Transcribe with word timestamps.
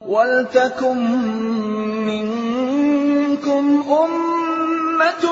وَلْتَكُن 0.00 0.96
مِّنكُمْ 2.04 3.64
أُمَّةٌ 3.92 5.24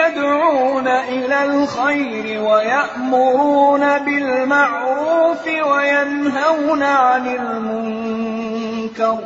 يَدْعُونَ 0.00 0.88
إِلَى 0.88 1.44
الْخَيْرِ 1.44 2.42
وَيَأْمُرُونَ 2.42 3.98
بِالْمَعْرُوفِ 3.98 5.46
وَيَنْهَوْنَ 5.46 6.82
عَنِ 6.82 7.26
الْمُنكَرِ 7.26 9.16
ۚ 9.16 9.24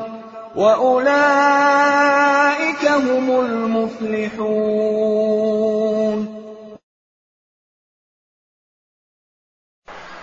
وَأُولَٰئِكَ 0.59 1.15
هُمُ 2.87 3.41
الْمُفْلِحُونَ. 3.41 4.43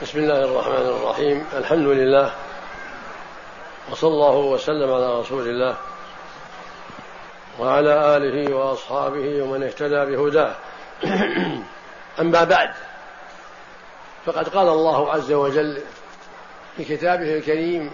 بسم 0.02 0.20
الله 0.20 0.40
الرحمن 0.46 0.88
الرحيم. 0.96 1.46
الحمد 1.54 1.88
لله 1.88 2.49
وصلى 3.92 4.10
الله 4.10 4.38
وسلم 4.38 4.94
على 4.94 5.20
رسول 5.20 5.48
الله 5.48 5.76
وعلى 7.60 8.18
آله 8.18 8.56
وأصحابه 8.56 9.44
ومن 9.44 9.64
اهتدى 9.64 10.06
بهداه. 10.06 10.56
أما 12.22 12.44
بعد 12.44 12.70
فقد 14.26 14.50
قال 14.50 14.68
الله 14.68 15.12
عز 15.12 15.32
وجل 15.32 15.82
في 16.78 16.84
كتابه 16.86 17.38
الكريم 17.38 17.92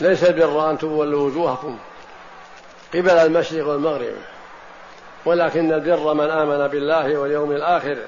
ليس 0.00 0.24
البر 0.24 0.70
أن 0.70 0.78
تولوا 0.78 1.26
وجوهكم 1.26 1.78
قبل 2.94 3.10
المشرق 3.10 3.66
والمغرب 3.66 4.14
ولكن 5.24 5.72
البر 5.72 6.14
من 6.14 6.30
آمن 6.30 6.68
بالله 6.68 7.16
واليوم 7.16 7.52
الآخر 7.52 7.98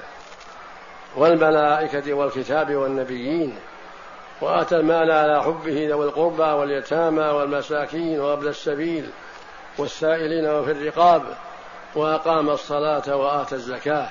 والملائكة 1.15 2.13
والكتاب 2.13 2.75
والنبيين. 2.75 3.59
وآتى 4.41 4.77
المال 4.77 5.11
على 5.11 5.43
حبه 5.43 5.87
ذوي 5.89 6.05
القربى 6.05 6.43
واليتامى 6.43 7.23
والمساكين 7.23 8.19
وابن 8.19 8.47
السبيل 8.47 9.09
والسائلين 9.77 10.49
وفي 10.49 10.71
الرقاب 10.71 11.23
وأقام 11.95 12.49
الصلاة 12.49 13.15
وآتى 13.15 13.55
الزكاة. 13.55 14.09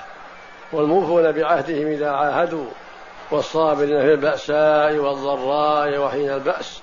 والموفون 0.73 1.31
بعهدهم 1.31 1.87
إذا 1.87 2.09
عاهدوا 2.09 2.65
والصابرين 3.31 4.01
في 4.01 4.11
البأساء 4.13 4.95
والضراء 4.95 5.97
وحين 5.97 6.29
البأس 6.29 6.81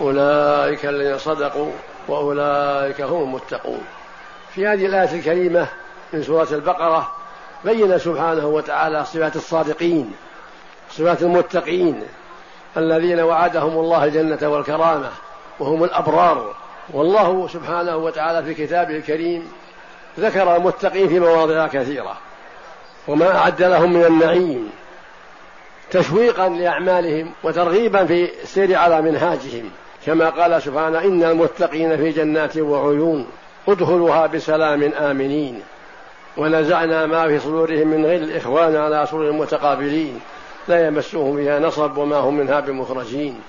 أولئك 0.00 0.86
الذين 0.86 1.18
صدقوا 1.18 1.72
وأولئك 2.08 3.00
هم 3.00 3.22
المتقون. 3.22 3.84
في 4.54 4.66
هذه 4.66 4.86
الآية 4.86 5.18
الكريمة 5.18 5.68
من 6.12 6.22
سورة 6.22 6.48
البقرة 6.52 7.12
بين 7.64 7.98
سبحانه 7.98 8.46
وتعالى 8.46 9.04
صفات 9.04 9.36
الصادقين 9.36 10.12
صفات 10.90 11.22
المتقين 11.22 12.02
الذين 12.76 13.20
وعدهم 13.20 13.78
الله 13.78 14.04
الجنة 14.04 14.48
والكرامة 14.48 15.08
وهم 15.60 15.84
الأبرار. 15.84 16.54
والله 16.92 17.48
سبحانه 17.48 17.96
وتعالى 17.96 18.42
في 18.42 18.66
كتابه 18.66 18.96
الكريم 18.96 19.52
ذكر 20.20 20.56
المتقين 20.56 21.08
في 21.08 21.20
مواضع 21.20 21.66
كثيرة. 21.66 22.16
وما 23.08 23.36
أعد 23.36 23.62
لهم 23.62 23.92
من 23.92 24.04
النعيم 24.04 24.70
تشويقا 25.90 26.48
لأعمالهم 26.48 27.32
وترغيبا 27.42 28.04
في 28.06 28.30
السير 28.42 28.76
على 28.76 29.02
منهاجهم. 29.02 29.70
كما 30.06 30.30
قال 30.30 30.62
سبحانه 30.62 30.98
إن 30.98 31.24
المتقين 31.24 31.96
في 31.96 32.10
جنات 32.10 32.56
وعيون. 32.56 33.26
ادخلوها 33.68 34.26
بسلام 34.26 34.82
آمنين. 34.82 35.62
ونزعنا 36.36 37.06
ما 37.06 37.28
في 37.28 37.38
صدورهم 37.38 37.88
من 37.88 38.06
غل 38.06 38.36
إخوانا 38.36 38.84
على 38.84 39.06
سرر 39.10 39.32
متقابلين. 39.32 40.20
لا 40.68 40.86
يمسهم 40.86 41.36
فيها 41.36 41.58
نصب 41.58 41.96
وما 41.96 42.16
هم 42.16 42.36
منها 42.36 42.60
بمخرجين. 42.60 43.40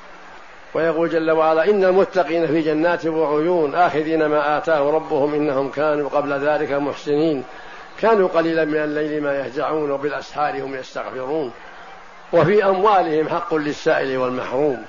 ويقول 0.73 1.09
جل 1.09 1.31
وعلا 1.31 1.69
إن 1.69 1.83
المتقين 1.83 2.47
في 2.47 2.61
جنات 2.61 3.05
وعيون 3.05 3.75
آخذين 3.75 4.25
ما 4.25 4.57
آتاه 4.57 4.91
ربهم 4.91 5.33
إنهم 5.33 5.69
كانوا 5.69 6.09
قبل 6.09 6.33
ذلك 6.33 6.71
محسنين. 6.71 7.43
كانوا 8.01 8.27
قليلا 8.27 8.65
من 8.65 8.77
الليل 8.77 9.23
ما 9.23 9.39
يهجعون 9.39 9.91
وبالأسحار 9.91 10.61
هم 10.61 10.75
يستغفرون. 10.75 11.51
وفي 12.33 12.65
أموالهم 12.65 13.29
حق 13.29 13.53
للسائل 13.53 14.17
والمحروم. 14.17 14.85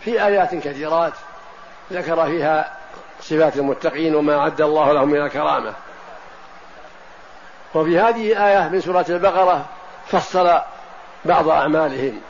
في 0.00 0.26
آيات 0.26 0.54
كثيرات 0.54 1.12
ذكر 1.92 2.26
فيها 2.26 2.72
صفات 3.20 3.56
المتقين 3.56 4.14
وما 4.14 4.38
أعد 4.38 4.60
الله 4.60 4.92
لهم 4.92 5.08
من 5.08 5.22
الكرامة. 5.22 5.72
وفي 7.74 7.98
هذه 7.98 8.32
الآية 8.32 8.68
من 8.68 8.80
سورة 8.80 9.06
البقرة 9.08 9.64
فصل 10.06 10.58
بعض 11.24 11.48
أعمالهم 11.48 12.20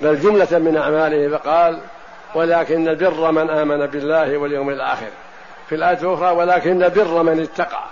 بل 0.00 0.20
جملة 0.20 0.58
من 0.58 0.76
أعمالهم 0.76 1.38
فقال 1.38 1.80
ولكن 2.34 2.88
البر 2.88 3.30
من 3.30 3.50
آمن 3.50 3.86
بالله 3.86 4.38
واليوم 4.38 4.70
الآخر. 4.70 5.08
في 5.68 5.74
الآية 5.74 5.98
الأخرى 5.98 6.30
ولكن 6.30 6.82
البر 6.82 7.22
من 7.22 7.42
اتقى. 7.42 7.84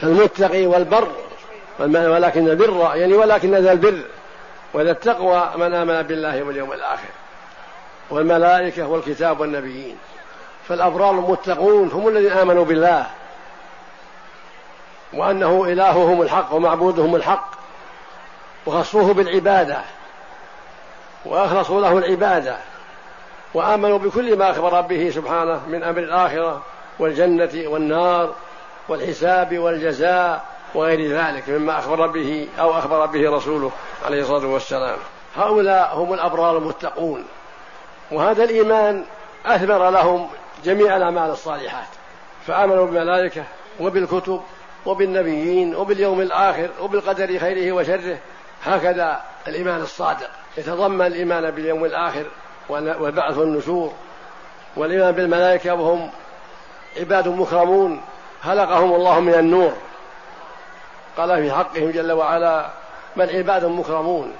فالمتقي 0.00 0.66
والبر 0.66 1.08
ولكن 1.80 2.48
البر 2.48 2.90
يعني 2.94 3.14
ولكن 3.14 3.54
ذا 3.54 3.72
البر 3.72 4.02
وذا 4.74 4.90
التقوى 4.90 5.50
من 5.56 5.74
آمن 5.74 6.02
بالله 6.02 6.42
واليوم 6.42 6.72
الآخر. 6.72 7.08
والملائكة 8.10 8.86
والكتاب 8.86 9.40
والنبيين. 9.40 9.96
فالأبرار 10.68 11.10
المتقون 11.10 11.88
هم 11.88 12.08
الذين 12.08 12.32
آمنوا 12.32 12.64
بالله. 12.64 13.06
وأنه 15.12 15.64
إلههم 15.64 16.22
الحق 16.22 16.54
ومعبودهم 16.54 17.14
الحق 17.14 17.50
وخصوه 18.66 19.14
بالعبادة 19.14 19.78
وأخلصوا 21.24 21.80
له 21.80 21.98
العبادة 21.98 22.56
وآمنوا 23.54 23.98
بكل 23.98 24.36
ما 24.36 24.50
أخبر 24.50 24.80
به 24.80 25.10
سبحانه 25.14 25.60
من 25.68 25.82
أمر 25.82 25.98
الآخرة 25.98 26.62
والجنة 26.98 27.68
والنار 27.68 28.34
والحساب 28.88 29.58
والجزاء 29.58 30.44
وغير 30.74 31.12
ذلك 31.12 31.48
مما 31.48 31.78
أخبر 31.78 32.06
به 32.06 32.48
أو 32.60 32.78
أخبر 32.78 33.06
به 33.06 33.30
رسوله 33.30 33.70
عليه 34.06 34.20
الصلاة 34.20 34.46
والسلام. 34.46 34.96
هؤلاء 35.36 35.94
هم 35.94 36.12
الأبرار 36.12 36.58
المتقون. 36.58 37.24
وهذا 38.10 38.44
الإيمان 38.44 39.04
أثمر 39.46 39.90
لهم 39.90 40.28
جميع 40.64 40.96
الأعمال 40.96 41.30
الصالحات. 41.30 41.88
فآمنوا 42.46 42.86
بالملائكة 42.86 43.44
وبالكتب 43.80 44.40
وبالنبيين 44.86 45.74
وباليوم 45.74 46.20
الآخر 46.20 46.68
وبالقدر 46.80 47.38
خيره 47.38 47.72
وشره 47.72 48.18
هكذا 48.64 49.20
الإيمان 49.48 49.80
الصادق. 49.80 50.30
يتضمن 50.58 51.06
الإيمان 51.06 51.50
باليوم 51.50 51.84
الآخر 51.84 52.24
والبعث 52.68 53.38
والنشور 53.38 53.92
والإيمان 54.76 55.12
بالملائكة 55.12 55.74
وهم 55.74 56.10
عباد 57.00 57.28
مكرمون. 57.28 58.00
خلقهم 58.42 58.94
الله 58.94 59.20
من 59.20 59.34
النور. 59.34 59.72
قال 61.16 61.42
في 61.42 61.52
حقهم 61.52 61.90
جل 61.90 62.12
وعلا 62.12 62.70
بل 63.16 63.36
عباد 63.36 63.64
مكرمون. 63.64 64.32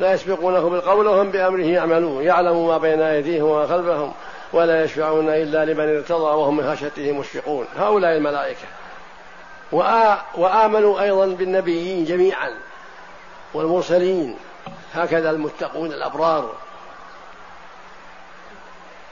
لا 0.00 0.12
يسبقونه 0.12 0.70
بالقول 0.70 1.06
وهم 1.06 1.30
بأمره 1.30 1.64
يعملون. 1.64 2.22
يعلم 2.24 2.66
ما 2.66 2.78
بين 2.78 3.00
أيديهم 3.00 3.44
وما 3.44 3.66
خلفهم 3.66 4.12
ولا 4.52 4.84
يشفعون 4.84 5.28
إلا 5.28 5.64
لمن 5.64 5.96
ارتضى 5.96 6.36
وهم 6.36 6.56
من 6.56 6.76
خشيته 6.76 7.12
مشفقون. 7.12 7.66
هؤلاء 7.76 8.16
الملائكة. 8.16 8.66
وآمنوا 10.34 11.00
أيضا 11.02 11.26
بالنبيين 11.26 12.04
جميعا 12.04 12.50
والمرسلين. 13.54 14.36
هكذا 14.94 15.30
المتقون 15.30 15.92
الأبرار. 15.92 16.52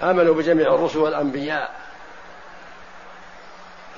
آمنوا 0.03 0.35
بجميع 0.35 0.75
الرسل 0.75 0.99
والأنبياء 0.99 1.81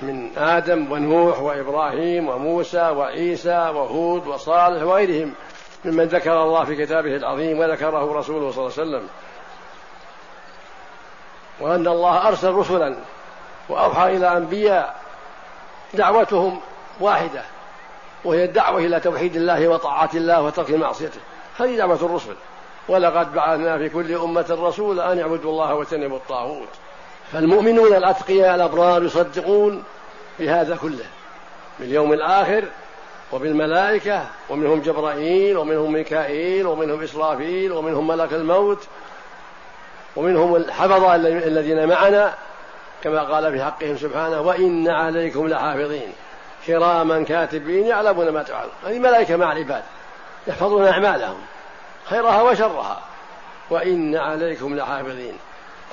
من 0.01 0.37
آدم 0.37 0.91
ونوح 0.91 1.39
وإبراهيم 1.39 2.29
وموسى 2.29 2.89
وعيسى 2.89 3.57
وهود 3.57 4.27
وصالح 4.27 4.83
وغيرهم 4.83 5.33
ممن 5.85 6.03
ذكر 6.03 6.43
الله 6.43 6.63
في 6.63 6.85
كتابه 6.85 7.15
العظيم 7.15 7.59
وذكره 7.59 8.19
رسوله 8.19 8.51
صلى 8.51 8.65
الله 8.65 8.73
عليه 8.77 8.89
وسلم. 8.89 9.07
وأن 11.59 11.87
الله 11.87 12.27
أرسل 12.27 12.51
رسلا 12.51 12.95
وأوحى 13.69 14.17
إلى 14.17 14.37
أنبياء 14.37 15.04
دعوتهم 15.93 16.59
واحدة 16.99 17.41
وهي 18.25 18.43
الدعوة 18.43 18.79
إلى 18.79 18.99
توحيد 18.99 19.35
الله 19.35 19.67
وطاعة 19.67 20.09
الله 20.13 20.41
وترك 20.41 20.71
معصيته. 20.71 21.19
هذه 21.59 21.77
دعوة 21.77 21.95
الرسل. 21.95 22.35
ولقد 22.87 23.33
بعثنا 23.33 23.77
في 23.77 23.89
كل 23.89 24.15
أمة 24.15 24.57
رسولا 24.61 25.11
أن 25.11 25.17
يعبدوا 25.17 25.51
الله 25.51 25.73
واجتنبوا 25.75 26.17
الطاغوت. 26.17 26.67
فالمؤمنون 27.31 27.93
الأتقياء 27.93 28.55
الأبرار 28.55 29.03
يصدقون 29.03 29.83
بهذا 30.39 30.75
كله. 30.75 31.05
باليوم 31.79 32.13
الآخر 32.13 32.63
وبالملائكة 33.33 34.25
ومنهم 34.49 34.81
جبرائيل 34.81 35.57
ومنهم 35.57 35.93
ميكائيل 35.93 36.67
ومنهم 36.67 37.01
إسرافيل 37.01 37.71
ومنهم 37.71 38.07
ملك 38.07 38.33
الموت 38.33 38.87
ومنهم 40.15 40.55
الحفظة 40.55 41.15
الذين 41.15 41.87
معنا. 41.87 42.33
كما 43.05 43.23
قال 43.23 43.51
في 43.51 43.63
حقهم 43.63 43.97
سبحانه 43.97 44.41
وإن 44.41 44.89
عليكم 44.89 45.47
لحافظين. 45.47 46.13
كراما 46.67 47.23
كاتبين 47.23 47.85
يعلمون 47.85 48.29
ما 48.29 48.43
تفعلون. 48.43 48.71
هذه 48.85 48.99
ملائكة 48.99 49.35
مع 49.35 49.51
العباد. 49.51 49.83
يحفظون 50.47 50.87
أعمالهم. 50.87 51.37
خيرها 52.05 52.41
وشرها. 52.41 53.01
وإن 53.69 54.15
عليكم 54.15 54.75
لحافظين. 54.75 55.37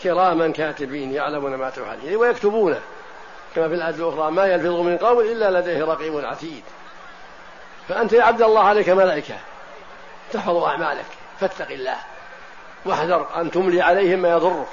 كراما 0.03 0.53
كاتبين 0.53 1.13
يعلمون 1.13 1.55
ما 1.55 1.71
تفعلون. 1.71 2.17
ويكتبونه 2.17 2.81
كما 3.55 3.69
في 3.69 3.75
الآية 3.75 3.95
الأخرى 3.95 4.31
ما 4.31 4.47
يلفظ 4.47 4.81
من 4.81 4.99
قول 4.99 5.27
إلا 5.27 5.61
لديه 5.61 5.85
رقيب 5.85 6.25
عتيد. 6.25 6.63
فأنت 7.89 8.13
يا 8.13 8.25
عبد 8.25 8.43
الله 8.43 8.65
عليك 8.65 8.89
ملائكة. 8.89 9.35
تحفظ 10.33 10.57
أعمالك. 10.57 11.07
فاتق 11.41 11.71
الله. 11.71 11.97
واحذر 12.85 13.27
أن 13.37 13.51
تملي 13.51 13.83
عليهم 13.83 14.19
ما 14.19 14.31
يضرك. 14.31 14.69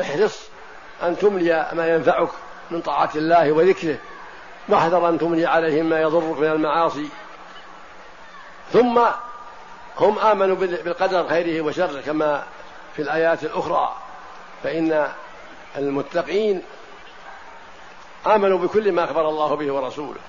احرص 0.00 0.55
أن 1.02 1.18
تملي 1.18 1.70
ما 1.72 1.88
ينفعك 1.94 2.28
من 2.70 2.80
طاعة 2.80 3.10
الله 3.14 3.52
وذكره 3.52 3.98
واحذر 4.68 5.08
أن 5.08 5.18
تملي 5.18 5.46
عليهم 5.46 5.86
ما 5.86 6.00
يضرك 6.00 6.38
من 6.38 6.50
المعاصي. 6.50 7.08
ثم 8.72 9.00
هم 9.98 10.18
آمنوا 10.18 10.56
بالقدر 10.56 11.28
خيره 11.28 11.64
وشره 11.64 12.00
كما 12.00 12.42
في 12.96 13.02
الآيات 13.02 13.44
الأخرى. 13.44 13.96
فإن 14.62 15.08
المتقين 15.76 16.62
آمنوا 18.26 18.58
بكل 18.58 18.92
ما 18.92 19.04
أخبر 19.04 19.28
الله 19.28 19.54
به 19.54 19.72
ورسوله. 19.72 20.20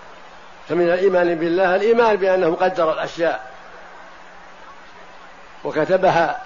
فمن 0.69 0.85
الإيمان 0.89 1.35
بالله 1.35 1.75
الإيمان 1.75 2.15
بأنه 2.15 2.55
قدر 2.55 2.93
الأشياء. 2.93 3.51
وكتبها 5.63 6.41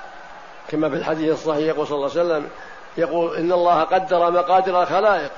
كما 0.68 0.90
في 0.90 0.96
الحديث 0.96 1.32
الصحيح 1.32 1.68
يقول 1.68 1.88
صلى 1.88 1.96
الله 1.96 2.10
عليه 2.10 2.22
وسلم 2.22 2.50
يقول 2.98 3.36
إن 3.36 3.52
الله 3.52 3.84
قدر 3.84 4.32
مقادر 4.32 4.84
الخلائق 4.84 5.32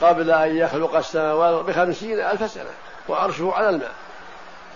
قبل 0.00 0.30
أن 0.30 0.56
يخلق 0.56 0.96
السماوات 0.96 1.64
بخمسين 1.64 2.20
ألف 2.20 2.50
سنة 2.50 2.70
وعرشه 3.08 3.52
على 3.54 3.68
الماء. 3.68 3.92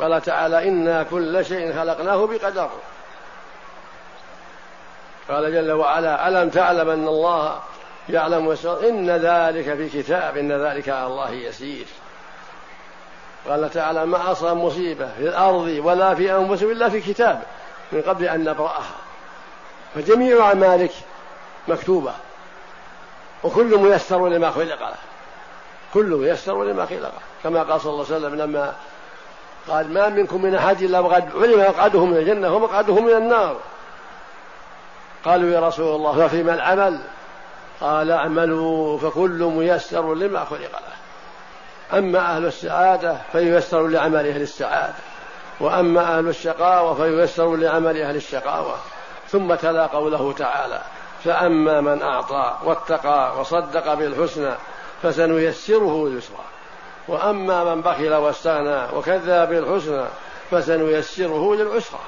قال 0.00 0.22
تعالى 0.22 0.68
إنا 0.68 1.02
كل 1.02 1.44
شيء 1.44 1.74
خلقناه 1.74 2.26
بقدر. 2.26 2.70
قال 5.28 5.52
جل 5.52 5.72
وعلا 5.72 6.28
ألم 6.28 6.50
تعلم 6.50 6.88
أن 6.88 7.08
الله 7.08 7.60
يعلم 8.08 8.56
إن 8.64 9.10
ذلك 9.10 9.74
في 9.74 10.02
كتاب 10.02 10.36
إن 10.36 10.52
ذلك 10.52 10.88
على 10.88 11.06
الله 11.06 11.30
يسير. 11.30 11.86
قال 13.48 13.70
تعالى 13.70 14.06
ما 14.06 14.32
أصاب 14.32 14.56
مصيبة 14.56 15.08
في 15.18 15.22
الأرض 15.22 15.80
ولا 15.84 16.14
في 16.14 16.36
أنفسهم 16.36 16.70
إلا 16.70 16.88
في 16.88 17.00
كتاب 17.00 17.42
من 17.92 18.02
قبل 18.02 18.24
أن 18.24 18.44
نبرأها 18.44 18.94
فجميع 19.94 20.46
أعمالك 20.46 20.92
مكتوبة. 21.68 22.12
وكل 23.44 23.78
ميسر 23.78 24.28
لما 24.28 24.50
خلق 24.50 24.80
له. 24.80 24.94
كل 25.94 26.04
ميسر 26.04 26.64
لما 26.64 26.86
خلق 26.86 27.00
له. 27.00 27.12
كما 27.44 27.62
قال 27.62 27.80
صلى 27.80 27.92
الله 27.92 28.04
عليه 28.04 28.16
وسلم 28.16 28.34
لما 28.34 28.74
قال 29.68 29.94
ما 29.94 30.08
منكم 30.08 30.42
من 30.42 30.54
أحد 30.54 30.82
إلا 30.82 31.00
وقد 31.00 31.30
علم 31.36 31.60
مقعده 31.60 32.04
من 32.04 32.16
الجنة 32.16 32.56
ومقعده 32.56 33.00
من 33.00 33.12
النار. 33.12 33.56
قالوا 35.24 35.50
يا 35.50 35.60
رسول 35.60 35.96
الله 35.96 36.28
ففيما 36.28 36.54
العمل 36.54 37.00
قال 37.80 38.10
اعملوا 38.10 38.98
فكل 38.98 39.42
ميسر 39.42 40.14
لما 40.14 40.44
خلق 40.44 40.60
له. 40.60 40.96
أما 41.98 42.18
أهل 42.18 42.46
السعادة 42.46 43.16
فييسر 43.32 43.86
لعمل 43.86 44.28
أهل 44.28 44.42
السعادة 44.42 44.94
وأما 45.60 46.18
أهل 46.18 46.28
الشقاوة 46.28 46.94
فييسر 46.94 47.56
لعمل 47.56 48.02
أهل 48.02 48.16
الشقاوة. 48.16 48.76
ثم 49.28 49.54
تلا 49.54 49.86
قوله 49.86 50.32
تعالى 50.32 50.80
فأما 51.24 51.80
من 51.80 52.02
أعطى 52.02 52.56
واتقى 52.64 53.40
وصدق 53.40 53.94
بالحسنى 53.94 54.54
فسنيسره 55.02 56.08
لليسرى 56.08 56.44
وأما 57.08 57.74
من 57.74 57.80
بخل 57.80 58.14
واستغنى 58.14 58.96
وكذب 58.96 59.48
بالحسنى 59.48 60.04
فسنيسره 60.50 61.54
للعسرى. 61.54 62.00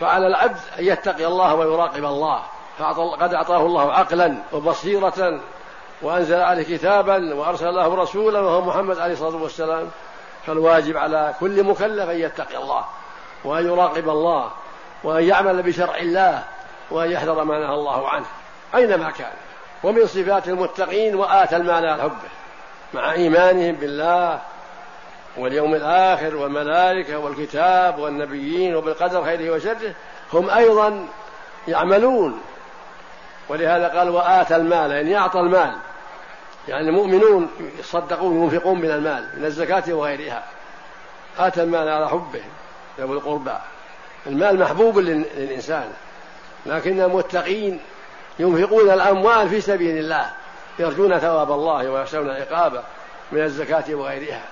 فعلى 0.00 0.26
العبد 0.26 0.58
أن 0.78 0.84
يتقي 0.84 1.26
الله 1.26 1.54
ويراقب 1.54 2.04
الله. 2.04 2.42
قد 3.20 3.34
أعطاه 3.34 3.66
الله 3.66 3.92
عقلا 3.92 4.34
وبصيرة 4.52 5.40
وأنزل 6.02 6.40
عليه 6.40 6.76
كتابا 6.76 7.34
وأرسل 7.34 7.74
له 7.74 7.94
رسولا 7.94 8.40
وهو 8.40 8.60
محمد 8.60 8.98
عليه 8.98 9.12
الصلاة 9.12 9.42
والسلام. 9.42 9.90
فالواجب 10.46 10.96
على 10.96 11.34
كل 11.40 11.64
مكلف 11.64 12.08
أن 12.08 12.20
يتقي 12.20 12.56
الله 12.56 12.84
وأن 13.44 13.66
يراقب 13.66 14.08
الله 14.08 14.50
وأن 15.04 15.24
يعمل 15.24 15.62
بشرع 15.62 15.96
الله 15.96 16.44
وأن 16.90 17.10
يحذر 17.10 17.44
ما 17.44 17.58
نهى 17.58 17.74
الله 17.74 18.08
عنه. 18.08 18.26
أينما 18.74 19.10
كان؟ 19.10 19.32
ومن 19.82 20.06
صفات 20.06 20.48
المتقين 20.48 21.14
وآتى 21.14 21.56
المال 21.56 21.86
على 21.86 22.02
حبه 22.02 22.28
مع 22.94 23.12
إيمانهم 23.12 23.74
بالله 23.74 24.40
واليوم 25.36 25.74
الآخر 25.74 26.36
والملائكة 26.36 27.18
والكتاب 27.18 27.98
والنبيين 27.98 28.76
وبالقدر 28.76 29.24
خيره 29.24 29.54
وشره 29.54 29.94
هم 30.32 30.50
أيضا 30.50 31.06
يعملون. 31.68 32.40
ولهذا 33.48 33.88
قال 33.88 34.08
وآتى 34.08 34.56
المال 34.56 34.90
يعني 34.90 35.10
يعطى 35.10 35.40
المال. 35.40 35.72
يعني 36.68 36.88
المؤمنون 36.88 37.50
يصدقون 37.78 38.42
ينفقون 38.42 38.80
من 38.80 38.90
المال 38.90 39.28
من 39.36 39.44
الزكاة 39.44 39.82
وغيرها. 39.88 40.42
آتى 41.38 41.62
المال 41.62 41.88
على 41.88 42.08
حبه 42.08 42.42
ذوي 42.98 43.16
القربى. 43.16 43.54
المال 44.26 44.58
محبوب 44.58 44.98
للإنسان. 44.98 45.92
لكن 46.66 47.00
المتقين 47.00 47.80
ينفقون 48.40 48.90
الأموال 48.90 49.48
في 49.48 49.60
سبيل 49.60 49.98
الله 49.98 50.30
يرجون 50.78 51.18
ثواب 51.18 51.52
الله 51.52 51.90
ويخشون 51.90 52.30
عقابه 52.30 52.82
من 53.32 53.42
الزكاة 53.42 53.94
وغيرها. 53.94 54.44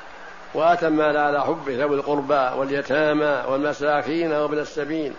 وآتى 0.55 0.87
المال 0.87 1.17
على 1.17 1.43
حبه 1.43 1.76
ذوي 1.76 1.96
القربى 1.96 2.50
واليتامى 2.56 3.44
والمساكين 3.49 4.32
وابن 4.32 4.58
السبيل 4.58 5.12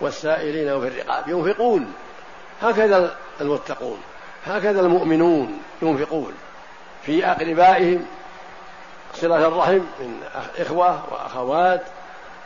والسائلين 0.00 0.72
وفي 0.72 0.88
الرقاب. 0.88 1.28
ينفقون. 1.28 1.92
هكذا 2.62 3.16
المتقون 3.40 3.98
هكذا 4.46 4.80
المؤمنون 4.80 5.58
ينفقون. 5.82 6.32
في 7.02 7.26
أقربائهم 7.26 8.06
صلة 9.14 9.48
الرحم 9.48 9.80
من 10.00 10.20
إخوة 10.58 11.02
وأخوات 11.12 11.82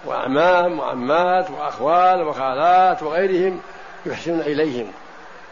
وأعمام 0.04 0.78
وعمات 0.78 1.50
وأخوال 1.50 2.22
وخالات 2.22 3.02
وغيرهم 3.02 3.60
يحسنون 4.06 4.40
إليهم. 4.40 4.92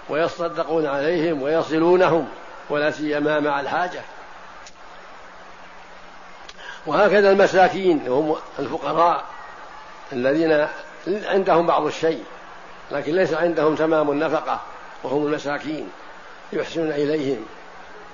ويصدقون 0.09 0.87
عليهم 0.87 1.43
ويصلونهم 1.43 2.29
ولا 2.71 2.91
سيما 2.91 3.41
مع 3.41 3.61
الحاجة. 3.61 4.01
وهكذا 6.87 7.31
المساكين 7.31 8.09
هم 8.09 8.37
الفقراء 8.59 9.25
الذين 10.13 10.67
عندهم 11.07 11.67
بعض 11.67 11.87
الشيء 11.87 12.25
لكن 12.93 13.15
ليس 13.15 13.35
عندهم 13.35 13.75
تمام 13.75 14.11
النفقة 14.11 14.61
وهم 15.03 15.27
المساكين 15.27 15.91
يحسنون 16.53 16.91
إليهم. 16.91 17.47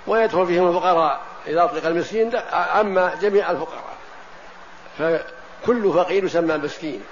ويدخل 0.06 0.46
فيهم 0.46 0.68
الفقراء 0.68 1.20
إذا 1.46 1.64
أطلق 1.64 1.86
المسكين 1.86 2.36
أما 2.54 3.14
جميع 3.22 3.50
الفقراء. 3.50 3.90
فكل 4.98 5.92
فقير 5.92 6.24
يسمى 6.24 6.56
مسكين 6.56 7.02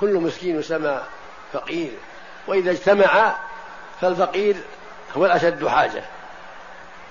كل 0.00 0.14
مسكين 0.14 0.58
يسمى 0.58 1.00
فقير. 1.52 1.92
وإذا 2.46 2.70
اجتمع 2.70 3.34
فالفقير 4.00 4.56
هو 5.16 5.26
الأشد 5.26 5.66
حاجة 5.66 6.04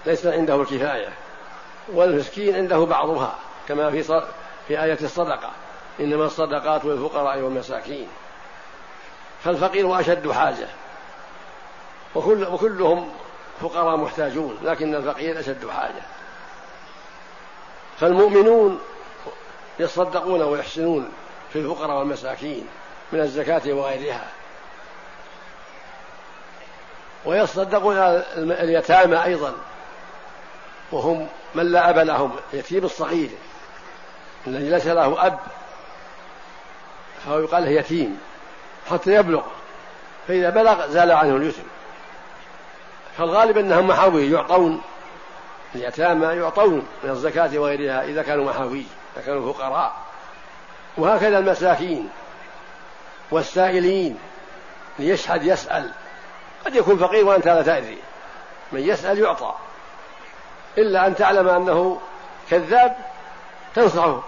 ليس 0.05 0.25
عنده 0.25 0.55
الكفاية 0.55 1.09
والمسكين 1.93 2.55
عنده 2.55 2.85
بعضها 2.85 3.35
كما 3.67 3.91
في 3.91 4.03
في 4.67 4.83
آية 4.83 4.97
الصدقة 5.01 5.51
إنما 5.99 6.25
الصدقات 6.25 6.85
للفقراء 6.85 7.39
والمساكين. 7.39 8.07
فالفقير 9.43 9.99
أشد 9.99 10.31
حاجة 10.31 10.67
وكل 12.15 12.43
وكلهم 12.43 13.09
فقراء 13.61 13.97
محتاجون 13.97 14.57
لكن 14.63 14.95
الفقير 14.95 15.39
أشد 15.39 15.69
حاجة. 15.69 16.01
فالمؤمنون 17.97 18.79
يصدقون 19.79 20.41
ويحسنون 20.41 21.09
في 21.53 21.59
الفقراء 21.59 21.99
والمساكين 21.99 22.67
من 23.11 23.19
الزكاة 23.19 23.73
وغيرها. 23.73 24.27
ويصدقون 27.25 27.97
اليتامى 28.37 29.23
أيضا. 29.23 29.53
وهم 30.91 31.27
من 31.55 31.71
لا 31.71 31.89
أب 31.89 31.97
لهم 31.97 32.35
يتيم 32.53 32.85
الصغير 32.85 33.29
الذي 34.47 34.69
ليس 34.69 34.87
له 34.87 35.25
أب 35.27 35.39
فهو 37.25 37.39
يقال 37.39 37.63
له 37.63 37.69
يتيم 37.69 38.19
حتى 38.91 39.13
يبلغ. 39.13 39.41
فإذا 40.27 40.49
بلغ 40.49 40.87
زال 40.87 41.11
عنه 41.11 41.35
اليتم. 41.35 41.63
فالغالب 43.17 43.57
أنهم 43.57 43.87
محاوي 43.87 44.31
يعطون 44.31 44.81
اليتامى 45.75 46.25
يعطون 46.25 46.87
من 47.03 47.09
الزكاة 47.09 47.57
وغيرها 47.57 48.03
إذا 48.03 48.23
كانوا 48.23 48.45
محاوي 48.45 48.83
إذا 49.15 49.25
كانوا 49.25 49.53
فقراء. 49.53 49.95
وهكذا 50.97 51.39
المساكين 51.39 52.09
والسائلين 53.31 54.17
ليشهد 54.99 55.43
يسأل. 55.43 55.91
قد 56.67 56.75
يكون 56.75 56.97
فقير 56.97 57.25
وأنت 57.25 57.47
لا 57.47 57.61
تدري 57.61 57.97
من 58.71 58.79
يسأل 58.79 59.19
يعطى. 59.19 59.53
إلا 60.77 61.07
أن 61.07 61.15
تعلم 61.15 61.47
أنه 61.47 62.01
كذاب 62.49 62.97
تنصحه 63.75 64.23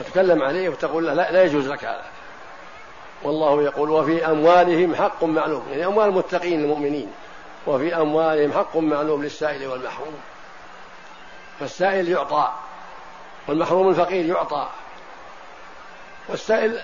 وتكلم 0.00 0.42
عليه 0.42 0.68
وتقول 0.68 1.06
له 1.06 1.14
لا, 1.14 1.32
لا 1.32 1.44
يجوز 1.44 1.68
لك 1.68 1.84
هذا. 1.84 2.04
والله 3.22 3.62
يقول 3.62 3.90
وفي 3.90 4.26
أموالهم 4.26 4.94
حق 4.94 5.24
معلوم. 5.24 5.66
يعني 5.70 5.86
أموال 5.86 6.08
المتقين 6.08 6.64
المؤمنين. 6.64 7.12
وفي 7.66 7.96
أموالهم 7.96 8.52
حق 8.52 8.76
معلوم 8.76 9.22
للسائل 9.22 9.66
والمحروم. 9.66 10.14
فالسائل 11.60 12.08
يعطى 12.08 12.52
والمحروم 13.48 13.88
الفقير 13.88 14.24
يعطى. 14.24 14.68
والسائل 16.28 16.80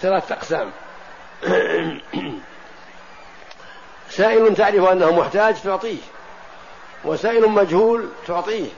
ثلاثة 0.00 0.34
أقسام. 0.34 0.70
سائل 4.16 4.56
تعرف 4.56 4.88
أنه 4.88 5.12
محتاج 5.12 5.62
تعطيه 5.62 5.98
وسائل 7.04 7.48
مجهول 7.48 8.08
تعطيه 8.26 8.68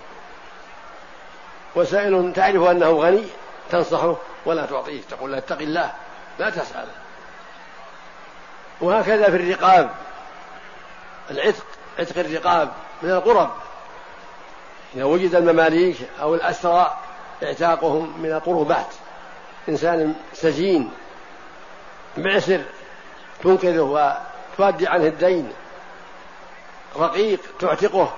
وسائل 1.74 2.32
تعرف 2.36 2.62
أنه 2.62 2.90
غني 2.90 3.24
تنصحه 3.70 4.16
ولا 4.46 4.66
تعطيه 4.66 5.00
تقول 5.10 5.32
له 5.32 5.38
اتق 5.38 5.58
الله 5.58 5.92
لا 6.38 6.50
تسأل. 6.50 6.86
وهكذا 8.80 9.24
في 9.24 9.36
الرقاب 9.36 9.90
العتق 11.30 11.64
عتق 11.98 12.18
الرقاب 12.18 12.72
من 13.02 13.10
القرب. 13.10 13.50
إذا 14.94 15.04
وجد 15.04 15.34
المماليك 15.34 15.96
أو 16.20 16.34
الأسرى 16.34 16.98
اعتاقهم 17.42 18.22
من 18.22 18.32
القربات 18.32 18.94
إنسان 19.68 20.14
سجين 20.32 20.90
معسر 22.16 22.60
تنقذه 23.42 24.18
وتؤدي 24.58 24.88
عنه 24.88 25.06
الدين. 25.06 25.52
رقيق 26.96 27.40
تعتقه. 27.60 28.12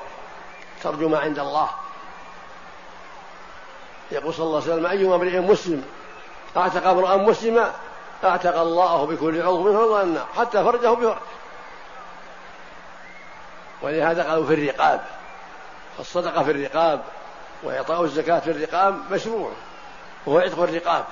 ترجو 0.83 1.09
ما 1.09 1.19
عند 1.19 1.39
الله. 1.39 1.71
يقول 4.11 4.35
صلى 4.35 4.47
الله 4.47 4.63
عليه 4.63 4.73
وسلم 4.73 4.87
أيما 4.87 5.15
امرئ 5.15 5.39
مسلم 5.39 5.85
أعتق 6.57 6.87
امرأ 6.87 7.17
مسلما 7.17 7.75
أعتق 8.25 8.61
الله 8.61 9.07
بكل 9.07 9.43
عضو 9.43 9.63
منه 9.63 10.27
حتى 10.37 10.65
فرجه 10.65 10.95
بفرج. 10.95 11.17
ولهذا 13.83 14.31
قالوا 14.31 14.47
في 14.47 14.55
الرقاب. 14.55 15.01
الصدقة 15.99 16.43
في 16.43 16.51
الرقاب 16.51 17.03
وإعطاء 17.63 18.03
الزكاة 18.03 18.39
في 18.39 18.51
الرقاب 18.51 19.13
مشروع 19.13 19.51
وهو 20.27 20.39
عتق 20.39 20.63
الرقاب. 20.63 21.05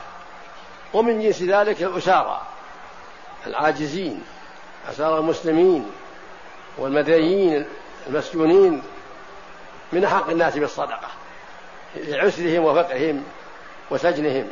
ومن 0.95 1.21
جنس 1.21 1.43
ذلك 1.43 1.83
الأسارى 1.83 2.40
العاجزين. 3.47 4.25
أسارى 4.90 5.18
المسلمين 5.18 5.90
والمدنيين 6.78 7.66
المسجونين 8.06 8.82
من 9.92 10.06
حق 10.06 10.30
الناس 10.30 10.56
بالصدقة 10.58 11.08
لعسرهم 11.96 12.64
وفقرهم 12.64 13.24
وسجنهم 13.90 14.48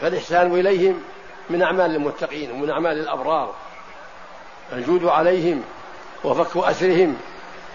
فالإحسان 0.00 0.54
إليهم 0.54 1.02
من 1.50 1.62
أعمال 1.62 1.96
المتقين 1.96 2.50
ومن 2.50 2.70
أعمال 2.70 2.98
الأبرار 2.98 3.54
الجود 4.72 5.04
عليهم 5.04 5.62
وفك 6.24 6.56
أسرهم 6.56 7.16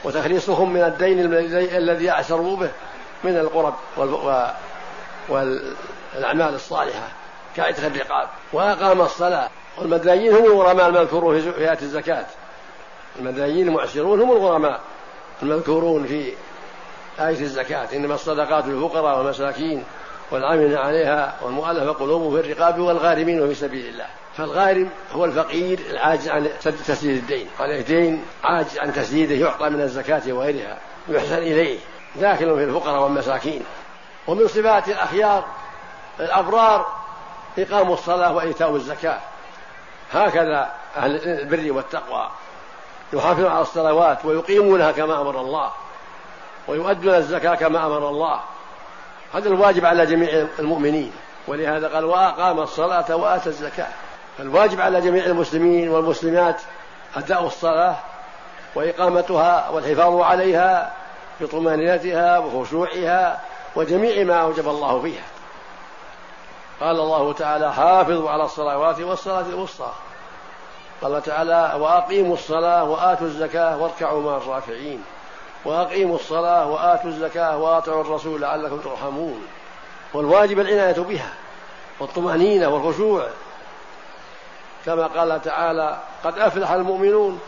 وتخليصهم 0.04 0.74
من 0.74 0.82
الدين 0.82 1.20
الذي 1.76 2.10
أعسروا 2.10 2.58
به 2.58 2.72
من 3.24 3.38
القرب 3.38 3.74
والأعمال 5.30 6.56
الصالحة 6.56 7.08
كعتق 7.56 7.86
الرقاب 7.86 8.28
وأقام 8.54 9.02
الصلاة 9.02 9.50
والمدنيين 9.78 10.36
هم 10.36 10.46
الغرماء 10.46 10.88
المذكورون 10.88 11.42
في 11.42 11.58
آيات 11.58 11.82
الزكاة. 11.84 12.26
المدنيين 13.20 13.68
المعسرون 13.68 14.22
هم 14.22 14.32
الغرماء 14.32 14.80
المذكورون 15.44 16.06
في 16.06 16.34
آية 17.20 17.42
الزكاة. 17.42 17.88
إنما 17.94 18.16
الصدقات 18.16 18.66
للفقراء 18.66 19.18
والمساكين 19.18 19.84
والعاملين 20.32 20.78
عليها 20.78 21.36
والمؤلفة 21.42 21.92
قلوبهم 21.92 22.42
في 22.42 22.52
الرقاب 22.52 22.80
والغارمين 22.80 23.48
في 23.48 23.56
سبيل 23.56 23.86
الله. 23.86 24.06
فالغارم 24.38 24.90
هو 25.14 25.26
الفقير 25.26 25.80
العاجز 25.90 26.30
عن 26.30 26.50
تسديد 26.64 27.18
الدين. 27.18 27.48
عليه 27.60 27.82
دين 27.82 28.26
عاجز 28.44 28.80
عن 28.80 28.94
تسديده 28.94 29.36
يعطى 29.36 29.70
من 29.70 29.82
الزكاة 29.82 30.34
وغيرها 30.34 30.78
يحسن 31.08 31.38
إليه. 31.38 31.80
داخل 32.16 32.56
في 32.56 32.64
الفقراء 32.64 33.04
والمساكين. 33.04 33.64
ومن 34.28 34.48
صفات 34.48 34.88
الأخيار 34.88 35.46
الأبرار 36.20 36.88
إقام 37.58 37.92
الصلاة 37.92 38.36
وإيتاء 38.36 38.76
الزكاة. 38.76 39.20
هكذا 40.14 40.72
أهل 40.98 41.16
البر 41.16 41.72
والتقوى 41.72 42.30
يحافظون 43.14 43.52
على 43.52 43.62
الصلوات 43.62 44.26
ويقيمونها 44.26 44.92
كما 44.92 45.22
أمر 45.22 45.42
الله 45.42 45.72
ويؤدون 46.68 47.16
الزكاة 47.16 47.56
كما 47.56 47.86
أمر 47.86 48.10
الله. 48.10 48.40
هذا 49.34 49.50
الواجب 49.50 49.86
على 49.86 50.06
جميع 50.06 50.48
المؤمنين. 50.60 51.12
ولهذا 51.48 51.88
قال 51.88 52.06
وأقام 52.06 52.60
الصلاة 52.60 53.16
وآتى 53.16 53.50
الزكاة. 53.50 53.88
فالواجب 54.38 54.82
على 54.82 55.02
جميع 55.02 55.26
المسلمين 55.26 55.90
والمسلمات 55.90 56.62
أداء 57.16 57.46
الصلاة 57.46 57.96
وإقامتها 58.76 59.70
والحفاظ 59.70 60.22
عليها 60.22 60.92
بطمأنينتها 61.42 62.38
وخشوعها 62.38 63.42
وجميع 63.76 64.24
ما 64.24 64.42
أوجب 64.42 64.70
الله 64.70 65.02
فيها. 65.02 65.24
قال 66.82 67.00
الله 67.00 67.34
تعالى 67.34 67.74
حافظوا 67.74 68.30
على 68.30 68.44
الصلوات 68.44 69.00
والصلاة 69.00 69.46
الوسطى. 69.50 69.92
قال 71.02 71.24
تعالى 71.24 71.74
وأقيموا 71.80 72.34
الصلاة 72.34 72.84
وآتوا 72.84 73.28
الزكاة 73.28 73.82
واركعوا 73.82 74.22
مع 74.22 74.38
الراكعين 74.38 75.04
وأقيموا 75.66 76.16
الصلاة 76.16 76.70
وآتوا 76.70 77.10
الزكاة 77.10 77.58
وأطيعوا 77.58 78.02
الرسول 78.02 78.42
لعلكم 78.42 78.80
ترحمون. 78.80 79.48
والواجب 80.14 80.60
العناية 80.60 81.02
بها 81.02 81.34
والطمأنينة 82.00 82.68
والخشوع. 82.68 83.28
كما 84.86 85.08
قال 85.08 85.42
تعالى 85.42 86.00
قد 86.24 86.40
أفلح 86.40 86.72
المؤمنون 86.72 87.40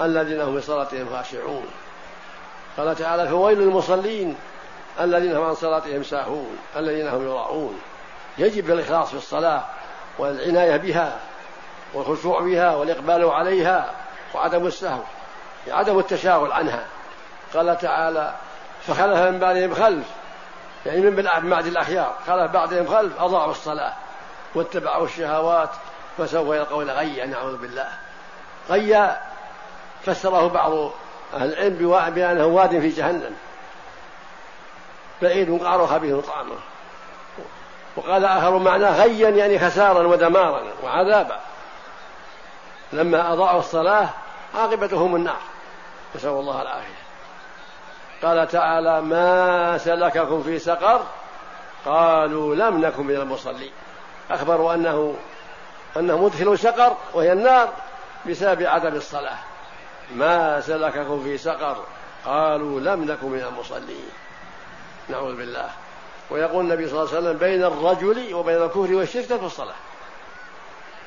الذين 0.00 0.40
هم 0.40 0.60
في 0.60 0.66
صلاتهم 0.66 1.08
خاشعون. 1.12 1.66
قال 2.76 2.96
تعالى 2.96 3.28
فويل 3.28 3.58
للمصلين 3.58 4.36
الذين 5.00 5.36
هم 5.36 5.44
عن 5.44 5.54
صلاتهم 5.54 6.02
ساهون 6.02 6.56
الذين 6.76 7.08
هم 7.08 7.26
يراعون 7.28 7.80
يجب 8.38 8.70
الإخلاص 8.70 9.08
في 9.08 9.16
الصلاة 9.16 9.62
والعناية 10.18 10.76
بها 10.76 11.18
والخشوع 11.94 12.40
بها 12.40 12.74
والإقبال 12.74 13.24
عليها 13.24 13.90
وعدم 14.34 14.66
السهو 14.66 15.00
عدم 15.68 15.98
التشاغل 15.98 16.52
عنها. 16.52 16.84
قال 17.54 17.78
تعالى 17.78 18.34
فخلف 18.86 19.18
من 19.18 19.38
بعدهم 19.38 19.74
خلف 19.74 20.06
يعني 20.86 21.00
من 21.00 21.50
بعد 21.50 21.66
الأخيار 21.66 22.16
خلف 22.26 22.50
بعدهم 22.50 22.86
خلف 22.86 23.20
أضاعوا 23.20 23.50
الصلاة 23.50 23.92
واتبعوا 24.54 25.04
الشهوات 25.04 25.70
فسوف 26.18 26.54
يلقون 26.54 26.90
غيا 26.90 27.26
نعوذ 27.26 27.56
بالله. 27.56 27.88
غيا 28.70 29.20
فسره 30.06 30.48
بعض 30.48 30.72
أهل 31.34 31.52
العلم 31.52 32.10
بأنه 32.14 32.46
واد 32.46 32.80
في 32.80 32.88
جهنم 32.88 33.36
بعيد 35.22 35.62
قعر 35.62 35.86
خبيث 35.86 36.26
طعمه 36.26 36.56
وقال 37.96 38.24
آخر 38.24 38.58
معناه 38.58 39.02
غيا 39.02 39.30
يعني 39.30 39.58
خسارا 39.58 40.06
ودمارا 40.06 40.62
وعذابا. 40.82 41.40
لما 42.92 43.32
أضاعوا 43.32 43.58
الصلاة 43.58 44.08
عاقبتهم 44.54 45.16
النار. 45.16 45.40
نسأل 46.16 46.30
الله 46.30 46.62
العافية. 46.62 47.02
قال 48.22 48.48
تعالى 48.48 49.00
ما 49.00 49.78
سلككم 49.78 50.42
في 50.42 50.58
سقر؟ 50.58 51.02
قالوا 51.84 52.54
لم 52.54 52.80
نكن 52.80 53.06
من 53.06 53.14
المصلين. 53.14 53.72
أخبروا 54.30 54.74
أنه 54.74 55.14
أنه 55.96 56.18
مدخل 56.18 56.58
سقر 56.58 56.96
وهي 57.14 57.32
النار 57.32 57.68
بسبب 58.28 58.62
عدم 58.62 58.94
الصلاة. 58.94 59.38
ما 60.14 60.60
سلككم 60.60 61.22
في 61.22 61.38
سقر؟ 61.38 61.76
قالوا 62.26 62.80
لم 62.80 63.04
نكن 63.04 63.26
من 63.26 63.42
المصلين. 63.42 64.10
نعوذ 65.08 65.36
بالله. 65.36 65.68
ويقول 66.30 66.64
النبي 66.64 66.88
صلى 66.88 67.00
الله 67.00 67.14
عليه 67.14 67.18
وسلم 67.18 67.38
بين 67.38 67.64
الرجل 67.64 68.34
وبين 68.34 68.62
الكفر 68.62 68.94
والشرك 68.94 69.28
ترك 69.28 69.42
الصلاة. 69.42 69.74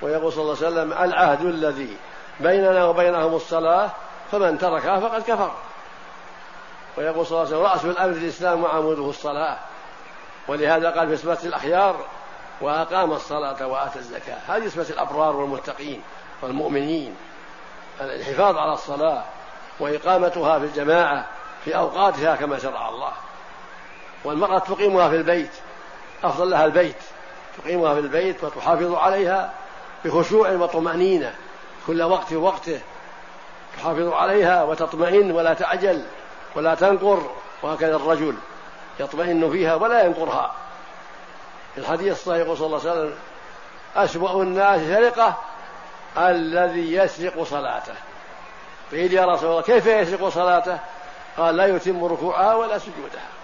ويقول 0.01 0.33
صلى 0.33 0.41
الله 0.41 0.55
عليه 0.55 0.67
وسلم 0.67 0.93
العهد 0.93 1.45
الذي 1.45 1.97
بيننا 2.39 2.85
وبينهم 2.85 3.35
الصلاة 3.35 3.89
فمن 4.31 4.57
تركها 4.57 4.99
فقد 4.99 5.21
كفر. 5.21 5.51
ويقول 6.97 7.25
صلى 7.25 7.37
الله 7.37 7.47
عليه 7.47 7.57
وسلم 7.57 7.71
رأس 7.71 7.85
الأمر 7.85 8.13
الإسلام 8.13 8.63
وعموده 8.63 9.09
الصلاة. 9.09 9.57
ولهذا 10.47 10.89
قال 10.89 11.07
في 11.07 11.17
صفة 11.17 11.47
الأخيار 11.47 11.95
وأقام 12.61 13.11
الصلاة 13.11 13.67
وآتى 13.67 13.99
الزكاة. 13.99 14.37
هذه 14.47 14.67
صفة 14.67 14.93
الأبرار 14.93 15.35
والمتقين 15.35 16.01
والمؤمنين. 16.41 17.15
الحفاظ 18.01 18.57
على 18.57 18.73
الصلاة 18.73 19.23
وإقامتها 19.79 20.59
في 20.59 20.65
الجماعة 20.65 21.25
في 21.65 21.75
أوقاتها 21.75 22.35
كما 22.35 22.59
شرع 22.59 22.89
الله. 22.89 23.11
والمرأة 24.25 24.59
تقيمها 24.59 25.09
في 25.09 25.15
البيت 25.15 25.51
أفضل 26.23 26.49
لها 26.49 26.65
البيت 26.65 26.95
تقيمها 27.57 27.93
في 27.93 27.99
البيت 27.99 28.43
وتحافظ 28.43 28.93
عليها 28.93 29.53
بخشوع 30.05 30.51
وطمأنينة 30.51 31.35
كل 31.87 32.03
وقت 32.03 32.33
وقته 32.33 32.79
تحافظ 33.77 34.13
عليها 34.13 34.63
وتطمئن 34.63 35.31
ولا 35.31 35.53
تعجل 35.53 36.05
ولا 36.55 36.75
تنقر 36.75 37.29
وهكذا 37.63 37.95
الرجل 37.95 38.35
يطمئن 38.99 39.51
فيها 39.51 39.75
ولا 39.75 40.05
ينقرها. 40.05 40.51
في 41.75 41.81
الحديث 41.81 42.11
الصحيح 42.11 42.53
صلى 42.53 42.65
الله 42.65 42.79
عليه 42.79 42.91
وسلم 42.91 43.13
أسوأ 43.95 44.43
الناس 44.43 44.81
سرقة 44.81 45.35
الذي 46.17 46.93
يسرق 46.93 47.43
صلاته. 47.43 47.93
قيل 48.91 49.13
يا 49.13 49.25
رسول 49.25 49.49
الله 49.49 49.61
كيف 49.61 49.85
يسرق 49.85 50.29
صلاته؟ 50.29 50.79
قال 51.37 51.57
لا 51.57 51.65
يتم 51.65 52.05
ركوعها 52.05 52.55
ولا 52.55 52.77
سجودها. 52.77 53.34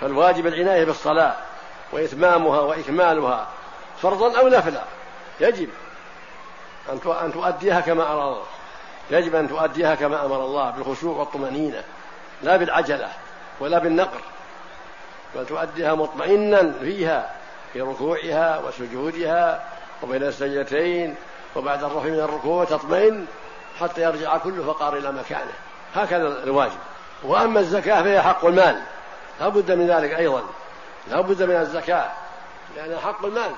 فالواجب 0.00 0.46
العناية 0.46 0.84
بالصلاة 0.84 1.34
وإتمامها 1.92 2.60
وإكمالها 2.60 3.46
فرضا 4.02 4.38
أو 4.38 4.48
نفلا. 4.48 4.82
يجب 5.40 5.68
أن 7.22 7.32
تؤديها 7.32 7.80
كما 7.80 8.12
أمر 8.12 8.28
الله. 8.28 8.44
يجب 9.10 9.34
أن 9.34 9.48
تؤديها 9.48 9.94
كما 9.94 10.26
أمر 10.26 10.44
الله 10.44 10.70
بالخشوع 10.70 11.16
والطمأنينة 11.16 11.82
لا 12.42 12.56
بالعجلة 12.56 13.08
ولا 13.60 13.78
بالنقر 13.78 14.20
بل 15.34 15.46
تؤديها 15.46 15.94
مطمئنا 15.94 16.72
فيها 16.80 17.30
في 17.72 17.80
ركوعها 17.80 18.58
وسجودها 18.58 19.64
وبين 20.02 20.22
السجدتين 20.22 21.14
وبعد 21.56 21.84
الرفع 21.84 22.08
من 22.08 22.20
الركوع 22.20 22.64
تطمئن 22.64 23.26
حتى 23.80 24.02
يرجع 24.02 24.36
كل 24.36 24.62
فقار 24.62 24.96
إلى 24.96 25.12
مكانه. 25.12 25.52
هكذا 25.94 26.26
الواجب. 26.26 26.78
وأما 27.22 27.60
الزكاة 27.60 28.02
فهي 28.02 28.22
حق 28.22 28.44
المال. 28.44 28.82
لا 29.40 29.48
بد 29.48 29.72
من 29.72 29.86
ذلك 29.86 30.14
أيضا. 30.14 30.42
لا 31.06 31.20
بد 31.20 31.42
من 31.42 31.56
الزكاة 31.56 32.10
لأنها 32.76 33.00
حق 33.00 33.24
المال. 33.24 33.52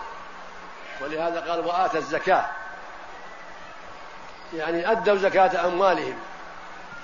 ولهذا 1.00 1.40
قال 1.40 1.66
وآتى 1.66 1.99
الزكاة. 1.99 2.45
يعني 4.54 4.92
أدوا 4.92 5.16
زكاة 5.16 5.66
أموالهم 5.66 6.18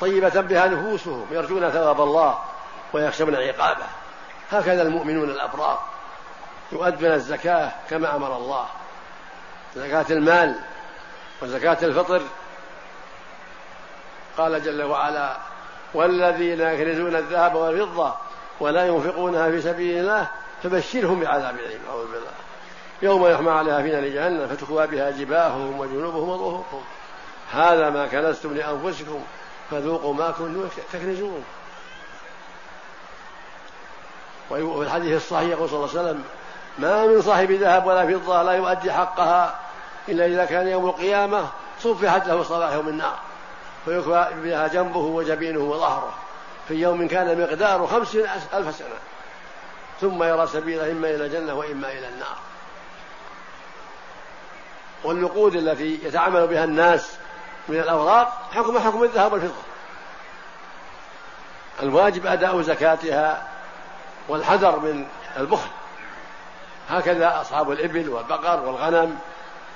طيبة 0.00 0.40
بها 0.40 0.66
نفوسهم 0.66 1.26
يرجون 1.30 1.70
ثواب 1.70 2.00
الله 2.00 2.38
ويخشون 2.92 3.34
عقابه. 3.34 3.86
هكذا 4.52 4.82
المؤمنون 4.82 5.30
الأبرار. 5.30 5.82
يؤدون 6.72 7.12
الزكاة 7.12 7.72
كما 7.90 8.16
أمر 8.16 8.36
الله. 8.36 8.66
زكاة 9.76 10.06
المال 10.10 10.60
وزكاة 11.42 11.78
الفطر. 11.82 12.22
قال 14.38 14.64
جل 14.64 14.82
وعلا 14.82 15.36
والذين 15.94 16.60
يكنزون 16.60 17.16
الذهب 17.16 17.54
والفضة 17.54 18.14
ولا 18.62 18.86
ينفقونها 18.86 19.50
في 19.50 19.62
سبيل 19.62 20.00
الله 20.00 20.26
فبشرهم 20.62 21.20
بعذاب 21.20 21.54
أليم 21.58 21.80
أعوذ 21.90 22.06
بالله. 22.06 22.30
يوم 23.02 23.26
يحمى 23.26 23.50
عليها 23.50 23.82
في 23.82 23.92
نار 23.92 24.08
جهنم 24.08 24.48
فتكوى 24.48 24.86
بها 24.86 25.10
جباههم 25.10 25.80
وجنوبهم 25.80 26.28
وظهورهم 26.28 26.84
هذا 27.52 27.90
ما 27.90 28.06
كنزتم 28.06 28.54
لأنفسكم 28.54 29.20
فذوقوا 29.70 30.14
ما 30.14 30.30
كنتم 30.30 30.68
تكنزون. 30.92 31.44
وفي 34.50 34.82
الحديث 34.86 35.16
الصحيح 35.16 35.48
يقول 35.48 35.68
صلى 35.68 35.78
الله 35.78 35.88
عليه 35.90 36.00
وسلم 36.00 36.24
ما 36.78 37.06
من 37.06 37.22
صاحب 37.22 37.50
ذهب 37.50 37.86
ولا 37.86 38.18
فضة 38.18 38.42
لا 38.42 38.52
يؤدي 38.52 38.92
حقها 38.92 39.58
إلا 40.08 40.26
إذا 40.26 40.44
كان 40.44 40.68
يوم 40.68 40.86
القيامة 40.86 41.48
صفحت 41.80 42.26
له 42.26 42.42
صباحه 42.42 42.82
من 42.82 42.96
نار 42.96 43.18
فيكوى 43.84 44.28
بها 44.34 44.66
جنبه 44.68 45.00
وجبينه 45.00 45.60
وظهره. 45.60 46.21
في 46.68 46.74
يوم 46.74 47.08
كان 47.08 47.40
مقداره 47.40 47.86
خمسين 47.86 48.26
ألف 48.54 48.76
سنة. 48.76 48.88
ثم 50.00 50.22
يرى 50.22 50.46
سبيله 50.46 50.90
إما 50.90 51.10
إلى 51.10 51.26
الجنة 51.26 51.54
وإما 51.54 51.92
إلى 51.92 52.08
النار. 52.08 52.36
والنقود 55.04 55.54
التي 55.54 55.98
يتعامل 56.02 56.46
بها 56.46 56.64
الناس 56.64 57.12
من 57.68 57.76
الأوراق 57.76 58.48
حكم 58.54 58.78
حكم 58.78 59.02
الذهب 59.02 59.32
والفضة. 59.32 59.62
الواجب 61.82 62.26
أداء 62.26 62.62
زكاتها 62.62 63.48
والحذر 64.28 64.78
من 64.78 65.06
البخل. 65.36 65.70
هكذا 66.90 67.40
أصحاب 67.40 67.70
الإبل 67.72 68.08
والبقر 68.08 68.60
والغنم 68.60 69.18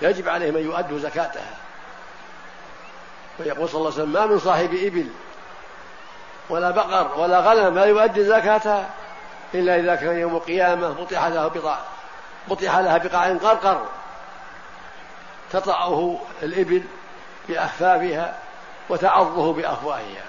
يجب 0.03 0.29
عليهم 0.29 0.57
أن 0.57 0.65
يؤدوا 0.65 0.99
زكاتها. 0.99 1.55
ويقول 3.39 3.69
صلى 3.69 3.79
الله 3.79 3.93
عليه 3.93 4.03
وسلم 4.03 4.13
ما 4.13 4.27
من 4.27 4.39
صاحب 4.39 4.75
إبل 4.75 5.07
ولا 6.49 6.71
بقر 6.71 7.19
ولا 7.19 7.41
غنم 7.41 7.75
لا 7.75 7.85
يؤدي 7.85 8.25
زكاتها 8.25 8.91
إلا 9.55 9.77
إذا 9.77 9.95
كان 9.95 10.19
يوم 10.19 10.37
القيامة 10.37 10.89
بطح 10.89 11.25
لها 11.25 11.49
بقاع 11.49 11.79
بطح 12.49 12.79
لها 12.79 12.99
بقاع 12.99 13.29
قرقر. 13.29 13.87
تطأه 15.53 16.19
الإبل 16.43 16.83
بأخفافها 17.49 18.39
وتعضه 18.89 19.53
بأفواهها. 19.53 20.25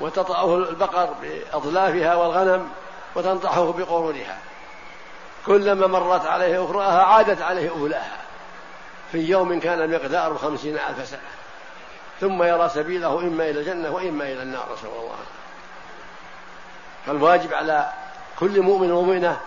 وتطأه 0.00 0.56
البقر 0.56 1.14
بأضلافها 1.22 2.14
والغنم 2.14 2.70
وتنطحه 3.14 3.72
بقرونها. 3.72 4.38
كلما 5.46 5.86
مرت 5.86 6.26
عليه 6.26 6.64
أخراها 6.64 7.02
عادت 7.02 7.42
عليه 7.42 7.70
أولاها 7.70 8.16
في 9.12 9.18
يوم 9.18 9.60
كان 9.60 9.90
مقداره 9.90 10.34
خمسين 10.34 10.74
ألف 10.74 11.08
سنة. 11.08 11.20
ثم 12.20 12.42
يرى 12.42 12.68
سبيله 12.68 13.18
إما 13.20 13.44
إلى 13.44 13.60
الجنة 13.60 13.90
وإما 13.90 14.24
إلى 14.24 14.42
النار 14.42 14.72
نسأل 14.72 14.88
الله. 14.88 15.16
فالواجب 17.06 17.54
على 17.54 17.92
كل 18.38 18.62
مؤمن 18.62 18.92
ومؤمنة 18.92 19.40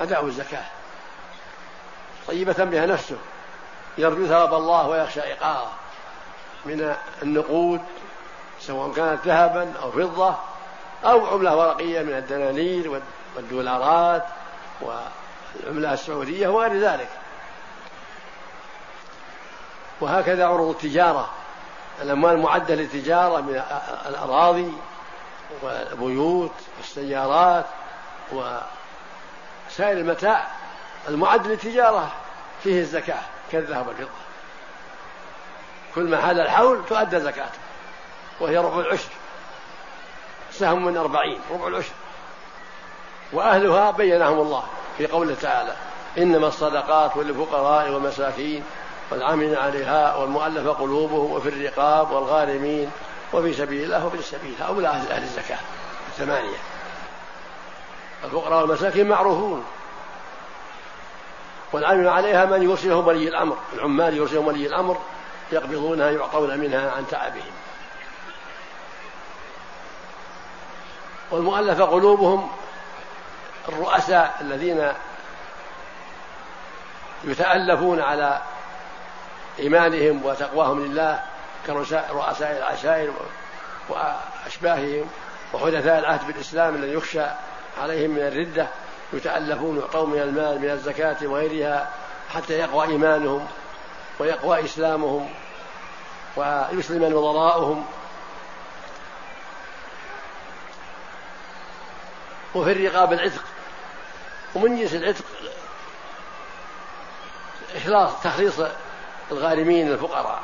أداء 0.00 0.26
الزكاة. 0.26 0.64
طيبة 2.28 2.64
بها 2.64 2.86
نفسه. 2.86 3.16
يرجو 3.98 4.26
ثواب 4.26 4.54
الله 4.54 4.88
ويخشى 4.88 5.20
عقابه 5.20 5.70
من 6.64 6.96
النقود 7.22 7.80
سواء 8.60 8.92
كانت 8.92 9.26
ذهبا 9.26 9.72
أو 9.82 9.90
فضة 9.90 10.34
أو 11.04 11.26
عملة 11.26 11.56
ورقية 11.56 12.02
من 12.02 12.12
الدنانير 12.12 13.02
والدولارات 13.36 14.24
والعملة 14.80 15.92
السعودية 15.92 16.48
وغير 16.48 16.80
ذلك. 16.80 17.08
وهكذا 20.00 20.46
عروض 20.46 20.68
التجارة. 20.70 21.30
الأموال 22.02 22.38
معدة 22.38 22.74
للتجارة 22.74 23.40
من 23.40 23.62
الأراضي 24.06 24.72
والبيوت 25.62 26.52
والسيارات 26.78 27.64
وسائر 28.32 29.98
المتاع 29.98 30.46
المعد 31.08 31.46
للتجارة. 31.46 32.12
فيه 32.62 32.80
الزكاة 32.80 33.22
كالذهب 33.52 33.88
والفضة. 33.88 34.08
كل 35.94 36.02
ما 36.10 36.20
حال 36.20 36.40
الحول 36.40 36.84
تؤدى 36.88 37.20
زكاته 37.20 37.58
وهي 38.40 38.56
ربع 38.56 38.80
العشر. 38.80 39.10
سهم 40.52 40.84
من 40.84 40.96
أربعين 40.96 41.40
ربع 41.50 41.66
العشر. 41.66 41.92
وأهلها 43.32 43.90
بينهم 43.90 44.40
الله 44.40 44.64
في 44.98 45.06
قوله 45.06 45.34
تعالى 45.34 45.74
إنما 46.18 46.46
الصدقات 46.48 47.16
للفقراء 47.16 47.90
والمساكين. 47.90 48.64
والعاملين 49.10 49.56
عليها 49.56 50.16
والمؤلفة 50.16 50.72
قلوبهم 50.72 51.32
وفي 51.32 51.48
الرقاب 51.48 52.10
والغارمين 52.10 52.90
وفي 53.32 53.54
سبيل 53.54 53.84
الله 53.84 54.06
وفي 54.06 54.16
السبيل 54.16 54.54
هؤلاء 54.60 54.92
أهل, 54.92 55.22
الزكاة 55.22 55.58
الثمانية. 56.08 56.56
الفقراء 58.24 58.62
والمساكين 58.62 59.08
معروفون. 59.08 59.64
والعامل 61.72 62.08
عليها 62.08 62.44
من 62.44 62.62
يوصلهم 62.62 63.06
ولي 63.06 63.28
الأمر 63.28 63.56
العمال 63.72 64.16
يوصلهم 64.16 64.46
ولي 64.46 64.66
الأمر 64.66 64.98
يقبضونها 65.52 66.10
يعطون 66.10 66.58
منها 66.58 66.90
عن 66.90 67.06
تعبهم. 67.10 67.52
والمؤلف 71.30 71.80
قلوبهم 71.80 72.50
الرؤساء 73.68 74.36
الذين 74.40 74.92
يتألفون 77.24 78.00
على 78.00 78.40
إيمانهم 79.58 80.24
وتقواهم 80.24 80.84
لله 80.84 81.22
كرؤساء 81.66 82.56
العشائر 82.58 83.12
وأشباههم 83.88 85.06
وحدثاء 85.52 85.98
العهد 85.98 86.26
بالإسلام 86.26 86.74
الذي 86.74 86.92
يخشى 86.92 87.26
عليهم 87.82 88.10
من 88.10 88.20
الردة 88.20 88.66
يتألفون 89.12 89.78
يعطون 89.78 90.10
من 90.10 90.18
المال 90.18 90.60
من 90.60 90.70
الزكاة 90.70 91.16
وغيرها 91.22 91.90
حتى 92.34 92.52
يقوى 92.52 92.86
إيمانهم 92.86 93.46
ويقوى 94.18 94.64
إسلامهم 94.64 95.30
ويسلم 96.36 97.04
نظراؤهم. 97.04 97.86
وفي 102.54 102.72
الرقاب 102.72 103.12
العتق 103.12 103.44
ومن 104.54 104.76
جنس 104.76 104.94
العتق 104.94 105.24
إخلاص 107.76 108.22
تخليص 108.22 108.60
الغارمين 109.32 109.92
الفقراء 109.92 110.40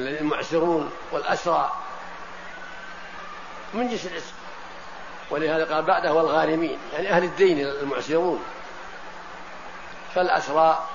المعسرون 0.00 0.90
والأسرى 1.12 1.72
من 3.74 3.88
جنس 3.88 4.06
العتق 4.06 4.24
ولهذا 5.30 5.74
قال 5.74 5.84
بعده 5.84 6.12
والغارمين 6.12 6.78
يعني 6.92 7.10
أهل 7.10 7.24
الدين 7.24 7.60
المعسرون. 7.60 8.44
فالأسرى 10.14 10.86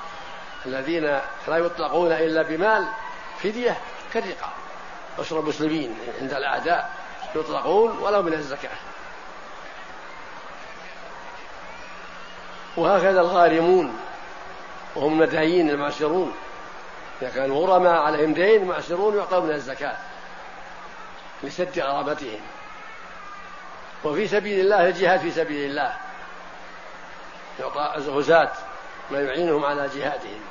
الذين 0.65 1.03
لا 1.47 1.57
يطلقون 1.57 2.11
إلا 2.11 2.41
بمال 2.41 2.87
فدية 3.43 3.77
كالرقاب. 4.13 4.51
أسرى 5.19 5.39
المسلمين 5.39 5.97
عند 6.21 6.33
الأعداء 6.33 6.91
يطلقون 7.35 7.97
ولو 7.97 8.21
من 8.21 8.33
الزكاة. 8.33 8.77
وهكذا 12.77 13.21
الغارمون 13.21 13.99
وهم 14.95 15.13
المدايين 15.13 15.69
المعسرون. 15.69 16.33
إذا 17.23 17.31
كانوا 17.31 17.67
غرماء 17.67 18.01
عليهم 18.01 18.33
دين 18.33 18.65
معسرون 18.65 19.17
يعطون 19.17 19.51
الزكاة 19.51 19.95
لسد 21.43 21.79
غرامتهم 21.79 22.39
وفي 24.03 24.27
سبيل 24.27 24.59
الله 24.59 24.87
الجهاد 24.87 25.19
في 25.19 25.31
سبيل 25.31 25.69
الله. 25.69 25.93
يعطى 27.59 27.93
غزاة 27.97 28.51
ما 29.11 29.19
يعينهم 29.21 29.65
على 29.65 29.89
جهادهم. 29.95 30.41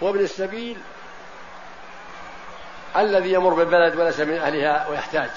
وابن 0.00 0.18
السبيل 0.18 0.78
الذي 2.96 3.32
يمر 3.32 3.54
بالبلد 3.54 3.96
وليس 3.96 4.20
من 4.20 4.38
أهلها 4.38 4.88
ويحتاج. 4.88 5.30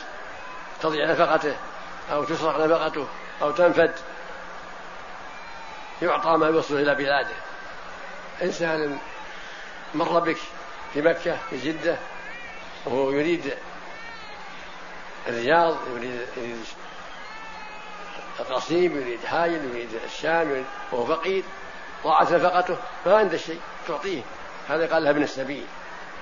تضيع 0.82 1.12
نفقته 1.12 1.56
أو 2.12 2.23
تسرق 2.23 2.65
نفقته 2.65 3.08
أو 3.41 3.51
تنفد. 3.51 3.91
يعطى 6.01 6.30
ما 6.30 6.47
يوصل 6.47 6.75
إلى 6.75 6.95
بلاده. 6.95 7.36
إنسان 8.41 8.99
مر 9.95 10.19
بك 10.19 10.38
في 10.98 11.04
مكة 11.04 11.38
في 11.50 11.58
جدة. 11.58 11.98
وهو 12.86 13.12
يريد 13.12 13.54
الرياض 15.28 15.78
يريد, 15.96 16.22
يريد 16.38 16.66
القصيم 18.40 18.98
يريد 19.02 19.20
هايل 19.28 19.66
يريد 19.66 19.90
الشام 20.06 20.50
يريد 20.50 20.66
وهو 20.92 21.06
فقير. 21.06 21.44
ضاعت 22.04 22.32
نفقته 22.32 22.78
ما 23.06 23.18
عنده 23.18 23.38
شيء 23.38 23.60
تعطيه. 23.88 24.22
هذا 24.70 24.94
قال 24.94 25.04
له 25.04 25.10
ابن 25.10 25.24
السبيل 25.24 25.66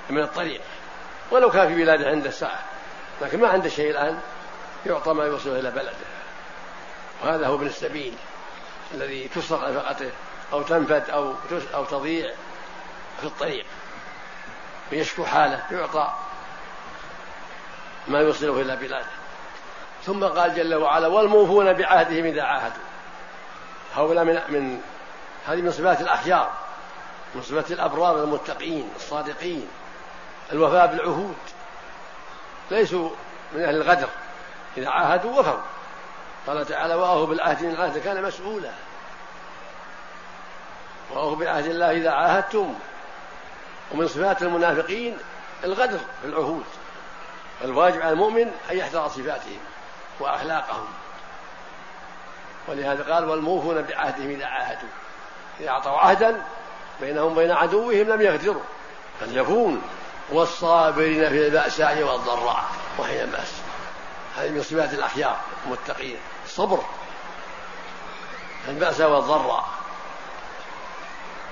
من 0.09 0.21
الطريق. 0.21 0.61
ولو 1.31 1.51
كان 1.51 1.67
في 1.67 1.75
بلاده 1.75 2.09
عنده 2.09 2.31
ساعة 2.31 2.63
لكن 3.21 3.39
ما 3.39 3.47
عنده 3.47 3.69
شيء 3.69 3.91
الآن 3.91 4.19
يعطى 4.85 5.13
ما 5.13 5.25
يوصله 5.25 5.59
إلى 5.59 5.71
بلده. 5.71 6.05
وهذا 7.23 7.47
هو 7.47 7.55
ابن 7.55 7.65
السبيل 7.65 8.13
الذي 8.93 9.27
تسرق 9.27 9.69
نفقته 9.69 10.11
أو 10.53 10.61
تنفد 10.61 11.09
أو 11.09 11.33
أو 11.73 11.85
تضيع 11.85 12.33
في 13.19 13.27
الطريق. 13.27 13.65
ويشكو 14.91 15.25
حاله 15.25 15.63
يعطى 15.71 16.13
ما 18.07 18.19
يوصله 18.19 18.61
إلى 18.61 18.75
بلاده 18.75 19.05
ثم 20.05 20.23
قال 20.23 20.55
جل 20.55 20.75
وعلا 20.75 21.07
والموفون 21.07 21.73
بعهدهم 21.73 22.25
إذا 22.25 22.43
عاهدوا. 22.43 22.83
هؤلاء 23.95 24.23
من 24.23 24.41
من 24.49 24.81
هذه 25.47 25.61
من 25.61 25.71
صفات 25.71 26.01
الأخيار 26.01 26.51
من 27.35 27.41
صفات 27.41 27.71
الأبرار 27.71 28.23
المتقين 28.23 28.89
الصادقين 28.95 29.67
الوفاء 30.51 30.87
بالعهود. 30.87 31.37
ليسوا 32.71 33.09
من 33.53 33.63
أهل 33.63 33.75
الغدر. 33.75 34.09
إذا 34.77 34.89
عاهدوا 34.89 35.39
وفوا. 35.39 35.61
قال 36.47 36.65
تعالى 36.65 36.95
وأوفوا 36.95 37.25
بالعهد 37.25 37.63
إن 37.63 37.71
العهد 37.71 37.97
كان 37.97 38.23
مسؤولا. 38.23 38.71
وأوفوا 41.11 41.35
بعهد 41.35 41.65
الله 41.65 41.91
إذا 41.91 42.11
عاهدتم. 42.11 42.75
ومن 43.91 44.07
صفات 44.07 44.41
المنافقين 44.41 45.17
الغدر 45.63 45.97
في 45.97 46.27
العهود. 46.27 46.63
الواجب 47.63 48.01
على 48.01 48.11
المؤمن 48.11 48.51
أن 48.71 48.77
يحذر 48.77 49.07
صفاتهم 49.07 49.59
وأخلاقهم. 50.19 50.87
ولهذا 52.67 53.13
قال 53.13 53.29
والموفون 53.29 53.81
بعهدهم 53.81 54.29
إذا 54.29 54.45
عاهدوا. 54.45 54.89
إذا 55.59 55.69
أعطوا 55.69 55.97
عهدا 55.97 56.41
بينهم 57.01 57.31
وبين 57.31 57.51
عدوهم 57.51 58.09
لم 58.09 58.21
يغدروا. 58.21 58.63
بل 59.21 59.37
يكون 59.37 59.81
والصابرين 60.29 61.29
في 61.29 61.47
البأساء 61.47 62.03
والضراء 62.03 62.63
وحين 62.99 63.21
البأس 63.21 63.53
هذه 64.37 64.49
من 64.49 64.63
صفات 64.63 64.93
الأخيار 64.93 65.37
المتقين. 65.65 66.17
الصبر 66.45 66.83
في 68.65 68.71
البأساء 68.71 69.11
والضراء. 69.11 69.65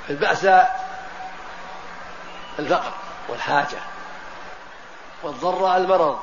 في 0.08 0.13
البأساء 0.13 0.83
الفقر 2.60 2.92
والحاجة 3.30 3.80
والضراء 5.24 5.78
المرض 5.78 6.20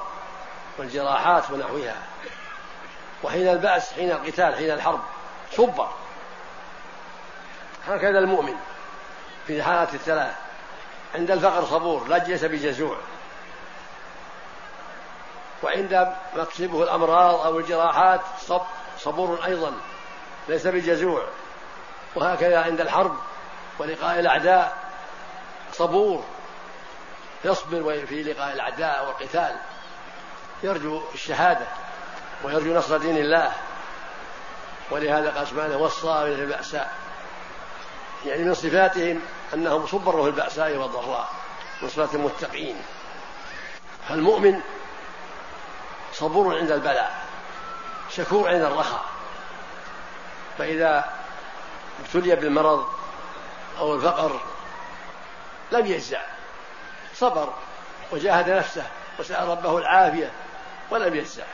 والجراحات 0.78 1.50
ونحوها 1.50 1.96
وحين 3.22 3.48
البأس 3.48 3.92
حين 3.92 4.10
القتال 4.10 4.54
حين 4.54 4.70
الحرب 4.70 5.00
صبر 5.52 5.88
هكذا 7.88 8.18
المؤمن 8.18 8.54
في 9.46 9.56
الحالات 9.56 9.94
الثلاث. 9.94 10.34
عند 11.14 11.30
الفقر 11.30 11.64
صبور 11.64 12.08
لا 12.08 12.18
جلس 12.18 12.44
بجزوع. 12.44 12.96
وعند 15.62 16.14
تصيبه 16.52 16.82
الأمراض 16.82 17.34
أو 17.46 17.58
الجراحات 17.58 18.20
صب 18.40 18.62
صبور 18.98 19.44
أيضا 19.44 19.72
ليس 20.48 20.66
بجزوع. 20.66 21.24
وهكذا 22.14 22.62
عند 22.62 22.80
الحرب 22.80 23.16
ولقاء 23.78 24.20
الأعداء. 24.20 24.76
صبور 25.72 26.24
يصبر 27.44 28.06
في 28.06 28.22
لقاء 28.22 28.52
الأعداء 28.52 29.06
والقتال 29.06 29.56
يرجو 30.62 31.02
الشهادة 31.14 31.66
ويرجو 32.44 32.74
نصر 32.74 32.96
دين 32.96 33.16
الله. 33.16 33.52
ولهذا 34.90 35.30
قال 35.30 35.48
سبحانه 35.48 35.76
والصابر 35.76 36.36
في 36.36 36.42
البأساء 36.42 36.94
يعني 38.26 38.44
من 38.44 38.54
صفاتهم 38.54 39.20
أنهم 39.54 39.86
صبروا 39.86 40.22
في 40.22 40.30
البأساء 40.30 40.76
والضراء 40.76 41.28
من 41.82 41.88
صفات 41.88 42.14
المتقين. 42.14 42.82
فالمؤمن 44.08 44.60
صبور 46.12 46.58
عند 46.58 46.70
البلاء 46.70 47.24
شكور 48.16 48.48
عند 48.48 48.62
الرخاء. 48.62 49.04
فإذا 50.58 51.04
ابتلي 52.00 52.36
بالمرض 52.36 52.86
أو 53.78 53.94
الفقر 53.94 54.40
لم 55.72 55.86
يجزع. 55.86 56.20
صبر 57.14 57.48
وجاهد 58.12 58.50
نفسه 58.50 58.82
وسأل 59.18 59.48
ربه 59.48 59.78
العافية 59.78 60.30
ولم 60.90 61.14
يجزع. 61.14 61.44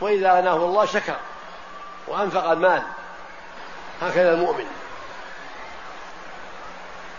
وإذا 0.00 0.38
أناه 0.38 0.56
الله 0.56 0.84
شكر 0.84 1.16
وأنفق 2.08 2.44
المال 2.44 2.82
هكذا 4.02 4.34
المؤمن. 4.34 4.66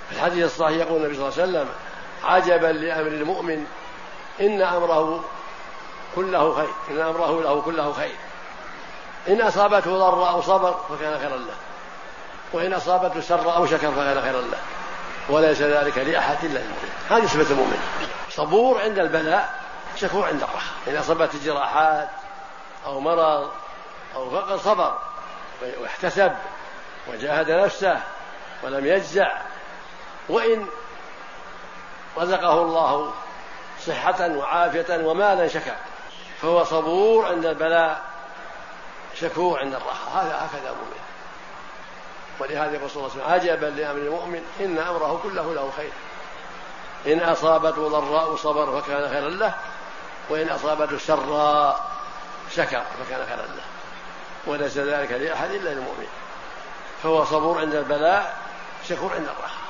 في 0.09 0.15
الحديث 0.15 0.45
الصحيح 0.45 0.77
يقول 0.77 0.97
النبي 1.01 1.15
صلى 1.15 1.27
الله 1.27 1.41
عليه 1.41 1.51
وسلم 1.51 1.69
عجبا 2.23 2.67
لأمر 2.67 3.07
المؤمن 3.07 3.65
إن 4.41 4.61
أمره 4.61 5.23
كله 6.15 6.55
خير 6.55 6.69
إن 6.91 7.01
أمره 7.01 7.41
له 7.41 7.61
كله 7.61 7.93
خير. 7.93 8.15
إن 9.27 9.41
أصابته 9.41 9.97
ضر 9.97 10.29
أو 10.29 10.41
صبر 10.41 10.79
فكان 10.89 11.19
خيرا 11.19 11.37
له 11.37 11.55
وإن 12.53 12.73
أصابته 12.73 13.21
سر 13.21 13.55
أو 13.55 13.65
شكر 13.65 13.91
فكان 13.91 14.21
خيرا 14.21 14.41
له. 14.41 14.57
وليس 15.29 15.61
ذلك 15.61 15.97
لأحد 15.97 16.45
إلا 16.45 16.59
المؤمن. 16.59 16.91
هذه 17.09 17.25
صفة 17.25 17.53
المؤمن. 17.53 17.79
صبور 18.29 18.81
عند 18.81 18.99
البلاء 18.99 19.53
شكور 19.95 20.25
عند 20.27 20.43
الرخاء. 20.43 20.73
إن 20.87 20.97
أصابته 20.97 21.39
جراحات 21.45 22.09
أو 22.85 22.99
مرض 22.99 23.51
أو 24.15 24.29
فقر 24.29 24.57
صبر 24.57 24.97
واحتسب 25.81 26.31
وجاهد 27.07 27.51
نفسه 27.51 27.99
ولم 28.63 28.85
يجزع 28.85 29.31
وإن 30.29 30.67
رزقه 32.17 32.61
الله 32.61 33.13
صحة 33.85 34.29
وعافية 34.29 35.05
ومالا 35.05 35.47
شكر 35.47 35.75
فهو 36.41 36.63
صبور 36.63 37.25
عند 37.25 37.45
البلاء 37.45 38.01
شكور 39.15 39.59
عند 39.59 39.73
الرخاء. 39.73 40.23
هذا 40.23 40.35
هكذا 40.35 40.71
مؤمن. 40.71 41.02
ولهذا 42.39 42.73
يقول 42.75 42.89
صلى 42.89 43.03
الله 43.03 43.13
عليه 43.13 43.23
وسلم 43.23 43.33
عجبا 43.33 43.65
لأمر 43.65 43.99
المؤمن 43.99 44.43
إن 44.59 44.77
أمره 44.77 45.19
كله 45.23 45.53
له 45.53 45.71
خير. 45.77 45.91
إن 47.13 47.19
أصابته 47.19 47.87
ضراء 47.87 48.35
صبر 48.35 48.81
فكان 48.81 49.09
خيرا 49.09 49.29
له 49.29 49.53
وإن 50.29 50.49
أصابته 50.49 50.97
سراء 50.97 51.91
شكر 52.51 52.83
فكان 52.99 53.25
خيرا 53.25 53.45
له. 53.45 53.63
وليس 54.47 54.77
ذلك 54.77 55.11
لأحد 55.11 55.51
إلا 55.51 55.71
المؤمن 55.71 56.07
فهو 57.03 57.25
صبور 57.25 57.59
عند 57.59 57.75
البلاء 57.75 58.35
شكور 58.89 59.13
عند 59.13 59.27
الرخاء 59.27 59.63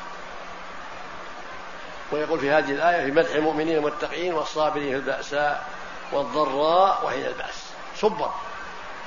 ويقول 2.12 2.40
في 2.40 2.52
هذه 2.52 2.72
الآية 2.72 3.06
في 3.06 3.12
مدح 3.12 3.36
المؤمنين 3.36 3.78
المتقين 3.78 4.34
والصابرين 4.34 4.90
في 4.90 4.96
البأساء 4.96 5.66
والضراء 6.12 7.06
وحين 7.06 7.26
البأس. 7.26 7.64
صبر 7.98 8.32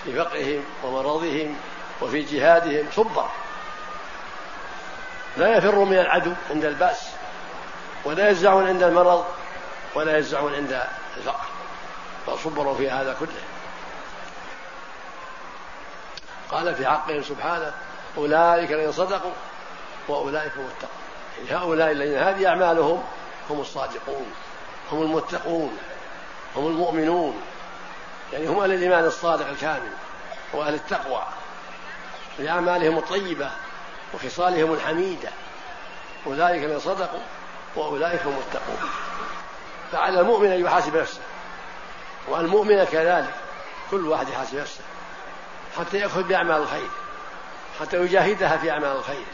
في 0.04 0.16
فقرهم 0.16 0.64
ومرضهم 0.84 1.56
وفي 2.02 2.22
جهادهم 2.22 2.86
صبر. 2.96 3.26
لا 5.36 5.56
يفر 5.56 5.78
من 5.78 5.98
العدو 5.98 6.32
عند 6.50 6.64
البأس 6.64 7.08
ولا 8.04 8.30
يزعون 8.30 8.68
عند 8.68 8.82
المرض 8.82 9.24
ولا 9.94 10.18
يزعون 10.18 10.54
عند 10.54 10.82
الفقر. 11.16 11.46
بل 12.28 12.38
صبروا 12.38 12.74
في 12.74 12.90
هذا 12.90 13.16
كله. 13.20 13.42
قال 16.50 16.74
في 16.74 16.86
حقهم 16.86 17.22
سبحانه 17.22 17.72
أولئك 18.16 18.72
الذين 18.72 18.92
صدقوا 18.92 19.32
وأولئك 20.08 20.52
هم 20.56 20.68
يعني 21.38 21.64
هؤلاء 21.64 21.90
الذين 21.90 22.18
هذه 22.18 22.48
أعمالهم 22.48 23.04
هم 23.50 23.60
الصادقون 23.60 24.32
هم 24.92 25.02
المتقون 25.02 25.78
هم 26.56 26.66
المؤمنون. 26.66 27.40
يعني 28.32 28.46
هم 28.46 28.60
أهل 28.60 28.72
الإيمان 28.72 29.04
الصادق 29.04 29.48
الكامل 29.48 29.90
وأهل 30.52 30.74
التقوى. 30.74 31.22
لأعمالهم 32.38 32.98
الطيبة. 32.98 33.50
وخصالهم 34.16 34.72
الحميدة. 34.72 35.28
أولئك 36.26 36.64
من 36.64 36.80
صدقوا 36.80 37.20
وأولئك 37.76 38.22
هم 38.22 38.32
المتقون. 38.32 38.90
فعلى 39.92 40.20
المؤمن 40.20 40.52
أن 40.52 40.64
يحاسب 40.64 40.96
نفسه. 40.96 41.20
والمؤمن 42.28 42.84
كذلك. 42.84 43.34
كل 43.90 44.08
واحد 44.08 44.28
يحاسب 44.28 44.58
نفسه. 44.58 44.80
حتى 45.78 45.98
يأخذ 45.98 46.22
بأعمال 46.22 46.56
الخير. 46.56 46.88
حتى 47.80 47.96
يجاهدها 47.96 48.56
في 48.56 48.70
أعمال 48.70 48.96
الخير. 48.96 49.24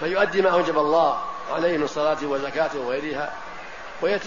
فيؤدي 0.00 0.42
ما 0.42 0.50
أوجب 0.50 0.78
الله 0.78 1.20
عليه 1.52 1.78
من 1.78 1.86
صلاة 1.86 2.18
وزكاة 2.22 2.70
وغيرها. 2.76 3.32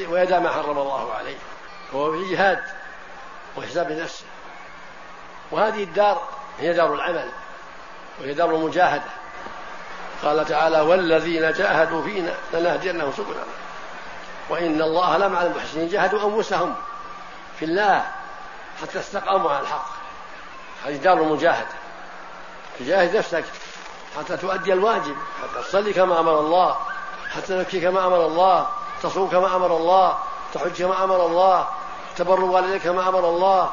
ويدع 0.10 0.40
ما 0.40 0.50
حرم 0.50 0.78
الله 0.78 1.14
عليه. 1.14 1.38
وهو 1.94 2.12
في 2.12 2.36
جهاد 2.36 2.64
وحساب 3.58 3.92
نفسه. 3.92 4.26
وهذه 5.52 5.84
الدار 5.84 6.28
هي 6.60 6.74
دار 6.74 6.94
العمل. 6.94 7.30
وهي 8.22 8.34
دار 8.34 8.56
المجاهدة. 8.56 9.10
قال 10.24 10.46
تعالى 10.46 10.82
والذين 10.82 11.52
جاهدوا 11.52 12.04
فينا 12.04 12.34
لنهدينهم 12.54 13.12
سبلنا. 13.18 13.44
وإن 14.50 14.82
الله 14.82 15.18
لمع 15.18 15.42
المحسنين 15.42 15.88
جاهدوا 15.88 16.30
أنفسهم 16.30 16.76
في 17.60 17.66
الله 17.66 18.12
حتى 18.82 19.00
استقاموا 19.00 19.52
على 19.52 19.62
الحق. 19.62 19.86
هذه 20.86 20.96
دار 20.96 21.18
المجاهدة. 21.18 21.76
تجاهد 22.80 23.18
نفسك 23.18 23.44
حتى 24.18 24.38
تؤدي 24.38 24.74
الواجب 24.74 25.16
حتى 25.42 25.64
تصلي 25.64 25.94
كما 25.94 26.20
أمر 26.20 26.40
الله 26.40 26.78
حتى 27.36 27.48
تبكي 27.48 27.80
كما 27.80 28.08
أمر 28.08 28.26
الله 28.26 28.68
تصوم 29.04 29.30
كما 29.30 29.56
أمر 29.56 29.78
الله 29.78 30.18
تحج 30.54 30.84
كما 30.84 31.04
أمر 31.04 31.26
الله 31.26 31.68
تبر 32.18 32.40
والديك 32.40 32.82
كما 32.82 33.10
أمر 33.10 33.30
الله 33.30 33.70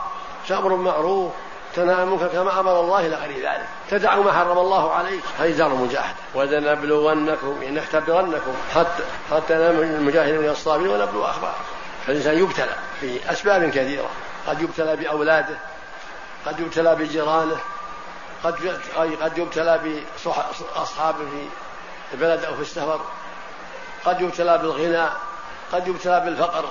تأمر 0.48 0.68
بالمعروف 0.68 1.32
تنهى 1.76 2.02
المنكر 2.02 2.26
كما 2.26 2.60
أمر 2.60 2.80
الله 2.80 3.06
إلى 3.06 3.16
غير 3.16 3.48
ذلك. 3.48 3.66
تدع 3.90 4.16
ما 4.16 4.32
حرم 4.32 4.58
الله 4.58 4.92
عليك. 4.92 5.22
هذه 5.38 5.50
دار 5.50 5.66
المجاهدة. 5.66 6.14
ولنبلونكم 6.34 7.60
إن 7.66 7.74
نختبرنكم 7.74 8.54
حتى 8.74 9.02
حتى 9.30 9.54
المجاهدين 9.54 10.40
من 10.40 10.48
الصابرين 10.48 10.88
ونبلو 10.88 11.24
أخباركم. 11.24 11.64
فالإنسان 12.06 12.38
يبتلى 12.38 12.74
في 13.00 13.32
أسباب 13.32 13.70
كثيرة. 13.70 14.08
قد 14.46 14.62
يبتلى 14.62 14.96
بأولاده 14.96 15.58
قد 16.46 16.60
يبتلى 16.60 16.94
بجيرانه 16.94 17.56
قد 18.44 18.80
قد 19.20 19.38
يبتلى 19.38 19.80
بأصحابه 20.24 21.48
في 22.10 22.14
البلد 22.14 22.44
أو 22.44 22.54
في 22.54 22.60
السفر 22.60 23.00
قد 24.04 24.20
يبتلى 24.20 24.58
بالغنى 24.58 25.08
قد 25.72 25.88
يبتلى 25.88 26.20
بالفقر 26.20 26.64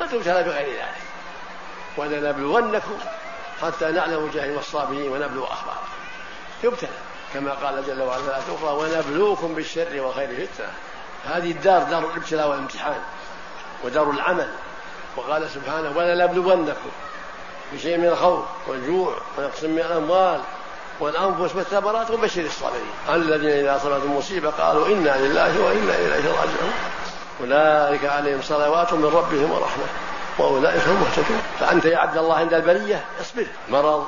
قد 0.00 0.12
يبتلى 0.12 0.42
بغير 0.42 0.68
ذلك. 0.68 1.02
ولنبلونكم 1.96 2.98
حتى 3.62 3.90
نعلم 3.90 4.18
المجاهدين 4.18 4.56
والصابرين 4.56 5.12
ونبلو 5.12 5.44
أخباركم 5.44 5.88
يبتلى. 6.64 6.88
كما 7.34 7.52
قال 7.52 7.86
جل 7.86 8.02
وعلا 8.02 8.22
لا 8.22 8.38
أخرى 8.38 8.76
ونبلوكم 8.76 9.54
بالشر 9.54 10.00
والخير 10.00 10.28
فتنة 10.28 10.68
هذه 11.24 11.50
الدار 11.50 11.82
دار 11.82 12.10
الابتلاء 12.10 12.48
والامتحان 12.48 13.00
ودار 13.84 14.10
العمل. 14.10 14.48
وقال 15.16 15.50
سبحانه 15.50 15.92
ولنبلونكم 15.96 16.90
بشيء 17.72 17.98
من 17.98 18.06
الخوف 18.06 18.44
والجوع 18.66 19.14
ونقص 19.38 19.64
من 19.64 19.78
الأموال 19.78 20.40
والأنفس 21.00 21.56
والثمرات 21.56 22.10
وبشر 22.10 22.40
الصابرين. 22.40 22.92
الذين 23.08 23.50
إذا 23.50 23.76
أصابتهم 23.76 24.16
مصيبة 24.16 24.50
قالوا 24.50 24.86
إنا 24.86 25.18
لله 25.18 25.60
وإنا 25.60 25.94
إليه 25.94 26.30
راجعون. 26.30 26.72
أولئك 27.40 28.04
عليهم 28.04 28.42
صلوات 28.42 28.92
من 28.92 29.04
ربهم 29.04 29.50
ورحمة. 29.50 29.86
وأولئك 30.38 30.88
هم 30.88 30.96
المهتدون. 30.96 31.42
فأنت 31.60 31.84
يا 31.84 31.98
عبد 31.98 32.16
الله 32.16 32.36
عند 32.36 32.54
البلية 32.54 33.04
اصبر. 33.20 33.46
مرض 33.68 34.06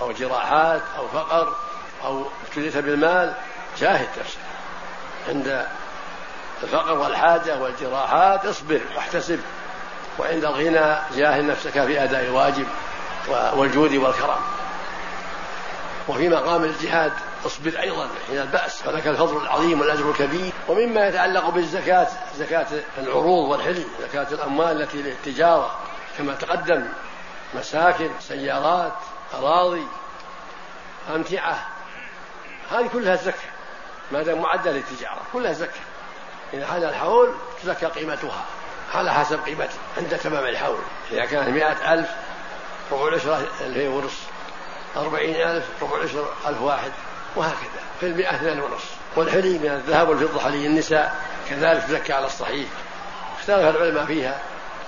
أو 0.00 0.12
جراحات 0.12 0.82
أو 0.98 1.08
فقر 1.08 1.54
أو 2.04 2.24
ابتليت 2.46 2.76
بالمال 2.76 3.34
جاهد 3.78 4.08
نفسك. 4.20 4.38
عند 5.28 5.66
الفقر 6.62 6.98
والحاجة 6.98 7.58
والجراحات 7.62 8.46
اصبر 8.46 8.80
واحتسب. 8.96 9.40
وعند 10.18 10.44
الغنى 10.44 10.96
جاهد 11.16 11.44
نفسك 11.44 11.70
في 11.70 12.04
أداء 12.04 12.24
الواجب 12.24 12.66
والجود 13.28 13.94
والكرم. 13.94 14.40
وفي 16.08 16.28
مقام 16.28 16.64
الجهاد 16.64 17.12
اصبر 17.46 17.80
أيضا 17.80 18.08
حين 18.26 18.40
الباس 18.40 18.82
فلك 18.82 19.06
الفضل 19.06 19.42
العظيم 19.42 19.80
والاجر 19.80 20.10
الكبير. 20.10 20.52
ومما 20.68 21.06
يتعلق 21.08 21.48
بالزكاة 21.48 22.08
زكاة 22.36 22.66
العروض 22.98 23.50
والحلي 23.50 23.84
زكاة 24.00 24.26
الأموال 24.32 24.82
التي 24.82 25.02
للتجارة 25.02 25.78
كما 26.18 26.34
تقدم 26.34 26.88
مساكن 27.54 28.10
سيارات 28.20 28.92
أراضي 29.34 29.86
أمتعة. 31.14 31.66
هذه 32.70 32.86
كلها 32.92 33.16
زكاة 33.16 33.50
ما 34.12 34.22
دام 34.22 34.42
معدة 34.42 34.72
للتجارة 34.72 35.20
كلها 35.32 35.52
زكاة. 35.52 35.80
إذا 36.54 36.66
حال 36.66 36.84
الحول 36.84 37.34
تزكى 37.62 37.86
قيمتها 37.86 38.44
على 38.94 39.14
حسب 39.14 39.40
قيمتها 39.44 39.78
عند 39.96 40.18
تمام 40.18 40.46
الحول. 40.46 40.78
إذا 41.12 41.24
كانت 41.24 41.48
مئة 41.48 41.94
ألف 41.94 42.10
ربع 42.92 43.08
العشرة 43.08 43.48
هي 43.60 43.88
ورث 43.88 44.20
أربعين 44.96 45.34
ألف 45.34 45.64
ربع 45.82 46.02
عشر 46.02 46.28
ألف 46.46 46.62
واحد. 46.62 46.92
وهكذا 47.36 47.82
في 48.00 48.06
المئة 48.06 48.34
اثنان 48.34 48.60
ونصف 48.60 48.96
والحلي 49.16 49.58
من 49.58 49.70
الذهب 49.70 50.08
والفضة 50.08 50.40
حلي 50.40 50.66
النساء 50.66 51.14
كذلك 51.50 51.82
تزكى 51.82 52.12
على 52.12 52.26
الصحيح. 52.26 52.68
اختلف 53.38 53.76
العلماء 53.76 54.04
فيها. 54.04 54.40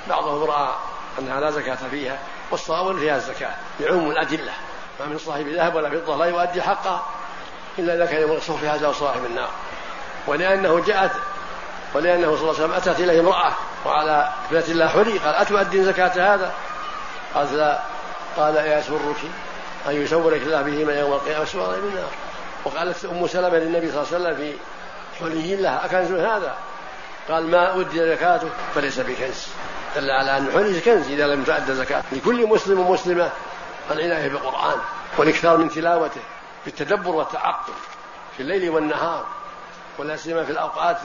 بعضهم 0.08 0.44
رأى 0.44 0.74
أنها 1.18 1.40
لا 1.40 1.50
زكاة 1.50 1.78
فيها 1.90 2.18
والصواب 2.50 2.98
فيها 2.98 3.16
الزكاة 3.16 3.54
لعموم 3.80 4.10
الأدلة. 4.10 4.52
ما 5.00 5.06
من 5.06 5.18
صاحب 5.18 5.48
ذهب 5.48 5.74
ولا 5.74 6.00
فضة 6.00 6.16
لا 6.16 6.24
يؤدي 6.24 6.62
حقه 6.62 7.02
إلا 7.78 7.94
إذا 7.94 8.06
كان 8.06 8.20
يوم 8.20 8.40
في 8.40 8.68
هذا 8.68 8.92
صاحب 8.92 9.24
النار. 9.24 9.50
ولأنه 10.26 10.84
جاءت 10.86 11.12
ولأنه 11.94 12.36
صلى 12.36 12.50
الله 12.50 12.54
عليه 12.54 12.64
وسلم 12.64 12.72
أتت 12.72 13.00
إليه 13.00 13.20
امرأة 13.20 13.52
وعلى 13.86 14.32
ابنة 14.50 14.64
الله 14.68 14.88
حلي 14.88 15.18
قال 15.18 15.34
أتؤدين 15.34 15.84
زكاة 15.84 16.34
هذا؟ 16.34 16.52
قالت 17.34 17.52
لا. 17.52 17.78
قال 18.36 18.56
أيسرك 18.56 19.16
أن 19.88 20.02
يسورك 20.02 20.42
الله 20.42 20.62
بهما 20.62 20.92
يوم 20.92 21.12
القيامة؟ 21.12 21.44
سوارا 21.44 21.76
من 21.76 21.88
النار. 21.88 22.27
وقالت 22.64 23.04
أم 23.04 23.26
سلمة 23.26 23.58
للنبي 23.58 23.92
صلى 23.92 24.02
الله 24.02 24.14
عليه 24.14 24.24
وسلم 24.24 24.36
في 24.36 24.54
حلي 25.24 25.56
لها 25.56 25.84
أكنز 25.84 26.12
هذا؟ 26.12 26.54
قال 27.28 27.50
ما 27.50 27.80
أدي 27.80 28.14
زكاته 28.14 28.48
فليس 28.74 29.00
بكنز. 29.00 29.46
دل 29.96 30.10
على 30.10 30.38
أن 30.38 30.46
الحلي 30.46 30.80
كنز 30.80 31.08
إذا 31.10 31.26
لم 31.26 31.44
تؤد 31.44 31.70
زكاة. 31.70 32.02
لكل 32.12 32.46
مسلم 32.46 32.80
ومسلمة 32.80 33.30
العناية 33.90 34.28
بالقرآن 34.28 34.78
والإكثار 35.18 35.56
من 35.56 35.68
تلاوته 35.68 36.20
بالتدبر 36.64 37.10
والتعقل 37.10 37.72
في 38.36 38.42
الليل 38.42 38.70
والنهار 38.70 39.26
ولا 39.98 40.16
سيما 40.16 40.44
في 40.44 40.52
الأوقات 40.52 40.98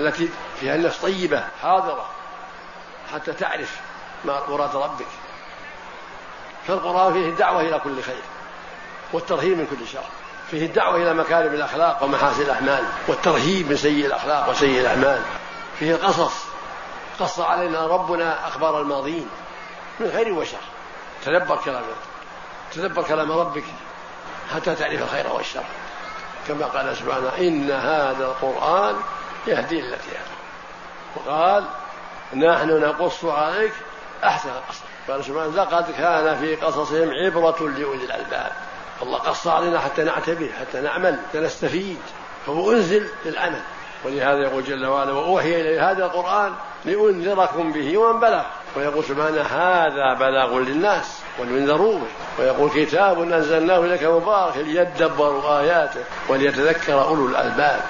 التي 0.00 0.28
فيها 0.60 0.74
النفس 0.74 0.98
طيبة 0.98 1.44
حاضرة 1.62 2.06
حتى 3.12 3.32
تعرف 3.32 3.80
ما 4.24 4.48
مراد 4.48 4.76
ربك. 4.76 5.06
فالقرآن 6.66 7.12
فيه 7.12 7.28
الدعوة 7.28 7.60
إلى 7.60 7.78
كل 7.78 8.02
خير 8.02 8.22
والترهيب 9.12 9.58
من 9.58 9.66
كل 9.66 9.88
شر. 9.88 10.21
فيه 10.52 10.66
الدعوة 10.66 10.96
إلى 10.96 11.14
مكارم 11.14 11.54
الأخلاق 11.54 12.02
ومحاسن 12.02 12.42
الأعمال 12.42 12.84
والترهيب 13.08 13.70
من 13.70 13.76
سيء 13.76 14.06
الأخلاق 14.06 14.50
وسيء 14.50 14.80
الأعمال. 14.80 15.22
فيه 15.78 15.94
القصص. 15.94 16.44
قص 17.20 17.40
علينا 17.40 17.86
ربنا 17.86 18.48
أخبار 18.48 18.80
الماضين 18.80 19.28
من 20.00 20.12
خير 20.12 20.32
وشر. 20.32 20.56
تدبر 21.24 21.56
كلامه 21.56 21.86
تدبر 22.72 23.02
كلام 23.02 23.32
ربك 23.32 23.64
حتى 24.54 24.74
تعرف 24.74 25.02
الخير 25.02 25.32
والشر. 25.32 25.64
كما 26.48 26.66
قال 26.66 26.96
سبحانه 26.96 27.32
إن 27.38 27.70
هذا 27.70 28.24
القرآن 28.24 28.96
يهدي 29.46 29.80
هدى 29.80 29.96
وقال 31.16 31.64
نحن 32.34 32.80
نقص 32.80 33.24
عليك 33.24 33.72
أحسن 34.24 34.48
القصص. 34.48 34.80
قال 35.08 35.24
سبحانه 35.24 35.46
لقد 35.46 35.90
كان 35.90 36.38
في 36.38 36.56
قصصهم 36.56 37.10
عبرة 37.10 37.68
لأولي 37.68 38.04
الألباب. 38.04 38.52
الله 39.02 39.18
قص 39.18 39.46
علينا 39.46 39.78
حتى 39.78 40.04
نعتبر 40.04 40.48
حتى 40.60 40.80
نعمل 40.80 41.18
حتى 41.28 41.40
نستفيد. 41.40 41.98
فهو 42.46 42.72
أنزل 42.72 43.08
للعمل. 43.24 43.60
ولهذا 44.04 44.38
يقول 44.38 44.64
جل 44.64 44.86
وعلا 44.86 45.12
وأوحي 45.12 45.60
إلي 45.60 45.80
هذا 45.80 46.04
القرآن 46.04 46.52
لأنذركم 46.84 47.72
به 47.72 47.98
ومن 47.98 48.20
بلغ. 48.20 48.42
ويقول 48.76 49.04
سبحانه 49.04 49.40
هذا 49.40 50.14
بلاغ 50.14 50.58
للناس 50.58 51.18
ولينذروا 51.38 52.00
ويقول 52.38 52.70
كتاب 52.70 53.22
أنزلناه 53.22 53.78
إليك 53.78 54.04
مبارك 54.04 54.56
ليدبروا 54.56 55.60
آياته 55.60 56.04
وليتذكر 56.28 57.02
أولو 57.02 57.26
الألباب. 57.26 57.80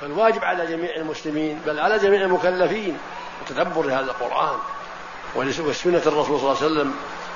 فالواجب 0.00 0.44
على 0.44 0.66
جميع 0.66 0.90
المسلمين 0.96 1.60
بل 1.66 1.80
على 1.80 1.98
جميع 1.98 2.20
المكلفين 2.20 2.98
تدبر 3.48 3.86
هذا 3.86 4.00
القرآن. 4.00 4.56
وسنة 5.36 6.02
الرسول 6.06 6.40
صلى 6.40 6.52
الله 6.52 6.56
عليه 6.56 6.66
وسلم 6.66 6.94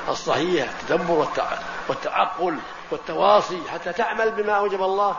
الصحيحة 0.08 0.70
التدبر 0.80 1.26
والتعقل 1.88 2.58
والتواصي 2.90 3.62
حتى 3.72 3.92
تعمل 3.92 4.30
بما 4.30 4.52
أوجب 4.52 4.82
الله 4.82 5.16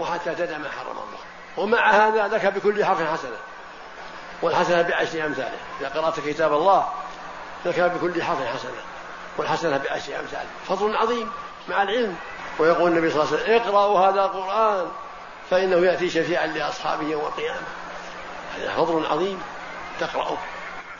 وحتى 0.00 0.34
تدع 0.34 0.58
ما 0.58 0.70
حرم 0.70 0.90
الله. 0.90 1.18
ومع 1.56 1.90
هذا 1.90 2.28
لك 2.28 2.46
بكل 2.46 2.84
حرف 2.84 3.02
حسنة. 3.02 3.36
والحسنة 4.42 4.82
بعشر 4.82 5.26
أمثاله 5.26 5.58
إذا 5.80 5.88
قرأت 5.88 6.20
كتاب 6.20 6.52
الله 6.52 6.88
لك 7.64 7.80
بكل 7.80 8.22
حرف 8.22 8.46
حسنة. 8.46 8.82
والحسنة 9.38 9.76
بعشر 9.76 10.20
أمثاله 10.20 10.48
فضل 10.68 10.96
عظيم 10.96 11.30
مع 11.68 11.82
العلم. 11.82 12.16
ويقول 12.58 12.90
النبي 12.90 13.10
صلى 13.10 13.22
الله 13.22 13.32
عليه 13.32 13.42
وسلم 13.42 13.54
اقرأوا 13.54 14.00
هذا 14.00 14.24
القرآن 14.24 14.88
فإنه 15.50 15.76
يأتي 15.76 16.10
شفيعا 16.10 16.46
لأصحابه 16.46 17.02
يوم 17.02 17.24
القيامة. 17.24 17.66
هذا 18.56 18.74
فضل 18.76 19.06
عظيم. 19.06 19.42
تقرأه 20.00 20.36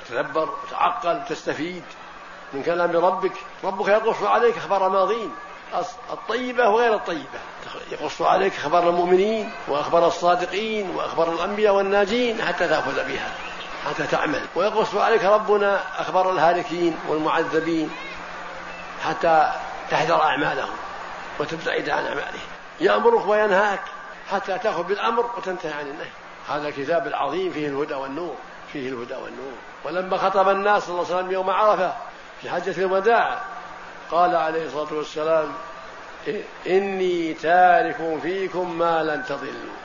تتدبر 0.08 0.48
وتعقل 0.64 1.22
وتستفيد 1.26 1.84
من 2.54 2.62
كلام 2.62 2.96
ربك 2.96 3.32
ربك 3.64 3.88
يقص 3.88 4.22
عليك 4.22 4.56
أخبار 4.56 4.88
ماضين. 4.88 5.34
الطيبة 6.12 6.68
وغير 6.68 6.94
الطيبة. 6.94 7.40
يقص 7.92 8.22
عليك 8.22 8.56
أخبار 8.56 8.88
المؤمنين 8.88 9.50
وأخبار 9.68 10.06
الصادقين 10.06 10.90
وأخبار 10.90 11.32
الأنبياء 11.32 11.74
والناجين 11.74 12.42
حتى 12.42 12.68
تأخذ 12.68 12.94
بها 12.94 13.30
حتى 13.88 14.06
تعمل. 14.06 14.42
ويقص 14.54 14.94
عليك 14.94 15.24
ربنا 15.24 15.80
أخبار 15.98 16.30
الهالكين 16.30 16.98
والمعذبين 17.08 17.90
حتى 19.04 19.52
تحذر 19.90 20.22
أعمالهم 20.22 20.74
وتبتعد 21.40 21.88
عن 21.88 22.06
أعمالهم. 22.06 22.48
يأمرك 22.80 23.26
وينهاك 23.26 23.80
حتى 24.30 24.58
تأخذ 24.58 24.82
بالأمر 24.82 25.30
وتنتهي 25.36 25.72
عن 25.72 25.86
النهي. 25.86 26.10
هذا 26.48 26.68
الكتاب 26.68 27.06
العظيم 27.06 27.52
فيه 27.52 27.68
الهدى 27.68 27.94
والنور 27.94 28.34
فيه 28.72 28.88
الهدى 28.88 29.14
والنور. 29.14 29.52
ولما 29.84 30.16
خطب 30.16 30.48
الناس 30.48 30.82
صلى 30.82 30.94
الله 30.94 31.06
عليه 31.06 31.16
وسلم 31.16 31.32
يوم 31.32 31.50
عرفة 31.50 31.92
في 32.42 32.50
حجة 32.50 32.84
الوداع. 32.84 33.42
قال 34.10 34.36
عليه 34.36 34.66
الصلاة 34.66 34.92
والسلام 34.92 35.52
إني 36.66 37.34
تارك 37.34 38.18
فيكم 38.22 38.78
ما 38.78 39.02
لن 39.02 39.24
تضلوا. 39.24 39.76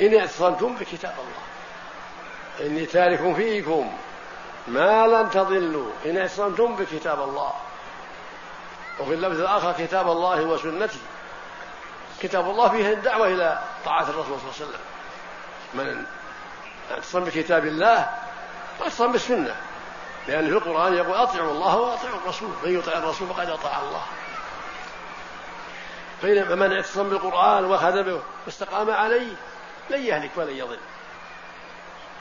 إن 0.00 0.18
اعتصمتم 0.18 0.74
بكتاب 0.74 1.14
الله. 1.18 2.66
إني 2.66 2.86
تارك 2.86 3.34
فيكم 3.36 3.96
ما 4.68 5.06
لن 5.06 5.30
تضلوا. 5.30 5.90
إن 6.06 6.18
اعتصمتم 6.18 6.76
بكتاب 6.76 7.22
الله. 7.22 7.52
وفي 9.00 9.14
اللفظ 9.14 9.40
الآخر 9.40 9.72
كتاب 9.72 10.10
الله 10.10 10.42
وسنتي. 10.42 10.98
كتاب 12.22 12.50
الله 12.50 12.68
فيه 12.68 12.92
الدعوة 12.92 13.26
إلى 13.26 13.62
طاعة 13.84 14.02
الرسول 14.02 14.24
صلى 14.24 14.50
الله 14.50 14.54
عليه 14.60 14.64
وسلم. 14.66 14.80
من 15.74 16.04
اعتصم 16.90 17.24
بكتاب 17.24 17.66
الله 17.66 18.10
واعتصم 18.80 19.12
بالسنة. 19.12 19.56
لأن 20.28 20.46
في 20.46 20.52
القرآن 20.52 20.94
يقول 20.94 21.14
أطيعوا 21.14 21.52
الله 21.52 21.76
وأطيعوا 21.76 22.16
الرسول 22.16 22.48
من 22.64 22.78
يطع 22.78 22.98
الرسول 22.98 23.28
فقد 23.28 23.48
أطاع 23.48 23.80
الله. 23.80 24.02
فمن 26.22 26.72
اعتصم 26.72 27.08
بالقرآن 27.08 27.64
وأخذ 27.64 28.02
به 28.02 28.20
واستقام 28.46 28.90
عليه 28.90 29.32
لن 29.90 30.02
يهلك 30.02 30.30
ولن 30.36 30.56
يضل. 30.56 30.78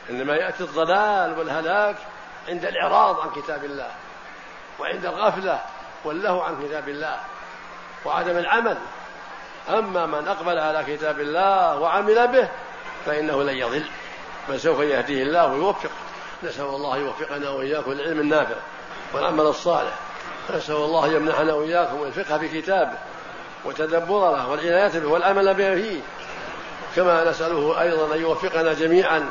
إنما 0.10 0.36
يأتي 0.36 0.64
الضلال 0.64 1.40
والهلاك 1.40 1.96
عند 2.50 2.66
الإعراض 2.66 3.20
عن 3.20 3.30
كتاب 3.30 3.66
الله 3.66 3.92
وعند 4.80 5.06
الغفلة 5.06 5.62
والله 6.04 6.44
عن 6.44 6.68
كتاب 6.68 6.90
الله 6.90 7.20
وعدم 8.06 8.38
العمل. 8.38 8.78
أما 9.70 10.06
من 10.06 10.28
أقبل 10.28 10.60
على 10.60 10.84
كتاب 10.96 11.20
الله 11.20 11.80
وعمل 11.80 12.28
به 12.28 12.50
فإنه 13.06 13.44
لن 13.44 13.58
يضل 13.58 13.86
بل 14.50 14.60
سوف 14.60 14.80
يهديه 14.80 15.24
الله 15.24 15.46
ويوفقه. 15.46 16.11
نسأل 16.44 16.66
الله 16.66 16.98
يوفقنا 16.98 17.50
وإياكم 17.50 17.92
العلم 17.92 18.20
النافع 18.20 18.56
والعمل 19.14 19.46
الصالح. 19.46 19.94
نسأل 20.56 20.76
الله 20.76 21.08
يمنحنا 21.08 21.54
وإياكم 21.54 22.04
الفقه 22.04 22.38
في 22.38 22.62
كتابه 22.62 22.98
وتدبر 23.66 24.32
له 24.32 24.50
والعناية 24.50 25.00
به 25.00 25.08
والعمل 25.08 25.54
به 25.54 25.76
فيه. 25.76 26.02
كما 26.96 27.30
نسأله 27.30 27.82
أيضا 27.82 28.16
أن 28.16 28.22
يوفقنا 28.22 28.74
جميعا 28.74 29.30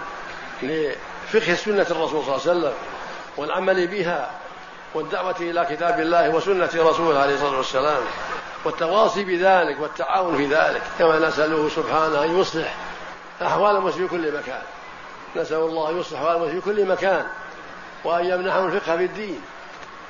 لفقه 0.63 1.55
سنة 1.55 1.87
الرسول 1.91 2.25
صلى 2.25 2.37
الله 2.37 2.41
عليه 2.49 2.61
وسلم 2.61 2.73
والعمل 3.37 3.87
بها 3.87 4.31
والدعوة 4.95 5.37
إلى 5.41 5.67
كتاب 5.71 6.01
الله 6.01 6.29
وسنة 6.31 6.71
رسوله 6.75 7.19
عليه 7.19 7.35
الصلاة 7.35 7.57
والسلام 7.57 8.03
والتواصي 8.65 9.25
بذلك 9.25 9.81
والتعاون 9.81 10.37
في 10.37 10.47
ذلك. 10.47 10.83
كما 10.99 11.19
نسأله 11.19 11.69
سبحانه 11.69 12.25
أن 12.25 12.41
يصلح 12.41 12.75
أحوال 13.43 13.77
المسلمين 13.77 14.09
في 14.09 14.17
كل 14.17 14.39
مكان. 14.39 14.63
نسأل 15.37 15.59
الله 15.59 15.91
يصلح 15.91 16.37
في 16.37 16.61
كل 16.61 16.87
مكان 16.87 17.27
وأن 18.05 18.25
يمنحهم 18.25 18.67
الفقه 18.67 18.97
في 18.97 19.05
الدين 19.05 19.41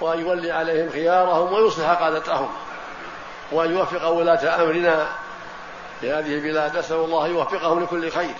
وأن 0.00 0.20
يولي 0.20 0.52
عليهم 0.52 0.90
خيارهم 0.90 1.52
ويصلح 1.52 1.90
قادتهم 1.90 2.48
وأن 3.52 3.72
يوفق 3.72 4.08
ولاة 4.08 4.62
أمرنا 4.62 5.06
في 6.00 6.12
هذه 6.12 6.34
البلاد. 6.34 6.78
نسأل 6.78 6.96
الله 6.96 7.28
يوفقهم 7.28 7.82
لكل 7.82 8.10
خير 8.10 8.34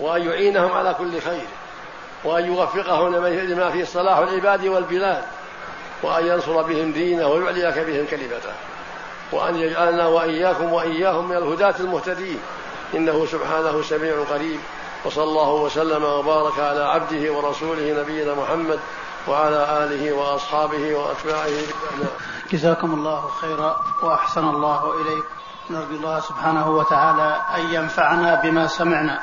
وأن 0.00 0.28
يعينهم 0.28 0.72
على 0.72 0.94
كل 0.94 1.20
خير 1.20 1.46
وأن 2.24 2.46
يوفقهم 2.46 3.16
لما 3.26 3.70
فيه 3.70 3.84
صلاح 3.84 4.18
العباد 4.18 4.66
والبلاد 4.66 5.24
وأن 6.02 6.26
ينصر 6.26 6.62
بهم 6.62 6.92
دينه 6.92 7.26
ويعلي 7.26 7.70
بهم 7.70 8.06
كلمته 8.06 8.52
وأن 9.32 9.56
يجعلنا 9.56 10.06
وإياكم 10.06 10.72
وإياهم 10.72 11.28
من 11.28 11.36
الهداة 11.36 11.74
المهتدين. 11.80 12.40
إنه 12.94 13.26
سبحانه 13.26 13.82
سميع 13.82 14.22
قريب. 14.30 14.60
وصلى 15.04 15.24
الله 15.24 15.50
وسلم 15.50 16.04
وبارك 16.04 16.58
على 16.58 16.84
عبده 16.84 17.32
ورسوله 17.32 18.02
نبينا 18.02 18.34
محمد 18.34 18.80
وعلى 19.28 19.84
آله 19.84 20.12
وأصحابه 20.12 20.94
وأتباعه. 20.94 21.62
جزاكم 22.52 22.94
الله 22.94 23.28
خيرا 23.28 23.76
وأحسن 24.02 24.48
الله 24.48 24.94
إليكم. 25.00 25.28
نرجو 25.70 25.96
الله 25.96 26.20
سبحانه 26.20 26.70
وتعالى 26.70 27.40
أن 27.54 27.74
ينفعنا 27.74 28.34
بما 28.42 28.66
سمعنا 28.66 29.20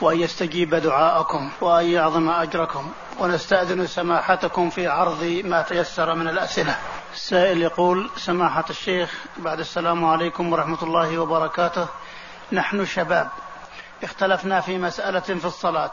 وأن 0.00 0.20
يستجيب 0.20 0.74
دعاءكم 0.74 1.50
وأن 1.60 1.86
يعظم 1.86 2.30
أجركم 2.30 2.90
ونستأذن 3.20 3.86
سماحتكم 3.86 4.70
في 4.70 4.86
عرض 4.86 5.42
ما 5.44 5.62
تيسر 5.62 6.14
من 6.14 6.28
الأسئلة. 6.28 6.76
السائل 7.14 7.62
يقول 7.62 8.10
سماحة 8.16 8.64
الشيخ 8.70 9.14
بعد 9.36 9.58
السلام 9.60 10.04
عليكم 10.04 10.52
ورحمة 10.52 10.82
الله 10.82 11.18
وبركاته. 11.18 11.86
نحن 12.52 12.84
شباب. 12.84 13.28
اختلفنا 14.02 14.60
في 14.60 14.78
مسألة 14.78 15.20
في 15.20 15.44
الصلاة. 15.44 15.90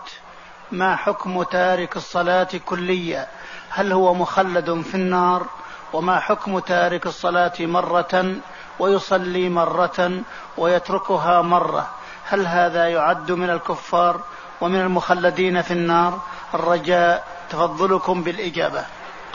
ما 0.71 0.95
حكم 0.95 1.43
تارك 1.43 1.95
الصلاة 1.95 2.47
كليا 2.65 3.27
هل 3.69 3.91
هو 3.91 4.13
مخلد 4.13 4.81
في 4.81 4.95
النار؟ 4.95 5.45
وما 5.93 6.19
حكم 6.19 6.59
تارك 6.59 7.05
الصلاة 7.05 7.53
مرة 7.59 8.35
ويصلي 8.79 9.49
مرة 9.49 10.21
ويتركها 10.57 11.41
مرة؟ 11.41 11.89
هل 12.25 12.47
هذا 12.47 12.89
يعد 12.89 13.31
من 13.31 13.49
الكفار 13.49 14.19
ومن 14.61 14.81
المخلدين 14.81 15.61
في 15.61 15.71
النار؟ 15.71 16.19
الرجاء 16.53 17.27
تفضلكم 17.49 18.23
بالإجابة. 18.23 18.85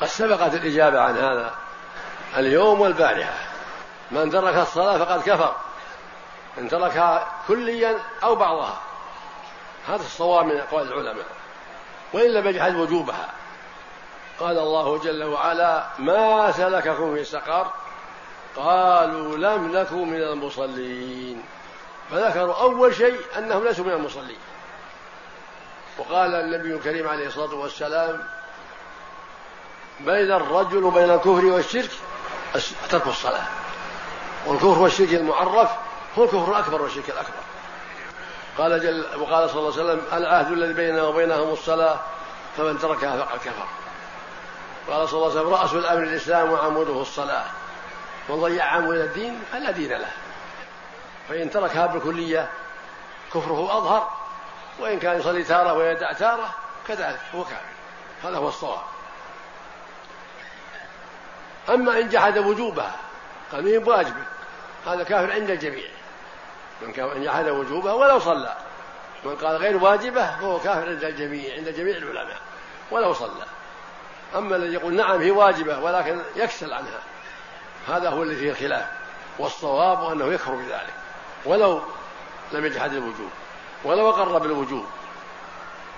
قد 0.00 0.06
سبقت 0.06 0.54
الإجابة 0.54 1.00
عن 1.00 1.16
هذا 1.16 1.54
اليوم 2.36 2.80
والبارحة. 2.80 3.34
من 4.10 4.30
ترك 4.30 4.56
الصلاة 4.56 4.98
فقد 4.98 5.22
كفر. 5.22 5.54
إن 6.58 6.68
تركها 6.68 7.32
كليا 7.48 7.98
أو 8.22 8.34
بعضها. 8.34 8.80
هذا 9.88 10.02
الصواب 10.02 10.46
من 10.46 10.56
أقوال 10.56 10.92
العلماء. 10.92 11.26
وإلا 12.12 12.40
بجحد 12.40 12.74
وجوبها. 12.74 13.28
قال 14.40 14.58
الله 14.58 14.98
جل 14.98 15.24
وعلا 15.24 15.86
ما 15.98 16.52
سلككم 16.52 17.14
في 17.14 17.24
سقر 17.24 17.72
قالوا 18.56 19.36
لم 19.36 19.76
نكن 19.76 20.08
من 20.08 20.22
المصلين. 20.22 21.42
فذكروا 22.10 22.54
أول 22.54 22.94
شيء 22.94 23.20
أنهم 23.38 23.64
ليسوا 23.64 23.84
من 23.84 23.92
المصلين. 23.92 24.38
وقال 25.98 26.34
النبي 26.34 26.74
الكريم 26.74 27.08
عليه 27.08 27.26
الصلاة 27.26 27.54
والسلام 27.54 28.24
بين 30.00 30.32
الرجل 30.32 30.84
وبين 30.84 31.10
الكفر 31.10 31.44
والشرك 31.44 31.90
ترك 32.90 33.06
الصلاة. 33.06 33.46
والكفر 34.46 34.78
والشرك 34.78 35.14
المعرف 35.14 35.70
هو 36.18 36.24
الكفر 36.24 36.50
الأكبر 36.52 36.82
والشرك 36.82 37.10
الأكبر. 37.10 37.42
قال 38.58 38.80
جل 38.82 39.06
وقال 39.20 39.50
صلى 39.50 39.58
الله 39.58 39.72
عليه 39.72 39.82
وسلم 39.82 40.02
العهد 40.12 40.52
الذي 40.52 40.72
بيننا 40.72 41.02
وبينهم 41.02 41.52
الصلاة 41.52 42.00
فمن 42.56 42.78
تركها 42.78 43.24
فقد 43.24 43.38
كفر. 43.38 43.66
قال 44.88 45.08
صلى 45.08 45.18
الله 45.18 45.30
عليه 45.30 45.40
وسلم 45.40 45.54
رأس 45.54 45.72
الأمر 45.72 46.02
الإسلام 46.02 46.52
وعموده 46.52 47.00
الصلاة. 47.02 47.44
من 48.28 48.40
ضيع 48.40 48.64
عمود 48.64 48.96
الدين 48.96 49.42
فلا 49.52 49.70
دين 49.70 49.92
له. 49.92 50.10
فإن 51.28 51.50
تركها 51.50 51.86
بالكلية 51.86 52.50
كفره 53.34 53.78
أظهر. 53.78 54.10
وإن 54.78 54.98
كان 54.98 55.20
يصلي 55.20 55.42
تارة 55.42 55.72
ويدع 55.72 56.12
تارة 56.12 56.54
كذلك 56.88 57.20
هو 57.34 57.44
كافر. 57.44 57.56
هذا 58.24 58.36
هو 58.36 58.48
الصواب. 58.48 58.82
أما 61.68 61.98
إن 62.00 62.08
جحد 62.08 62.38
وجوبها 62.38 62.96
قال 63.52 63.64
مين 63.64 63.78
بواجبه 63.78 64.22
هذا 64.86 65.04
كافر 65.04 65.32
عند 65.32 65.50
الجميع. 65.50 65.97
من 66.82 66.92
كان 66.92 67.24
جحد 67.24 67.48
وجوبها 67.48 67.92
ولو 67.92 68.18
صلى. 68.18 68.56
من 69.24 69.36
قال 69.36 69.56
غير 69.56 69.76
واجبة 69.76 70.36
فهو 70.36 70.58
كافر 70.58 70.88
عند 70.88 71.04
الجميع 71.04 71.54
عند 71.54 71.68
جميع 71.68 71.96
العلماء 71.96 72.36
ولو 72.90 73.12
صلى. 73.12 73.44
أما 74.36 74.56
الذي 74.56 74.74
يقول 74.74 74.94
نعم 74.94 75.20
هي 75.20 75.30
واجبة 75.30 75.78
ولكن 75.78 76.20
يكسل 76.36 76.72
عنها. 76.72 77.00
هذا 77.88 78.10
هو 78.10 78.22
الذي 78.22 78.36
فيه 78.36 78.50
الخلاف. 78.50 78.86
والصواب 79.38 80.12
أنه 80.12 80.32
يكفر 80.32 80.54
بذلك. 80.54 80.94
ولو 81.44 81.82
لم 82.52 82.66
يجحد 82.66 82.92
الوجوب. 82.92 83.30
ولو 83.84 84.10
أقر 84.10 84.38
بالوجوب. 84.38 84.86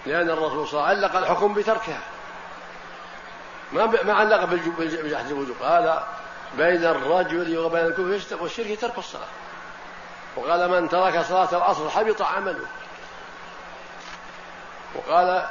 لأن 0.06 0.30
الرسول 0.30 0.68
صلى 0.68 0.80
الله 0.80 0.88
عليه 0.88 0.98
وسلم 0.98 1.16
علق 1.16 1.16
الحكم 1.16 1.54
بتركها. 1.54 2.00
ما 3.72 3.86
ما 3.86 4.12
علق 4.12 4.44
بجحد 4.78 5.26
الوجوب. 5.26 5.56
قال 5.62 6.02
بين 6.56 6.84
الرجل 6.84 7.58
وبين 7.58 7.86
الكفر 7.86 8.42
والشرك 8.42 8.80
ترك 8.80 8.98
الصلاة. 8.98 9.28
وقال 10.36 10.70
من 10.70 10.88
ترك 10.88 11.20
صلاة 11.20 11.48
العصر 11.52 11.90
حبط 11.90 12.22
عمله. 12.22 12.66
وقال 14.94 15.46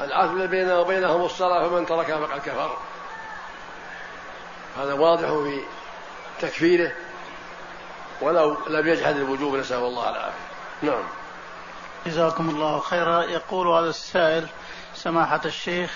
العهد 0.00 0.30
الذي 0.30 0.46
بيننا 0.46 0.78
وبينهم 0.78 1.24
الصلاة 1.24 1.68
فمن 1.68 1.86
تركها 1.86 2.26
فقد 2.26 2.40
كفر. 2.40 2.76
هذا 4.78 4.92
واضح 4.92 5.28
في 5.28 5.60
تكفيره. 6.40 6.92
ولو 8.20 8.56
لم 8.66 8.88
يجحد 8.88 9.16
الوجوب 9.16 9.56
نسأل 9.56 9.78
الله 9.78 10.10
العافية. 10.10 10.38
نعم. 10.82 11.02
جزاكم 12.06 12.50
الله 12.50 12.80
خيرا. 12.80 13.22
يقول 13.22 13.68
هذا 13.68 13.88
السائل 13.88 14.46
سماحة 14.94 15.40
الشيخ 15.44 15.90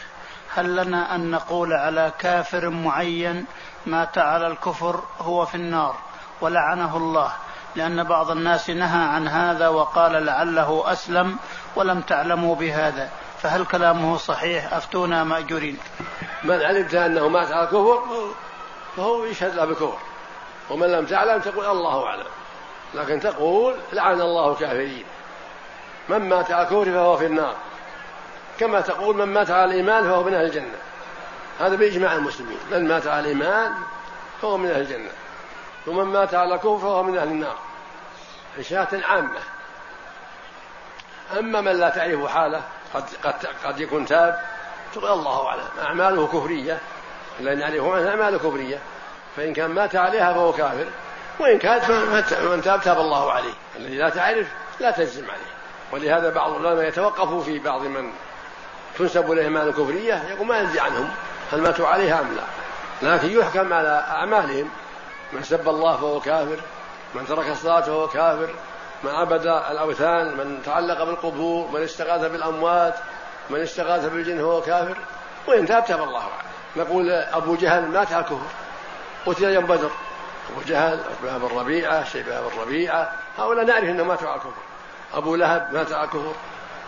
هل 0.54 0.76
لنا 0.76 1.14
أن 1.14 1.30
نقول 1.30 1.72
على 1.72 2.12
كافر 2.18 2.70
معين 2.70 3.46
مات 3.86 4.18
على 4.18 4.46
الكفر 4.46 5.02
هو 5.20 5.46
في 5.46 5.54
النار 5.54 5.96
ولعنه 6.40 6.96
الله؟ 6.96 7.32
لأن 7.76 8.04
بعض 8.04 8.30
الناس 8.30 8.70
نهى 8.70 9.08
عن 9.08 9.28
هذا 9.28 9.68
وقال 9.68 10.26
لعله 10.26 10.84
أسلم 10.86 11.36
ولم 11.76 12.00
تعلموا 12.00 12.54
بهذا. 12.54 13.10
فهل 13.42 13.64
كلامه 13.64 14.16
صحيح؟ 14.16 14.72
أفتونا 14.72 15.24
مأجورين. 15.24 15.78
من 16.44 16.62
علمت 16.62 16.94
أنه 16.94 17.28
مات 17.28 17.52
على 17.52 17.62
الكفر 17.62 18.02
فهو 18.96 19.24
يشهد 19.24 19.54
له 19.54 19.64
بالكفر. 19.64 19.98
ومن 20.70 20.86
لم 20.86 21.06
تعلم 21.06 21.40
تقول 21.40 21.66
الله 21.66 22.06
أعلم. 22.06 22.26
لكن 22.94 23.20
تقول 23.20 23.74
لعن 23.92 24.20
الله 24.20 24.52
الكافرين. 24.52 25.04
من 26.08 26.28
مات 26.28 26.50
على 26.50 26.62
الكفر 26.62 26.84
فهو 26.84 27.16
في 27.16 27.26
النار. 27.26 27.54
كما 28.58 28.80
تقول 28.80 29.16
من 29.16 29.34
مات 29.34 29.50
على 29.50 29.64
الإيمان 29.64 30.04
فهو 30.04 30.22
من 30.22 30.34
أهل 30.34 30.44
الجنة. 30.44 30.78
هذا 31.60 31.76
بإجماع 31.76 32.14
المسلمين. 32.14 32.58
من 32.72 32.88
مات 32.88 33.06
على 33.06 33.20
الإيمان 33.20 33.72
فهو 34.42 34.56
من 34.56 34.70
أهل 34.70 34.80
الجنة. 34.80 35.10
ومن 35.88 36.04
مات 36.04 36.34
على 36.34 36.54
الكفر 36.54 36.78
فهو 36.78 37.02
من 37.02 37.18
أهل 37.18 37.28
النار. 37.28 37.56
إشاعة 38.58 38.88
عامة. 39.08 39.40
أما 41.38 41.60
من 41.60 41.72
لا 41.72 41.88
تعرف 41.88 42.26
حاله 42.26 42.62
قد, 42.94 43.04
قد, 43.24 43.46
قد 43.64 43.80
يكون 43.80 44.06
تاب 44.06 44.42
تقول 44.94 45.12
الله 45.12 45.48
أعلم. 45.48 45.68
أعماله 45.82 46.26
كفرية. 46.26 46.78
لا 47.40 47.54
نعرفه 47.54 47.94
عنها 47.94 48.10
أعماله 48.10 48.38
كفرية. 48.38 48.78
فإن 49.36 49.52
كان 49.52 49.70
مات 49.70 49.96
عليها 49.96 50.32
فهو 50.32 50.52
كافر. 50.52 50.86
وإن 51.40 51.58
كان 51.58 51.80
من 52.42 52.62
تاب 52.64 52.80
تاب 52.80 53.00
الله 53.00 53.32
عليه. 53.32 53.52
الذي 53.76 53.96
لا 53.96 54.08
تعرف 54.08 54.46
لا 54.80 54.90
تجزم 54.90 55.24
عليه. 55.24 55.58
ولهذا 55.92 56.34
بعض 56.34 56.52
العلماء 56.52 56.88
يتوقفوا 56.88 57.42
في 57.42 57.58
بعض 57.58 57.82
من 57.82 58.12
تنسب 58.98 59.32
إليهم 59.32 59.56
أعمال 59.56 59.72
كفرية 59.72 60.22
يقول 60.30 60.46
ما 60.46 60.58
يدري 60.58 60.80
عنهم 60.80 61.10
هل 61.52 61.60
ماتوا 61.60 61.88
عليها 61.88 62.20
أم 62.20 62.36
لا. 62.36 62.42
لكن 63.02 63.30
يحكم 63.30 63.72
على 63.72 64.04
أعمالهم. 64.08 64.70
من 65.32 65.42
سب 65.42 65.68
الله 65.68 65.96
فهو 65.96 66.20
كافر 66.20 66.60
من 67.14 67.26
ترك 67.26 67.48
الصلاة 67.48 67.80
فهو 67.80 68.08
كافر 68.08 68.48
من 69.04 69.10
عبد 69.10 69.46
الأوثان 69.46 70.36
من 70.36 70.62
تعلق 70.66 71.04
بالقبور 71.04 71.68
من 71.70 71.82
استغاث 71.82 72.30
بالأموات 72.30 72.94
من 73.50 73.60
استغاث 73.60 74.04
بالجن 74.04 74.38
فهو 74.38 74.60
كافر. 74.60 74.96
وإن 75.46 75.66
تاب 75.66 75.84
تاب 75.84 76.02
الله 76.02 76.20
عليه. 76.20 76.84
نقول 76.84 77.10
أبو 77.10 77.54
جهل 77.54 77.88
مات 77.88 78.12
على 78.12 78.24
الكفر 78.24 78.46
قتل 79.26 79.44
يوم 79.44 79.66
بدر. 79.66 79.90
أبو 80.52 80.60
جهل 80.66 81.00
عتبة 81.00 81.38
بن 81.38 81.58
ربيعة 81.58 82.04
شيبة 82.04 82.40
بن 82.40 82.60
ربيعة 82.60 83.12
هؤلاء 83.38 83.64
نعرف 83.64 83.84
أنهم 83.84 84.08
ماتوا 84.08 84.28
على 84.28 84.36
الكفر 84.36 84.60
أبو 85.14 85.36
لهب 85.36 85.68
مات 85.72 85.92
على 85.92 86.04
الكفر 86.04 86.32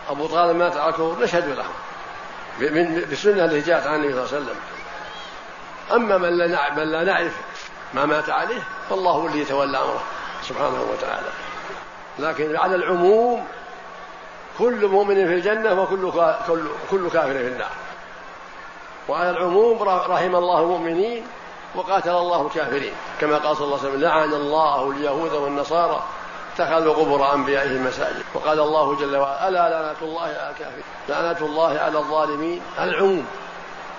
أبو 0.09 0.27
طالب 0.27 0.55
مات 0.57 0.77
على 0.77 0.89
الكفر 0.89 1.23
نشهد 1.23 1.47
لهم. 1.47 1.73
بالسنة 3.09 3.45
التي 3.45 3.59
جاءت 3.59 3.87
عن 3.87 3.95
النبي 3.95 4.13
صلى 4.13 4.23
الله 4.23 4.35
عليه 4.35 4.45
وسلم. 4.45 4.55
أما 5.91 6.17
من 6.17 6.91
لا 6.91 7.03
نعرف 7.03 7.33
ما 7.93 8.05
مات 8.05 8.29
عليه 8.29 8.63
فالله 8.89 9.11
هو 9.11 9.27
الذي 9.27 9.39
يتولى 9.39 9.77
أمره 9.77 10.03
سبحانه 10.43 10.85
وتعالى. 10.91 11.29
لكن 12.19 12.55
على 12.55 12.75
العموم 12.75 13.45
كل 14.59 14.87
مؤمن 14.87 15.15
في 15.15 15.33
الجنة 15.33 15.81
وكل 15.81 16.11
كل 16.47 16.61
كل 16.91 17.09
كافر 17.09 17.33
في 17.33 17.47
النار. 17.47 17.71
وعلى 19.09 19.29
العموم 19.29 19.83
رحم 19.83 20.35
الله 20.35 20.59
المؤمنين 20.59 21.23
وقاتل 21.75 22.09
الله 22.09 22.41
الكافرين. 22.47 22.93
كما 23.21 23.37
قال 23.37 23.57
صلى 23.57 23.65
الله 23.65 23.79
عليه 23.79 23.89
وسلم 23.89 24.01
لعن 24.01 24.33
الله 24.33 24.91
اليهود 24.91 25.33
والنصارى 25.33 26.03
اتخذوا 26.55 26.93
قبور 26.93 27.33
أنبيائهم 27.33 27.85
مساجد. 27.85 28.23
وقال 28.33 28.59
الله 28.59 28.95
جل 28.95 29.15
وعلا 29.15 29.47
ألا 29.47 29.69
لعنة 29.69 30.01
الله 30.01 30.21
على 30.21 30.49
الكافرين 30.51 30.83
لعنة 31.09 31.37
الله 31.41 31.79
على 31.79 31.97
الظالمين. 31.97 32.61
على 32.77 32.91
العموم. 32.91 33.25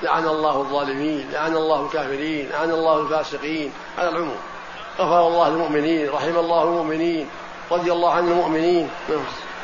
لعن 0.03 0.27
الله 0.27 0.57
الظالمين 0.57 1.31
لعن 1.33 1.57
الله 1.57 1.87
الكافرين 1.87 2.49
لعن 2.51 2.71
الله 2.71 3.01
الفاسقين 3.01 3.73
على 3.99 4.09
العموم. 4.09 4.37
غفر 4.99 5.29
الله 5.29 5.49
المؤمنين 5.49 6.11
رحم 6.11 6.37
الله 6.39 6.63
المؤمنين 6.63 7.31
رضي 7.71 7.93
الله 7.93 8.13
عن 8.13 8.29
المؤمنين. 8.29 8.91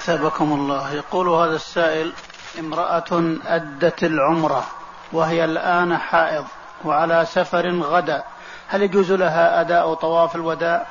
ثابكم 0.01 0.53
الله. 0.53 0.95
يقول 0.95 1.29
هذا 1.29 1.57
السائل 1.57 2.13
امرأة 2.59 3.37
أدت 3.47 4.03
العمرة 4.03 4.65
وهي 5.13 5.45
الآن 5.45 5.97
حائض 5.97 6.45
وعلى 6.85 7.27
سفر 7.27 7.81
غدا 7.81 8.25
هل 8.69 8.83
يجوز 8.83 9.13
لها 9.13 9.61
أداء 9.61 9.95
طواف 9.95 10.37
الوداع؟ 10.37 10.87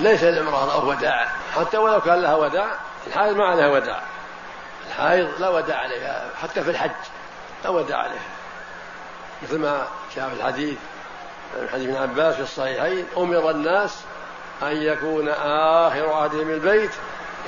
ليس 0.00 0.22
للامرأة 0.22 0.84
وداع. 0.84 1.26
حتى 1.56 1.78
ولو 1.78 2.00
كان 2.00 2.22
لها 2.22 2.36
وداع 2.36 2.66
الحائض 3.06 3.36
ما 3.36 3.44
عليها 3.44 3.68
وداع. 3.68 4.00
الحائض 4.88 5.28
لا 5.40 5.48
وداع 5.48 5.78
عليها 5.78 6.30
حتى 6.42 6.62
في 6.62 6.70
الحج 6.70 6.90
لا 7.64 7.70
وداع 7.70 7.98
عليها. 7.98 8.41
مثل 9.42 9.58
ما 9.58 9.86
جاء 10.16 10.28
في 10.28 10.34
الحديث 10.34 10.78
من 11.60 11.68
حديث 11.68 11.88
ابن 11.88 11.96
عباس 11.96 12.34
في 12.34 12.42
الصحيحين 12.42 13.06
أمر 13.16 13.50
الناس 13.50 14.00
أن 14.62 14.76
يكون 14.76 15.28
آخر 15.28 16.12
عهدهم 16.12 16.50
البيت 16.50 16.90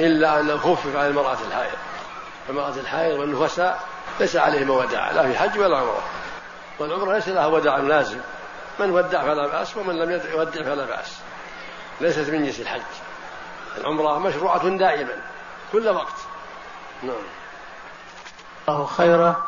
إلا 0.00 0.40
أن 0.40 0.58
خفف 0.58 0.96
على 0.96 1.08
المرأة 1.08 1.36
الحائض. 1.48 1.78
المرأة 2.48 2.68
الحائض 2.68 3.18
والنفساء 3.18 3.80
ليس 4.20 4.36
عليهم 4.36 4.70
وداع 4.70 5.10
لا 5.10 5.22
في 5.22 5.38
حج 5.38 5.58
ولا 5.58 5.76
عمرة. 5.76 6.02
والعمرة 6.78 7.14
ليس 7.14 7.28
لها 7.28 7.46
وداع 7.46 7.76
لازم. 7.76 8.18
من 8.78 8.90
ودع 8.90 9.22
فلا 9.22 9.46
بأس 9.46 9.76
ومن 9.76 9.98
لم 9.98 10.10
يودع 10.10 10.62
فلا 10.62 10.84
بأس. 10.84 11.18
ليست 12.00 12.30
من 12.30 12.44
جنس 12.44 12.60
الحج. 12.60 12.80
العمرة 13.78 14.18
مشروعة 14.18 14.68
دائما 14.68 15.16
كل 15.72 15.88
وقت. 15.88 16.16
نعم. 17.02 17.14
الله 18.68 18.86
خيرا. 18.86 19.46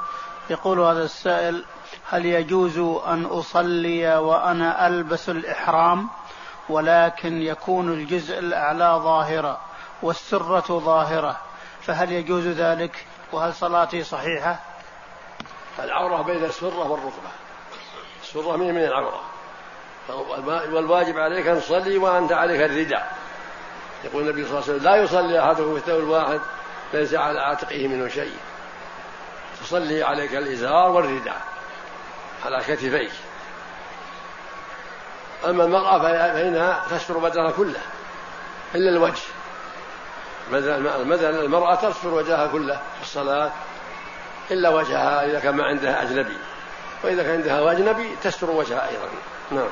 يقول 0.50 0.80
هذا 0.80 1.02
السائل 1.02 1.64
هل 2.08 2.26
يجوز 2.26 2.78
أن 3.06 3.24
أصلي 3.24 4.16
وأنا 4.16 4.86
ألبس 4.86 5.28
الإحرام؟ 5.28 6.08
ولكن 6.68 7.42
يكون 7.42 7.92
الجزء 7.92 8.38
الأعلى 8.38 9.00
ظاهرا 9.02 9.60
والسرة 10.02 10.78
ظاهرة 10.78 11.36
فهل 11.80 12.12
يجوز 12.12 12.46
ذلك؟ 12.46 13.06
وهل 13.32 13.54
صلاتي 13.54 14.02
صحيحة؟ 14.04 14.60
العورة 15.78 16.22
بين 16.22 16.44
السرة 16.44 16.90
والركبة. 16.90 17.30
السرة 18.22 18.56
من 18.56 18.84
العورة. 18.84 19.20
والواجب 20.72 21.18
عليك 21.18 21.46
أن 21.46 21.60
تصلي 21.60 21.98
وأنت 21.98 22.32
عليك 22.32 22.60
الرداء. 22.60 23.16
يقول 24.04 24.22
النبي 24.22 24.44
صلى 24.44 24.50
الله 24.50 24.62
عليه 24.62 24.74
وسلم 24.74 24.84
لا 24.84 24.96
يصلي 24.96 25.44
أحدكم 25.44 25.72
في 25.72 25.78
الثوب 25.78 25.98
الواحد 25.98 26.40
ليس 26.94 27.14
على 27.14 27.40
عاتقه 27.40 27.88
منه 27.88 28.08
شيء. 28.08 28.36
تصلي 29.60 30.02
عليك 30.02 30.34
الإزار 30.34 30.90
والرداء. 30.90 31.55
على 32.46 32.58
كتفيك. 32.58 33.12
أما 35.44 35.64
المرأة 35.64 35.98
فإنها 35.98 36.84
تستر 36.90 37.18
بدنها 37.18 37.50
كله 37.50 37.80
إلا 38.74 38.90
الوجه. 38.90 39.22
مثلا 40.52 41.44
المرأة 41.44 41.74
تستر 41.74 42.08
وجهها 42.08 42.46
كله 42.46 42.74
في 42.74 43.02
الصلاة 43.02 43.50
إلا 44.50 44.68
وجهها 44.68 45.26
إذا 45.26 45.40
كان 45.40 45.54
ما 45.54 45.64
عندها 45.64 46.02
أجنبي. 46.02 46.36
وإذا 47.04 47.22
كان 47.22 47.32
عندها 47.32 47.72
أجنبي 47.72 48.16
تستر 48.22 48.50
وجهها 48.50 48.88
أيضا. 48.88 49.08
نعم. 49.50 49.68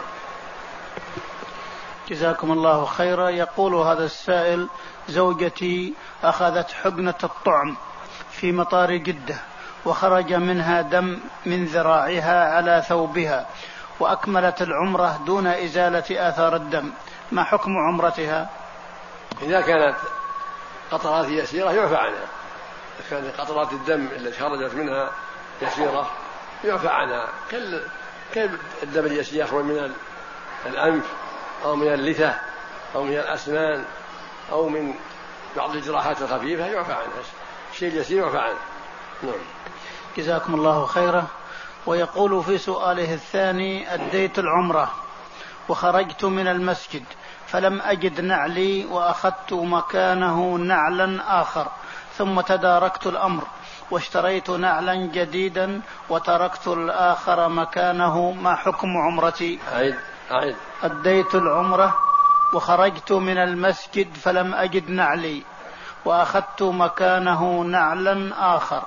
جزاكم 2.09 2.53
الله 2.53 2.85
خيرا. 2.85 3.29
يقول 3.29 3.75
هذا 3.75 4.05
السائل 4.05 4.69
زوجتي 5.09 5.95
أخذت 6.25 6.71
حقنة 6.71 7.15
الطعم 7.25 7.77
في 8.31 8.53
مطار 8.53 8.97
جدة. 8.97 9.37
وخرج 9.87 10.33
منها 10.33 10.81
دم 10.83 11.21
من 11.47 11.65
ذراعها 11.65 12.55
على 12.55 12.83
ثوبها 12.89 13.47
وأكملت 14.01 14.63
العمرة 14.63 15.21
دون 15.27 15.47
إزالة 15.47 16.29
آثار 16.29 16.57
الدم. 16.57 16.93
ما 17.33 17.45
حكم 17.45 17.71
عمرتها؟ 17.79 18.51
إذا 19.43 19.61
كانت 19.61 19.97
قطرات 20.91 21.29
يسيرة 21.29 21.73
يعفى 21.73 21.97
عنها. 21.97 22.27
إذا 22.99 23.11
كانت 23.11 23.41
قطرات 23.41 23.73
الدم 23.73 24.09
التي 24.17 24.41
خرجت 24.41 24.75
منها 24.75 25.11
يسيرة 25.63 26.11
يعفى 26.65 26.89
عنها. 26.89 27.29
كل 27.51 27.81
الدم 28.83 29.07
اليسير 29.07 29.45
يخرج 29.45 29.65
من 29.65 29.93
الأنف 30.67 31.05
أو 31.65 31.77
من 31.77 31.93
اللثة 31.93 32.35
أو 32.95 33.03
من 33.03 33.15
الأسنان 33.15 33.85
أو 34.53 34.69
من 34.69 34.95
بعض 35.57 35.71
الجراحات 35.77 36.23
الخفيفة 36.23 36.67
يعفى 36.67 36.93
عنها. 36.93 37.23
الشيء 37.73 37.89
اليسير 37.89 38.23
يعفى 38.23 38.39
عنه. 38.39 38.59
نعم. 39.23 39.41
جزاكم 40.17 40.55
الله 40.55 40.87
خيرا. 40.87 41.27
ويقول 41.87 42.45
في 42.45 42.59
سؤاله 42.59 43.15
الثاني 43.15 43.95
أديت 43.95 44.39
العمرة 44.39 44.91
وخرجت 45.69 46.25
من 46.25 46.47
المسجد 46.47 47.05
فلم 47.47 47.81
أجد 47.81 48.21
نعلي 48.21 48.85
وأخذت 48.85 49.53
مكانه 49.53 50.57
نعلا 50.57 51.41
آخر 51.43 51.67
ثم 52.19 52.41
تداركت 52.41 53.07
الأمر 53.07 53.43
واشتريت 53.91 54.51
نعلا 54.51 54.95
جديدا 54.95 55.81
وتركت 56.09 56.69
الآخر 56.69 57.49
مكانه. 57.49 58.31
ما 58.31 58.55
حكم 58.55 58.89
عمرتي؟ 58.97 59.59
أعيد 59.73 59.95
أعيد 60.31 60.57
أديت 60.83 61.35
العمرة 61.35 61.99
وخرجت 62.55 63.13
من 63.13 63.39
المسجد 63.39 64.15
فلم 64.15 64.55
أجد 64.55 64.91
نعلي 64.91 65.43
وأخذت 66.05 66.63
مكانه 66.63 67.63
نعلا 67.63 68.33
آخر 68.57 68.83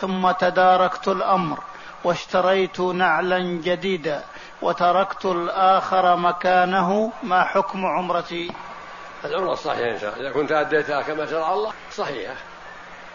ثم 0.00 0.30
تداركت 0.30 1.08
الأمر 1.08 1.58
واشتريت 2.04 2.80
نعلا 2.80 3.38
جديدا 3.38 4.22
وتركت 4.62 5.24
الآخر 5.24 6.16
مكانه. 6.16 7.12
ما 7.22 7.44
حكم 7.44 7.86
عمرتي؟ 7.86 8.52
العمرة 9.24 9.54
صحيحة 9.54 9.90
إن 9.90 9.98
شاء 9.98 10.14
الله. 10.14 10.28
إذا 10.28 10.34
كنت 10.34 10.52
أديتها 10.52 11.02
كما 11.02 11.26
شرع 11.26 11.52
الله 11.52 11.72
صحيحة. 11.92 12.34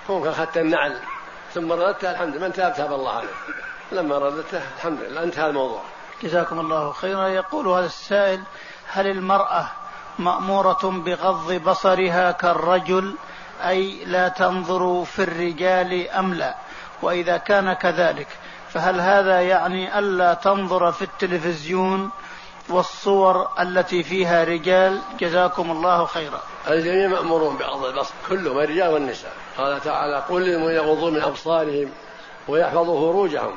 كونك 0.08 0.28
أخذت 0.28 0.58
النعل 0.58 1.00
ثم 1.54 1.72
رددتها 1.72 2.12
الحمد 2.12 2.36
لله. 2.36 2.48
من 2.48 2.54
تاب 2.54 2.74
تاب 2.74 2.94
الله 2.94 3.12
عليه. 3.12 3.28
لما 3.92 4.18
رددته 4.18 4.62
الحمد 4.78 5.00
لله 5.02 5.24
انتهى 5.24 5.48
الموضوع. 5.48 5.82
جزاكم 6.24 6.60
الله 6.60 6.92
خيرا. 6.92 7.28
يقول 7.28 7.68
هذا 7.68 7.86
السائل 7.86 8.44
هل 8.88 9.08
المرأة 9.08 9.68
مأمورة 10.20 11.02
بغض 11.06 11.54
بصرها 11.54 12.32
كالرجل؟ 12.32 13.16
أي 13.68 14.06
لا 14.06 14.28
تنظر 14.28 15.06
في 15.06 15.24
الرجال 15.24 16.10
أم 16.10 16.34
لا؟ 16.34 16.56
وإذا 17.06 17.38
كان 17.38 17.74
كذلك 17.74 18.28
فهل 18.70 18.99
هذا 18.99 19.41
يعني 19.41 19.99
ألا 19.99 20.34
تنظر 20.34 20.91
في 20.91 21.01
التلفزيون 21.01 22.10
والصور 22.70 23.47
التي 23.60 24.03
فيها 24.03 24.43
رجال؟ 24.43 24.99
جزاكم 25.20 25.72
الله 25.72 26.06
خيرا. 26.06 26.39
الجميع 26.68 27.08
مأمورون 27.08 27.58
بغض 27.58 27.86
البصر 27.86 28.14
كلهم 28.30 28.60
الرجال 28.60 28.88
والنساء. 28.88 29.32
قال 29.58 29.82
تعالى 29.82 30.24
قل 30.30 30.41
للمؤمنين 30.41 30.76
يغضوا 30.76 31.10
من 31.10 31.22
أبصارهم 31.22 31.89
ويحفظوا 32.47 33.12
فروجهم. 33.12 33.56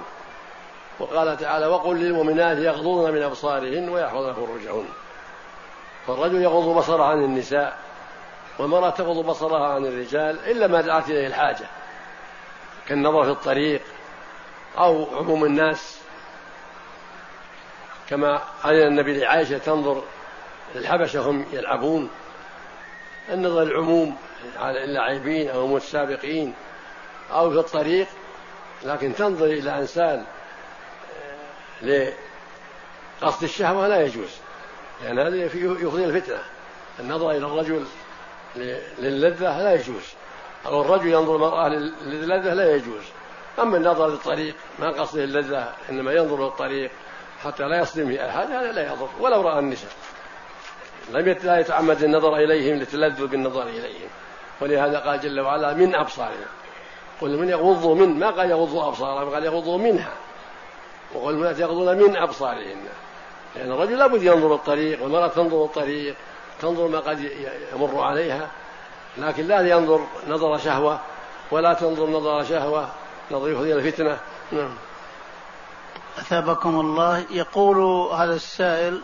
وقال 1.00 1.36
تعالى 1.36 1.66
وقل 1.66 1.96
للمؤمنات 1.96 2.58
يغضضن 2.58 3.12
من 3.14 3.22
أبصارهن 3.22 3.88
ويحفظن 3.88 4.32
فروجهن. 4.32 4.84
فالرجل 6.06 6.42
يغض 6.42 6.76
بصره 6.78 7.04
عن 7.04 7.24
النساء 7.24 7.78
والمرأة 8.58 8.90
تغض 8.90 9.26
بصرها 9.26 9.66
عن 9.66 9.86
الرجال 9.86 10.38
إلا 10.46 10.66
ما 10.66 10.80
دعت 10.80 11.10
إليه 11.10 11.26
الحاجة. 11.26 11.66
كالنظر 12.88 13.24
في 13.24 13.30
الطريق 13.30 13.82
أو 14.78 15.16
عموم 15.16 15.44
الناس 15.44 15.98
كما 18.08 18.42
أذن 18.64 18.86
النبي 18.86 19.20
لعائشة 19.20 19.58
تنظر 19.58 20.02
الحبشة 20.76 21.20
هم 21.20 21.46
يلعبون. 21.52 22.10
النظر 23.30 23.62
العموم 23.62 24.16
على 24.56 24.84
اللاعبين 24.84 25.50
أو 25.50 25.64
المتسابقين 25.64 26.54
أو 27.30 27.50
في 27.50 27.58
الطريق 27.58 28.06
لكن 28.84 29.14
تنظر 29.14 29.46
إلى 29.46 29.78
إنسان 29.78 30.24
لقصد 31.82 33.42
الشهوة 33.42 33.88
لا 33.88 34.02
يجوز 34.02 34.30
لأن 35.02 35.18
هذا 35.18 35.36
يفضي 35.36 36.04
الفتنة. 36.04 36.42
النظر 37.00 37.30
إلى 37.30 37.46
الرجل 37.46 37.86
للذة 38.98 39.62
لا 39.62 39.74
يجوز. 39.74 40.02
أو 40.66 40.80
الرجل 40.80 41.06
ينظر 41.06 41.36
المرأة 41.36 41.68
للذة 42.04 42.54
لا 42.54 42.74
يجوز. 42.74 43.02
أما 43.58 43.76
النظر 43.76 44.08
للطريق 44.08 44.54
ما 44.78 44.90
قصده 44.90 45.24
اللذة 45.24 45.72
إنما 45.90 46.12
ينظر 46.12 46.44
للطريق 46.44 46.90
حتى 47.44 47.62
لا 47.62 47.80
يصدم 47.80 48.12
أحد 48.12 48.50
هذا 48.50 48.72
لا 48.72 48.92
يضر. 48.92 49.08
ولو 49.20 49.40
رأى 49.40 49.58
النساء. 49.58 49.90
لم 51.10 51.36
لا 51.42 51.58
يتعمد 51.60 52.02
النظر 52.02 52.36
إليهم 52.36 52.76
للتلذذ 52.76 53.26
بالنظر 53.26 53.62
إليهم. 53.62 54.08
ولهذا 54.60 54.98
قال 54.98 55.20
جل 55.20 55.40
وعلا 55.40 55.74
من 55.74 55.94
أبصارنا. 55.94 56.46
قل 57.20 57.38
من 57.38 57.48
يغضوا 57.48 57.94
من 57.94 58.18
ما 58.18 58.30
قال 58.30 58.50
يغضوا 58.50 58.88
أبصارهم؟ 58.88 59.34
قال 59.34 59.44
يغضوا 59.44 59.78
منها. 59.78 60.12
وقل 61.14 61.34
المرأة 61.34 61.56
يغضون 61.58 61.96
من 61.96 62.16
أبصارهن. 62.16 62.88
لأن 63.56 63.72
الرجل 63.72 63.98
لابد 63.98 64.22
ينظر 64.22 64.54
الطريق 64.54 65.02
والمرأة 65.02 65.28
تنظر 65.28 65.64
الطريق 65.64 66.16
تنظر 66.60 66.88
ما 66.88 66.98
قد 66.98 67.30
يمر 67.74 68.00
عليها. 68.00 68.50
لكن 69.18 69.46
لا 69.46 69.60
ينظر 69.60 70.06
نظر 70.28 70.58
شهوة 70.58 71.00
ولا 71.50 71.74
تنظر 71.74 72.06
نظر 72.06 72.44
شهوة 72.44 72.88
نظر 73.30 73.48
يفضي 73.48 73.74
الفتنة. 73.74 74.18
نعم. 74.52 74.74
أثابكم 76.18 76.80
الله. 76.80 77.24
يقول 77.30 77.76
هذا 78.12 78.34
السائل 78.34 79.02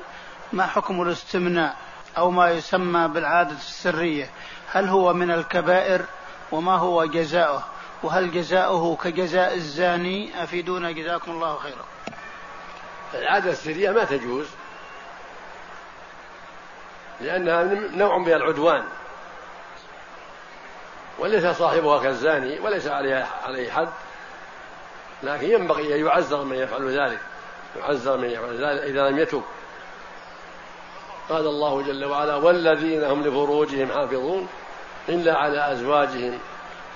ما 0.52 0.66
حكم 0.66 1.02
الاستمناء 1.02 1.76
أو 2.18 2.30
ما 2.30 2.50
يسمى 2.50 3.08
بالعادة 3.08 3.52
السرية؟ 3.52 4.30
هل 4.72 4.88
هو 4.88 5.12
من 5.12 5.30
الكبائر 5.30 6.04
وما 6.52 6.76
هو 6.76 7.04
جزاؤه؟ 7.04 7.62
وهل 8.02 8.32
جزاؤه 8.32 8.96
كجزاء 8.96 9.54
الزاني؟ 9.54 10.42
أفيدونا 10.42 10.92
جزاكم 10.92 11.32
الله 11.32 11.56
خيرا. 11.56 11.84
العادة 13.14 13.50
السرية 13.50 13.90
ما 13.90 14.04
تجوز 14.04 14.46
لأنها 17.20 17.62
نوع 17.96 18.18
من 18.18 18.32
العدوان. 18.32 18.84
وليس 21.18 21.46
صاحبها 21.46 22.02
كالزاني 22.02 22.60
وليس 22.60 22.86
عليه 22.86 23.26
عليه 23.44 23.70
حد. 23.70 23.88
لكن 25.22 25.50
ينبغي 25.50 25.94
أن 25.94 26.06
يعزر 26.06 26.44
من 26.44 26.56
يفعل 26.56 26.98
ذلك. 26.98 27.20
يعزر 27.76 28.16
من 28.16 28.30
يفعل 28.30 28.64
ذلك 28.64 28.82
إذا 28.82 29.08
لم 29.08 29.18
يتب. 29.18 29.42
قال 31.28 31.46
الله 31.46 31.82
جل 31.82 32.04
وعلا 32.04 32.36
والذين 32.36 33.04
هم 33.04 33.22
لفروجهم 33.22 33.92
حافظون 33.92 34.48
إلا 35.08 35.38
على 35.38 35.72
أزواجهم 35.72 36.38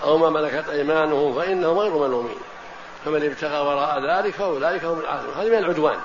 أو 0.02 0.18
ما 0.18 0.30
ملكت 0.30 0.68
أيمانهم 0.68 1.34
فإنهم 1.34 1.78
غير 1.78 1.98
ملومين. 1.98 2.38
فمن 3.04 3.24
ابتغى 3.24 3.58
وراء 3.58 4.00
ذلك 4.00 4.34
فأولئك 4.34 4.84
هم 4.84 5.00
العادون. 5.00 5.34
هذه 5.34 5.48
من 5.48 5.58
العدوان. 5.58 6.00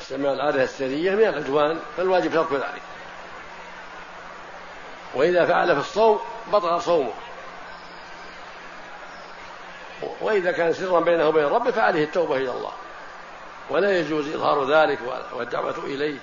استعمال 0.00 0.34
العادة 0.34 0.62
السرية 0.62 1.10
من 1.10 1.24
العدوان 1.24 1.78
فالواجب 1.96 2.32
ترك 2.32 2.52
ذلك. 2.52 2.82
وإذا 5.14 5.46
فعل 5.46 5.74
في 5.74 5.80
الصوم 5.80 6.20
بطل 6.52 6.82
صومه. 6.82 7.10
وإذا 10.20 10.52
كان 10.52 10.72
سرا 10.72 11.00
بينه 11.00 11.28
وبين 11.28 11.44
ربه 11.44 11.70
فعليه 11.70 12.04
التوبة 12.04 12.36
إلى 12.36 12.50
الله. 12.50 12.72
ولا 13.70 13.98
يجوز 13.98 14.34
إظهار 14.34 14.70
ذلك 14.70 14.98
والدعوة 15.34 15.78
إليه. 15.84 16.18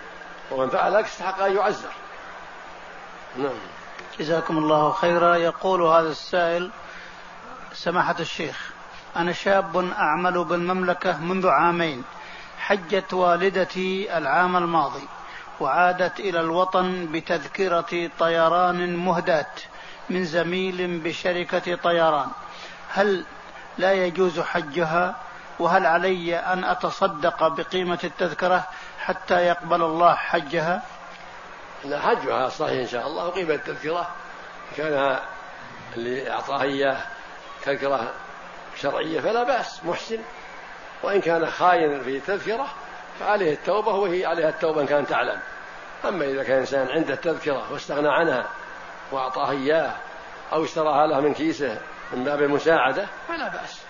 ومن 0.51 0.69
فعل 0.69 0.95
ذلك 0.95 1.05
استحق 1.05 1.41
أن 1.41 1.55
يعزر 1.55 1.91
نعم. 3.37 3.57
جزاكم 4.19 4.57
الله 4.57 4.91
خيرا. 4.91 5.35
يقول 5.35 5.81
هذا 5.81 6.09
السائل 6.09 6.71
سماحة 7.73 8.15
الشيخ 8.19 8.71
أنا 9.15 9.31
شاب 9.31 9.91
أعمل 9.91 10.43
بالمملكة 10.43 11.17
منذ 11.17 11.47
عامين. 11.47 12.03
حجت 12.59 13.13
والدتي 13.13 14.17
العام 14.17 14.57
الماضي 14.57 15.07
وعادت 15.59 16.19
إلى 16.19 16.39
الوطن 16.39 17.07
بتذكرة 17.11 18.09
طيران 18.19 18.95
مهداة 18.95 19.53
من 20.09 20.25
زميل 20.25 20.99
بشركة 20.99 21.75
طيران. 21.75 22.27
هل 22.89 23.25
لا 23.77 23.93
يجوز 23.93 24.39
حجها 24.39 25.15
وهل 25.59 25.85
علي 25.85 26.35
أن 26.35 26.63
أتصدق 26.63 27.47
بقيمة 27.47 27.99
التذكرة 28.03 28.67
حتى 28.99 29.35
يقبل 29.35 29.81
الله 29.81 30.15
حجها؟ 30.15 30.81
لا 31.85 31.99
حجها 31.99 32.49
صحيح 32.49 32.79
إن 32.79 32.87
شاء 32.87 33.07
الله 33.07 33.25
وقيمة 33.25 33.53
التذكرة 33.53 34.07
كان 34.77 35.19
اللي 35.95 36.31
أعطاها 36.31 36.63
إياه 36.63 36.97
تذكرة 37.65 38.11
شرعية 38.81 39.19
فلا 39.19 39.43
بأس 39.43 39.85
محسن. 39.85 40.19
وإن 41.03 41.21
كان 41.21 41.45
خاين 41.45 42.03
في 42.03 42.19
تذكرة 42.19 42.67
فعليه 43.19 43.53
التوبة 43.53 43.91
وهي 43.91 44.25
عليها 44.25 44.49
التوبة 44.49 44.81
إن 44.81 44.85
كان 44.85 45.07
تعلم. 45.07 45.39
أما 46.05 46.25
إذا 46.25 46.43
كان 46.43 46.59
إنسان 46.59 46.87
عنده 46.87 47.15
تذكرة 47.15 47.71
واستغنى 47.71 48.09
عنها 48.09 48.47
وأعطاها 49.11 49.51
إياه 49.51 49.91
أو 50.53 50.63
اشتراها 50.63 51.07
له 51.07 51.19
من 51.19 51.33
كيسه 51.33 51.77
من 52.13 52.23
باب 52.23 52.41
المساعدة 52.41 53.07
فلا 53.27 53.47
بأس. 53.47 53.81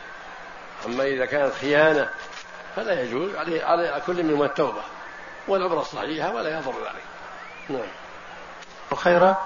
أما 0.86 1.04
إذا 1.04 1.26
كانت 1.26 1.54
خيانة 1.54 2.10
فلا 2.76 3.02
يجوز 3.02 3.36
عليه 3.36 3.66
على 3.66 4.02
كل 4.06 4.24
منهم 4.24 4.44
التوبة 4.44 4.82
والعبرة 5.48 5.82
الصحيحة 5.82 6.34
ولا 6.34 6.60
يضر 6.60 6.72
ذلك. 6.72 7.04
نعم. 7.70 7.88
وخيرا 8.92 9.38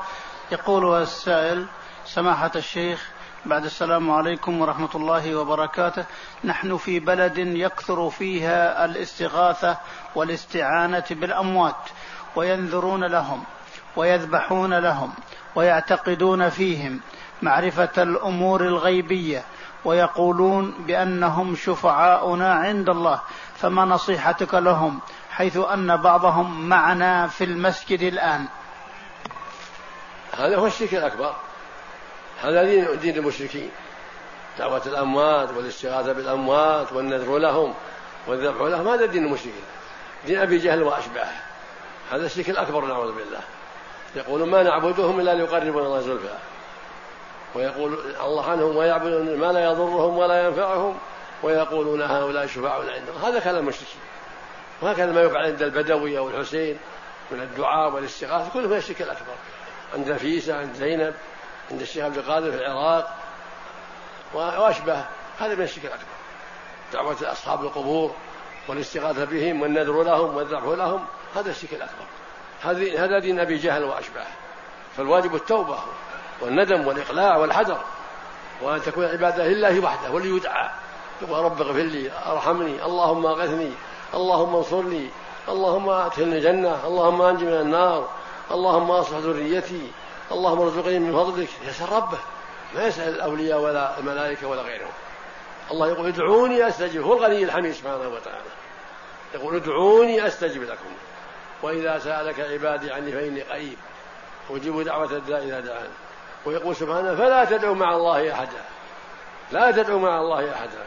يقول 0.51 1.01
السائل 1.01 1.65
سماحة 2.05 2.51
الشيخ 2.55 3.09
بعد 3.45 3.65
السلام 3.65 4.11
عليكم 4.11 4.61
ورحمة 4.61 4.89
الله 4.95 5.35
وبركاته. 5.35 6.05
نحن 6.43 6.77
في 6.77 6.99
بلد 6.99 7.37
يكثر 7.37 8.09
فيها 8.09 8.85
الاستغاثة 8.85 9.77
والاستعانة 10.15 11.05
بالأموات 11.11 11.89
وينذرون 12.35 13.03
لهم 13.03 13.43
ويذبحون 13.95 14.73
لهم 14.73 15.13
ويعتقدون 15.55 16.49
فيهم. 16.49 17.01
معرفة 17.41 18.03
الأمور 18.03 18.61
الغيبية 18.61 19.43
ويقولون 19.85 20.75
بأنهم 20.79 21.55
شفعاؤنا 21.55 22.53
عند 22.53 22.89
الله 22.89 23.21
فما 23.55 23.85
نصيحتك 23.85 24.53
لهم؟ 24.53 24.99
حيث 25.31 25.57
أن 25.57 25.97
بعضهم 25.97 26.69
معنا 26.69 27.27
في 27.27 27.43
المسجد 27.43 28.01
الآن. 28.01 28.45
هذا 30.37 30.57
هو 30.57 30.67
الشرك 30.67 30.93
الأكبر. 30.93 31.35
هذا 32.41 32.63
دين, 32.63 32.99
دين 32.99 33.17
المشركين. 33.17 33.69
دعوة 34.59 34.81
الأموات 34.85 35.49
والاستغاثة 35.49 36.13
بالأموات 36.13 36.93
والنذر 36.93 37.37
لهم 37.37 37.73
والذبح 38.27 38.61
لهم 38.61 38.87
هذا 38.87 39.05
دين 39.05 39.25
المشركين. 39.25 39.63
دين 40.27 40.39
أبي 40.39 40.57
جهل 40.57 40.83
وأشباهه. 40.83 41.41
هذا 42.11 42.25
الشرك 42.25 42.49
الأكبر 42.49 42.85
نعوذ 42.85 43.15
بالله. 43.15 43.41
يقولون 44.15 44.49
ما 44.49 44.63
نعبدهم 44.63 45.19
إلا 45.19 45.33
ليقربون 45.33 45.85
الله 45.85 46.01
زلفى. 46.01 46.33
ويقول 47.55 48.15
الله 48.21 48.49
عنهم 48.49 48.75
ويعبدون 48.75 49.37
ما 49.37 49.51
لا 49.51 49.63
يضرهم 49.63 50.17
ولا 50.17 50.45
ينفعهم 50.45 50.97
ويقولون 51.43 52.01
هؤلاء 52.01 52.47
شفعاؤنا 52.47 52.91
عندهم 52.91 53.15
هذا 53.25 53.39
كلام 53.39 53.57
المشركين. 53.57 54.01
وهكذا 54.81 55.11
ما 55.11 55.21
يفعل 55.21 55.45
عند 55.45 55.61
البدوي 55.61 56.17
أو 56.17 56.29
الحسين 56.29 56.77
من 57.31 57.41
الدعاء 57.41 57.93
والاستغاثة 57.93 58.49
كله 58.53 58.67
من 58.67 58.77
الشرك 58.77 59.01
الأكبر. 59.01 59.33
عند 59.93 60.09
نفيسة 60.09 60.57
عند 60.57 60.73
زينب 60.73 61.13
عند 61.71 61.81
الشيخ 61.81 62.05
عبد 62.05 62.17
القادر 62.17 62.51
في 62.51 62.57
العراق 62.57 63.15
وأشبه. 64.33 65.05
هذا 65.39 65.55
من 65.55 65.63
الشرك 65.63 65.85
الأكبر. 65.85 66.05
دعوة 66.93 67.31
أصحاب 67.31 67.61
القبور 67.61 68.15
والاستغاثة 68.67 69.25
بهم 69.25 69.61
والنذر 69.61 70.03
لهم 70.03 70.35
والذبح 70.35 70.63
لهم 70.63 71.05
هذا 71.35 71.51
الشرك 71.51 71.73
الأكبر. 71.73 72.05
هذا 72.97 73.19
دين 73.19 73.39
أبي 73.39 73.57
جهل 73.57 73.83
وأشباه 73.83 74.27
فالواجب 74.97 75.35
التوبة 75.35 75.77
والندم 76.41 76.87
والإقلاع 76.87 77.37
والحذر 77.37 77.77
وأن 78.61 78.81
تكون 78.81 79.03
العبادة 79.03 79.47
لله 79.47 79.79
وحده 79.79 80.11
وليدعى. 80.11 80.69
يقول 81.21 81.45
رب 81.45 81.61
اغفر 81.61 81.81
لي 81.81 82.11
أرحمني 82.25 82.85
اللهم 82.85 83.25
أغثني 83.25 83.71
اللهم 84.13 84.55
انصرني 84.55 85.09
اللهم 85.49 85.89
أدخلني 85.89 86.37
الجنة 86.37 86.87
اللهم 86.87 87.21
انجي 87.21 87.45
من 87.45 87.53
النار 87.53 88.09
اللهم 88.51 88.91
أصلح 88.91 89.17
ذريتي 89.17 89.91
اللهم 90.31 90.61
ارزقني 90.61 90.99
من 90.99 91.13
فضلك. 91.13 91.49
يسأل 91.67 91.91
ربه 91.91 92.17
ما 92.75 92.87
يسأل 92.87 93.15
الأولياء 93.15 93.59
ولا 93.59 93.99
الملائكة 93.99 94.47
ولا 94.47 94.61
غيرهم. 94.61 94.91
الله 95.71 95.87
يقول 95.87 96.07
ادعوني 96.07 96.67
أستجب 96.67 97.01
هو 97.01 97.13
الغني 97.13 97.43
الحميد 97.43 97.71
سبحانه 97.71 98.07
وتعالى. 98.07 98.51
يقول 99.33 99.55
ادعوني 99.55 100.27
أستجب 100.27 100.63
لكم. 100.63 100.91
وإذا 101.63 101.99
سألك 101.99 102.39
عبادي 102.39 102.91
عني 102.91 103.11
فإني 103.11 103.41
قريب. 103.41 103.77
أجيب 104.49 104.81
دعوة 104.81 105.11
الداء 105.11 105.43
إذا 105.43 105.59
دعان 105.59 105.89
ويقول 106.45 106.75
سبحانه 106.75 107.15
فلا 107.15 107.45
تدعوا 107.45 107.75
مع 107.75 107.95
الله 107.95 108.33
أحدا. 108.33 108.61
لا 109.51 109.71
تدعوا 109.71 109.99
مع 109.99 110.19
الله 110.19 110.51
أحدا. 110.51 110.83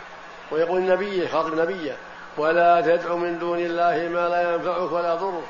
ويقول 0.50 0.78
النبي 0.78 1.28
خاطب 1.28 1.54
نبيه 1.54 1.96
ولا 2.36 2.80
تدع 2.80 3.14
من 3.14 3.38
دون 3.38 3.58
الله 3.58 4.08
ما 4.08 4.28
لا 4.28 4.54
ينفعك 4.54 4.92
ولا 4.92 5.14
يضرك 5.14 5.44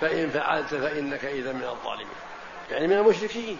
فإن 0.00 0.30
فعلت 0.30 0.74
فإنك 0.74 1.24
إذا 1.24 1.52
من 1.52 1.64
الظالمين. 1.64 2.06
يعني 2.70 2.86
من 2.86 2.96
المشركين. 2.96 3.58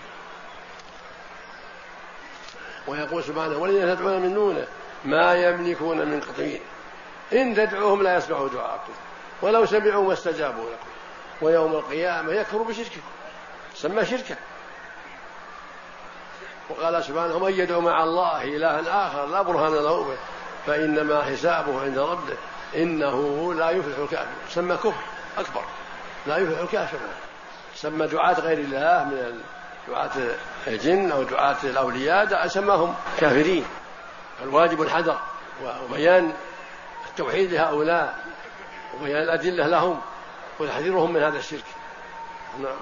ويقول 2.87 3.25
سبحانه 3.25 3.59
والذين 3.59 3.97
تدعون 3.97 4.21
من 4.21 4.35
دونه 4.35 4.67
ما 5.05 5.35
يملكون 5.35 5.99
من 5.99 6.21
قطمير 6.21 6.61
إن 7.33 7.55
تدعوهم 7.55 8.03
لا 8.03 8.17
يسمعوا 8.17 8.49
دعاءكم. 8.49 8.93
ولو 9.43 9.67
سمعوا 9.67 10.07
ما 10.07 10.13
استجابوا 10.13 10.65
لكم. 10.65 10.91
ويوم 11.43 11.73
القيامة 11.73 12.33
يكفر 12.33 12.59
بشرككم. 12.59 13.01
سمى 13.75 14.05
شركا. 14.05 14.37
وقال 16.71 17.05
سبحانه 17.05 17.39
من 17.39 17.53
يدعو 17.53 17.81
مع 17.81 18.03
الله 18.03 18.45
إلها 18.45 19.07
آخر 19.07 19.27
لا 19.27 19.43
برهان 19.43 19.73
له 19.73 20.05
به 20.05 20.17
فإنما 20.67 21.23
حسابه 21.23 21.83
عند 21.83 21.99
ربه 21.99 22.37
إنه 22.77 23.55
لا 23.55 23.71
يفلح 23.71 23.99
الكافر. 23.99 24.31
سمى 24.49 24.77
كفر 24.77 25.03
أكبر 25.39 25.65
لا 26.27 26.37
يفلح 26.37 26.59
الكافر. 26.59 26.99
سمى 27.75 28.07
دعاة 28.07 28.41
غير 28.41 28.59
الله 28.59 29.05
من 29.05 29.41
دعاة 29.89 30.11
الجن 30.67 31.13
أو 31.13 31.23
دعاة 31.23 31.57
الأولياء 31.65 32.47
سماهم 32.47 32.95
كافرين. 33.19 33.65
الواجب 34.43 34.83
الحذر 34.83 35.19
وبيان 35.85 36.33
التوحيد 37.11 37.53
لهؤلاء 37.53 38.19
وبيان 38.95 39.23
الأدلة 39.23 39.67
لهم 39.67 40.01
وتحذيرهم 40.61 41.13
من 41.13 41.23
هذا 41.23 41.39
الشرك. 41.39 41.65
نعم. 42.59 42.77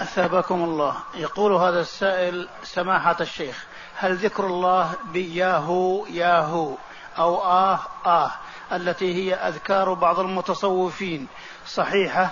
أثابكم 0.00 0.64
الله. 0.64 0.96
يقول 1.14 1.52
هذا 1.52 1.80
السائل 1.80 2.48
سماحة 2.62 3.16
الشيخ 3.20 3.66
هل 3.96 4.16
ذكر 4.16 4.46
الله 4.46 4.92
بياهو 5.12 6.06
ياهو 6.06 6.76
أو 7.18 7.42
آه 7.42 7.78
آه 8.06 8.30
التي 8.72 9.14
هي 9.14 9.34
أذكار 9.34 9.94
بعض 9.94 10.20
المتصوفين؟ 10.20 11.26
صحيحة 11.66 12.30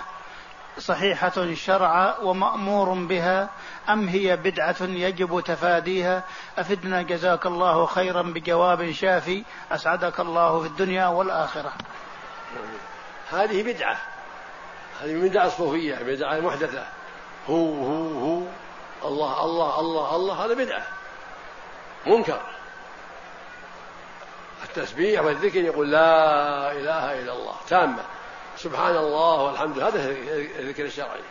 صحيحة 0.79 1.53
شرعا 1.53 2.17
ومأمور 2.17 2.93
بها 2.93 3.49
أم 3.89 4.07
هي 4.07 4.35
بدعة 4.35 4.81
يجب 4.81 5.43
تفاديها؟ 5.45 6.23
أفدنا 6.57 7.01
جزاك 7.01 7.45
الله 7.45 7.85
خيرا 7.85 8.21
بجواب 8.21 8.91
شافي. 8.91 9.43
أسعدك 9.71 10.19
الله 10.19 10.61
في 10.61 10.67
الدنيا 10.67 11.07
والآخرة. 11.07 11.73
هذه 13.31 13.63
بدعة. 13.63 13.97
هذه 15.01 15.29
بدعة 15.29 15.49
صوفية 15.49 15.95
بدعة 15.95 16.39
محدثة. 16.39 16.83
هو 17.49 17.73
هو 17.73 18.19
هو. 18.19 18.41
الله 19.05 19.45
الله 19.45 19.79
الله 19.79 20.15
الله 20.15 20.45
هذا 20.45 20.53
بدعة. 20.53 20.83
منكر. 22.05 22.41
التسبيح 24.63 25.21
والذكر 25.21 25.59
يقول 25.59 25.91
لا 25.91 26.71
إله 26.71 27.19
إلا 27.19 27.33
الله. 27.33 27.55
تامة. 27.67 28.03
سبحان 28.57 28.97
الله 28.97 29.41
والحمد 29.41 29.77
لله. 29.77 29.87
هذا 29.87 30.09
الذكر 30.59 30.85
الشرعي. 30.85 31.21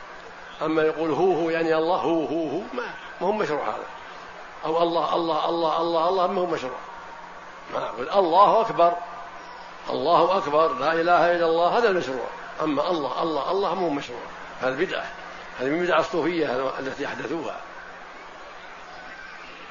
أما 0.62 0.82
يقول 0.82 1.11
هو 1.11 1.32
هو 1.32 1.50
يعني 1.50 1.74
الله 1.74 1.96
هو 1.96 2.24
هو 2.24 2.48
هو 2.48 2.61
ما 2.72 2.82
ما 3.20 3.26
هو 3.26 3.32
مشروع 3.32 3.68
هذا. 3.68 3.86
أو 4.64 4.82
الله 4.82 5.14
الله 5.14 5.48
الله 5.48 5.80
الله 5.80 6.08
الله 6.08 6.26
ما 6.26 6.40
هو 6.40 6.46
مشروع. 6.46 6.78
ما 7.74 7.80
يقول 7.80 8.11
الله 8.11 8.61
أكبر. 8.61 8.92
الله 9.90 10.36
أكبر. 10.36 10.72
لا 10.72 10.92
إله 10.92 11.32
إلا 11.36 11.46
الله. 11.46 11.78
هذا 11.78 11.88
المشروع. 11.88 12.26
أما 12.62 12.90
الله 12.90 13.22
الله 13.22 13.50
الله 13.50 13.74
ما 13.74 13.86
هو 13.86 13.90
مشروع. 13.90 14.20
هذا 14.61 14.76
بدعة. 14.76 15.19
هذه 15.61 15.68
من 15.68 15.84
بدع 15.84 15.98
الصوفية 15.98 16.78
التي 16.78 17.06
أحدثوها. 17.06 17.56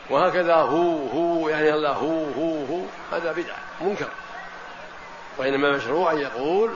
وهكذا 0.09 0.55
هو 0.55 1.07
هو 1.07 1.49
يعني 1.49 1.73
الله 1.73 1.91
هو 1.91 2.23
هو 2.23 2.65
هو 2.65 2.81
هذا 3.11 3.31
بدعة 3.31 3.57
منكر. 3.81 4.09
وإنما 5.37 5.71
مشروع 5.71 6.11
أن 6.11 6.17
يقول 6.17 6.71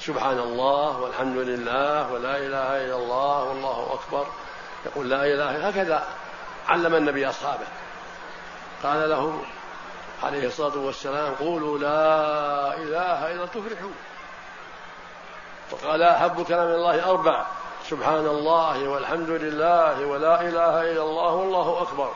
سبحان 0.00 0.38
الله 0.38 1.00
والحمد 1.00 1.36
لله 1.36 2.12
ولا 2.12 2.36
إله 2.36 2.84
إلا 2.84 2.96
الله 2.96 3.44
والله 3.44 3.94
أكبر. 3.94 4.26
يقول 4.86 5.10
لا 5.10 5.24
إله 5.24 5.68
هكذا 5.68 6.04
علم 6.68 6.94
النبي 6.94 7.28
أصحابه. 7.28 7.66
قال 8.82 9.10
له 9.10 9.40
عليه 10.22 10.46
الصلاة 10.46 10.76
والسلام 10.78 11.34
قولوا 11.34 11.78
لا 11.78 12.76
إله 12.76 13.32
إلا 13.32 13.46
تفلحوا 13.46 13.90
وقال 15.70 16.02
أحب 16.02 16.44
كلام 16.44 16.68
الله 16.68 17.10
أربع. 17.10 17.46
سبحان 17.90 18.26
الله 18.26 18.88
والحمد 18.88 19.30
لله 19.30 20.06
ولا 20.06 20.40
إله 20.40 20.92
إلا 20.92 21.02
الله 21.02 21.34
والله 21.34 21.82
أكبر. 21.82 22.10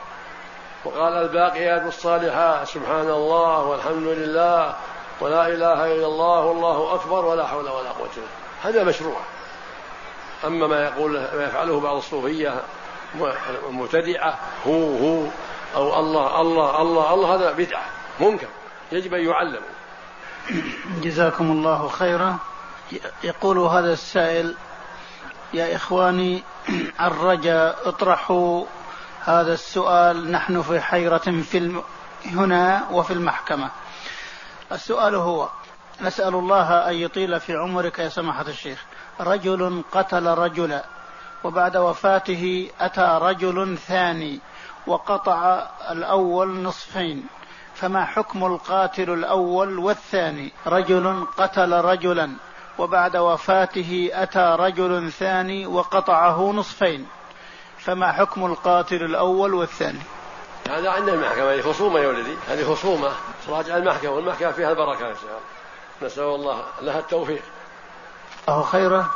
وقال 0.85 1.13
الباقيات 1.13 1.81
الصالحات 1.87 2.67
سبحان 2.67 3.09
الله 3.09 3.63
والحمد 3.63 4.07
لله 4.07 4.75
ولا 5.21 5.47
إله 5.47 5.95
إلا 5.95 6.07
الله 6.07 6.39
والله 6.39 6.95
أكبر 6.95 7.25
ولا 7.25 7.47
حول 7.47 7.69
ولا 7.69 7.91
قوة 7.91 8.09
إلا 8.17 8.69
هذا 8.69 8.83
مشروع. 8.83 9.17
أما 10.45 10.67
ما 10.67 10.83
يقول 10.83 11.11
ما 11.11 11.43
يفعله 11.43 11.79
بعض 11.79 11.95
الصوفية 11.95 12.61
مبتدعة 13.69 14.39
هو 14.67 14.97
هو 14.97 15.23
أو 15.75 15.99
الله 15.99 16.41
الله 16.41 16.81
الله 16.81 17.13
الله 17.13 17.35
هذا 17.35 17.51
بدعة 17.51 17.85
منكر 18.19 18.47
يجب 18.91 19.13
أن 19.13 19.25
يعلم 19.25 19.61
جزاكم 21.01 21.51
الله 21.51 21.87
خيرا. 21.87 22.37
يقول 23.23 23.57
هذا 23.57 23.93
السائل 23.93 24.55
يا 25.53 25.75
إخواني 25.75 26.43
الرجاء 27.07 27.89
اطرحوا 27.89 28.65
هذا 29.25 29.53
السؤال. 29.53 30.31
نحن 30.31 30.61
في 30.61 30.79
حيرة 30.79 31.17
في 31.17 31.57
الم... 31.57 31.83
هنا 32.25 32.87
وفي 32.91 33.13
المحكمة. 33.13 33.69
السؤال 34.71 35.15
هو 35.15 35.49
نسأل 36.01 36.35
الله 36.35 36.89
أن 36.89 36.93
يطيل 36.93 37.39
في 37.39 37.55
عمرك 37.55 37.99
يا 37.99 38.09
سماحة 38.09 38.45
الشيخ. 38.47 38.85
رجل 39.19 39.83
قتل 39.91 40.25
رجلا 40.27 40.85
وبعد 41.43 41.77
وفاته 41.77 42.69
أتى 42.79 43.19
رجل 43.21 43.77
ثاني 43.77 44.39
وقطع 44.87 45.67
الأول 45.91 46.63
نصفين. 46.63 47.25
فما 47.75 48.05
حكم 48.05 48.45
القاتل 48.45 49.09
الأول 49.09 49.79
والثاني؟ 49.79 50.51
رجل 50.67 51.25
قتل 51.37 51.71
رجلا. 51.73 52.31
وبعد 52.77 53.17
وفاته 53.17 54.09
أتى 54.13 54.55
رجل 54.59 55.11
ثاني 55.11 55.65
وقطعه 55.65 56.51
نصفين. 56.51 57.07
فما 57.77 58.11
حكم 58.11 58.45
القاتل 58.45 59.03
الأول 59.03 59.53
والثاني؟ 59.53 59.99
هذا 60.69 60.89
عند 60.89 61.09
المحكمة 61.09 61.53
هذه 61.53 61.61
خصومة 61.61 61.99
يا 61.99 62.07
ولدي 62.07 62.35
هذه 62.47 62.73
خصومة. 62.73 63.11
تراجع 63.47 63.77
المحكمة 63.77 64.11
والمحكمة 64.11 64.51
فيها 64.51 64.69
البركة 64.69 65.09
إن 65.09 65.15
شاء 65.15 65.23
الله 65.23 65.39
نسأل 66.01 66.23
الله 66.23 66.63
لها 66.81 66.99
التوفيق. 66.99 67.41
أهو 68.49 68.63
خيرة. 68.63 69.11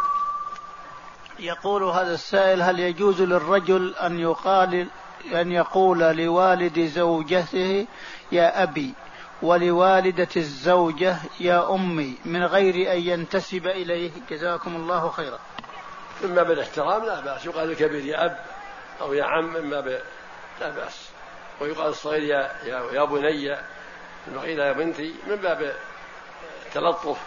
يقول 1.40 1.84
هذا 1.84 2.14
السائل 2.14 2.62
هل 2.62 2.80
يجوز 2.80 3.22
للرجل 3.22 3.96
أن 3.96 4.20
يقال 4.20 4.88
أن 5.34 5.52
يقول 5.52 6.00
لوالد 6.00 6.80
زوجته 6.80 7.88
يا 8.32 8.64
أبي 8.64 8.94
ولوالدة 9.42 10.28
الزوجة 10.38 11.18
يا 11.40 11.76
أمي 11.76 12.18
من 12.26 12.44
غير 12.44 12.94
أن 12.94 13.00
ينتسب 13.00 13.68
إليه. 13.68 14.12
جزاكم 14.30 14.76
الله 14.76 15.10
خيرا. 15.10 15.40
من 16.24 16.36
باب 16.36 16.52
الاحترام 16.52 17.06
لا 17.06 17.20
بأس. 17.20 17.46
يقال 17.46 17.72
الكبير 17.72 18.06
يا 18.06 18.26
أب 18.26 18.40
أو 19.02 19.14
يا 19.14 19.24
عم 19.24 19.54
من 19.54 19.70
باب 19.70 20.02
لا 20.62 20.70
بأس. 20.70 21.10
ويقال 21.62 21.88
الصغير 21.88 22.24
يا 22.24 22.52
يا, 22.64 22.92
يا 22.92 23.06
بني 23.06 23.58
البغيلة 24.28 24.66
يا 24.66 24.72
بنتي 24.72 25.16
من 25.28 25.36
باب 25.36 25.76
تلطف. 26.74 27.18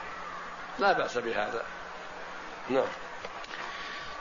لا 0.79 0.93
بأس 0.93 1.19
بهذا. 1.19 1.63
نعم. 2.71 2.89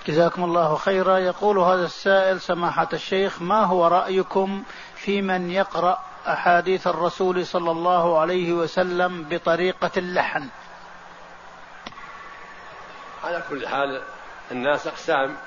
جزاكم 0.07 0.43
الله 0.43 0.75
خيرا. 0.75 1.17
يقول 1.17 1.57
هذا 1.57 1.85
السائل 1.85 2.41
سماحة 2.41 2.89
الشيخ 2.93 3.41
ما 3.41 3.63
هو 3.63 3.88
رأيكم 3.88 4.63
في 4.95 5.21
من 5.21 5.51
يقرأ 5.51 6.07
أحاديث 6.28 6.88
الرسول 6.88 7.45
صلى 7.45 7.71
الله 7.71 8.19
عليه 8.19 8.53
وسلم 8.53 9.23
بطريقة 9.23 9.91
اللحن. 9.97 10.49
على 13.23 13.43
كل 13.49 13.67
حال 13.67 14.01
الناس 14.51 14.88
أقسام 14.88 15.38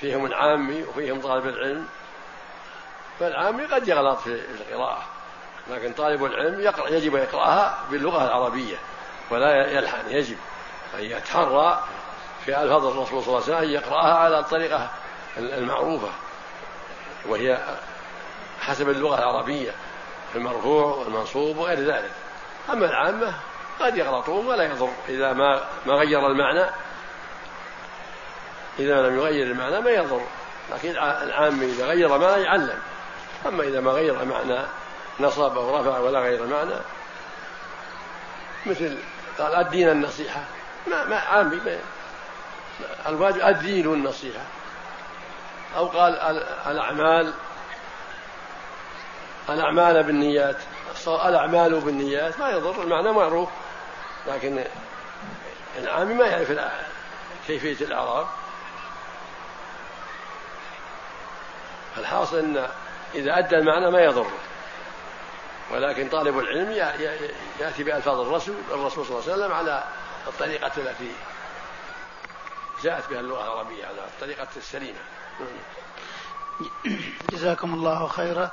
فيهم 0.00 0.26
العامي 0.26 0.82
وفيهم 0.82 1.20
طالب 1.20 1.46
العلم 1.46 1.86
فالعامي 3.20 3.64
قد 3.64 3.88
يغلط 3.88 4.18
في 4.18 4.40
القراءة 4.60 5.02
لكن 5.70 5.92
طالب 5.92 6.24
العلم 6.24 6.60
يقرأ 6.60 6.88
يجب 6.88 7.16
أن 7.16 7.22
يقرأها 7.22 7.78
باللغة 7.90 8.24
العربية 8.24 8.76
ولا 9.30 9.70
يلحن 9.70 10.10
يجب 10.10 10.36
أن 10.94 11.04
يتحرى 11.04 11.84
في 12.44 12.62
ألفاظ 12.62 12.86
الرسول 12.86 13.22
صلى 13.22 13.28
الله 13.28 13.44
عليه 13.44 13.56
وسلم 13.56 13.56
أن 13.56 13.70
يقرأها 13.70 14.14
على 14.14 14.38
الطريقة 14.38 14.90
المعروفة 15.36 16.08
وهي 17.26 17.58
حسب 18.64 18.88
اللغة 18.88 19.18
العربية 19.18 19.70
في 20.32 20.38
المرفوع 20.38 20.96
والمنصوب 20.96 21.56
وغير 21.56 21.78
ذلك. 21.78 22.10
أما 22.72 22.86
العامة 22.86 23.34
قد 23.80 23.96
يغلطون 23.96 24.46
ولا 24.46 24.64
يضر 24.64 24.90
إذا 25.08 25.32
ما 25.32 25.64
ما 25.86 25.94
غير 25.94 26.26
المعنى. 26.26 26.70
إذا 28.78 29.08
لم 29.08 29.18
يغير 29.18 29.46
المعنى 29.46 29.80
ما 29.80 29.90
يضر 29.90 30.20
لكن 30.72 30.90
العام 30.90 31.62
إذا 31.62 31.86
غير 31.86 32.18
معنى 32.18 32.42
يعلم. 32.42 32.78
أما 33.46 33.62
إذا 33.62 33.80
ما 33.80 33.90
غير 33.90 34.24
معنى 34.24 34.58
نصب 35.20 35.58
أو 35.58 35.80
رفع 35.80 35.98
ولا 35.98 36.20
غير 36.20 36.46
معنى 36.46 36.74
مثل 38.66 38.98
قال 39.38 39.54
الدين 39.54 39.88
النصيحة. 39.88 40.40
ما 40.86 41.04
ما 41.04 41.16
عامي 41.16 41.56
ما 41.56 41.78
الواجب 43.06 43.40
الدين 43.40 43.86
النصيحة. 43.94 44.44
أو 45.76 45.86
قال 45.86 46.12
الأعمال 46.66 47.32
الأعمال 49.48 50.02
بالنيات. 50.02 50.56
الأعمال 51.06 51.80
بالنيات. 51.80 52.38
ما 52.38 52.50
يضر 52.50 52.82
المعنى 52.82 53.12
معروف. 53.12 53.48
لكن 54.26 54.64
العامي 55.78 56.14
ما 56.14 56.26
يعرف 56.26 56.60
كيفية 57.46 57.86
الإعراب. 57.86 58.26
فالحاصل 61.96 62.38
أن 62.38 62.68
إذا 63.14 63.38
أدى 63.38 63.58
المعنى 63.58 63.90
ما 63.90 64.00
يضره 64.00 64.30
ولكن 65.70 66.08
طالب 66.08 66.38
العلم 66.38 66.70
يأتي 67.60 67.82
بألفاظ 67.84 68.20
الرسول 68.20 68.54
الرسول 68.70 69.06
صلى 69.06 69.18
الله 69.18 69.32
عليه 69.32 69.34
وسلم 69.34 69.52
على 69.52 69.84
الطريقة 70.26 70.72
التي 70.76 71.12
جاءت 72.82 73.10
بها 73.10 73.20
اللغة 73.20 73.44
العربية 73.44 73.86
على 73.86 73.98
الطريقة 73.98 74.48
السليمة. 74.56 74.98
جزاكم 77.32 77.74
الله 77.74 78.06
خيرا. 78.06 78.50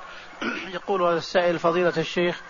يقول 0.73 1.01
هذا 1.01 1.17
السائل 1.17 1.59
فضيلة 1.59 1.93
الشيخ 1.97 2.41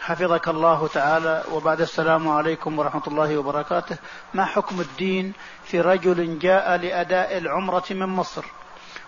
حفظك 0.00 0.48
الله 0.48 0.88
تعالى 0.88 1.44
وبعد 1.52 1.80
السلام 1.80 2.28
عليكم 2.28 2.78
ورحمة 2.78 3.02
الله 3.06 3.38
وبركاته. 3.38 3.96
ما 4.34 4.44
حكم 4.44 4.80
الدين 4.80 5.32
في 5.64 5.80
رجل 5.80 6.38
جاء 6.38 6.76
لأداء 6.76 7.38
العمرة 7.38 7.84
من 7.90 8.06
مصر 8.06 8.44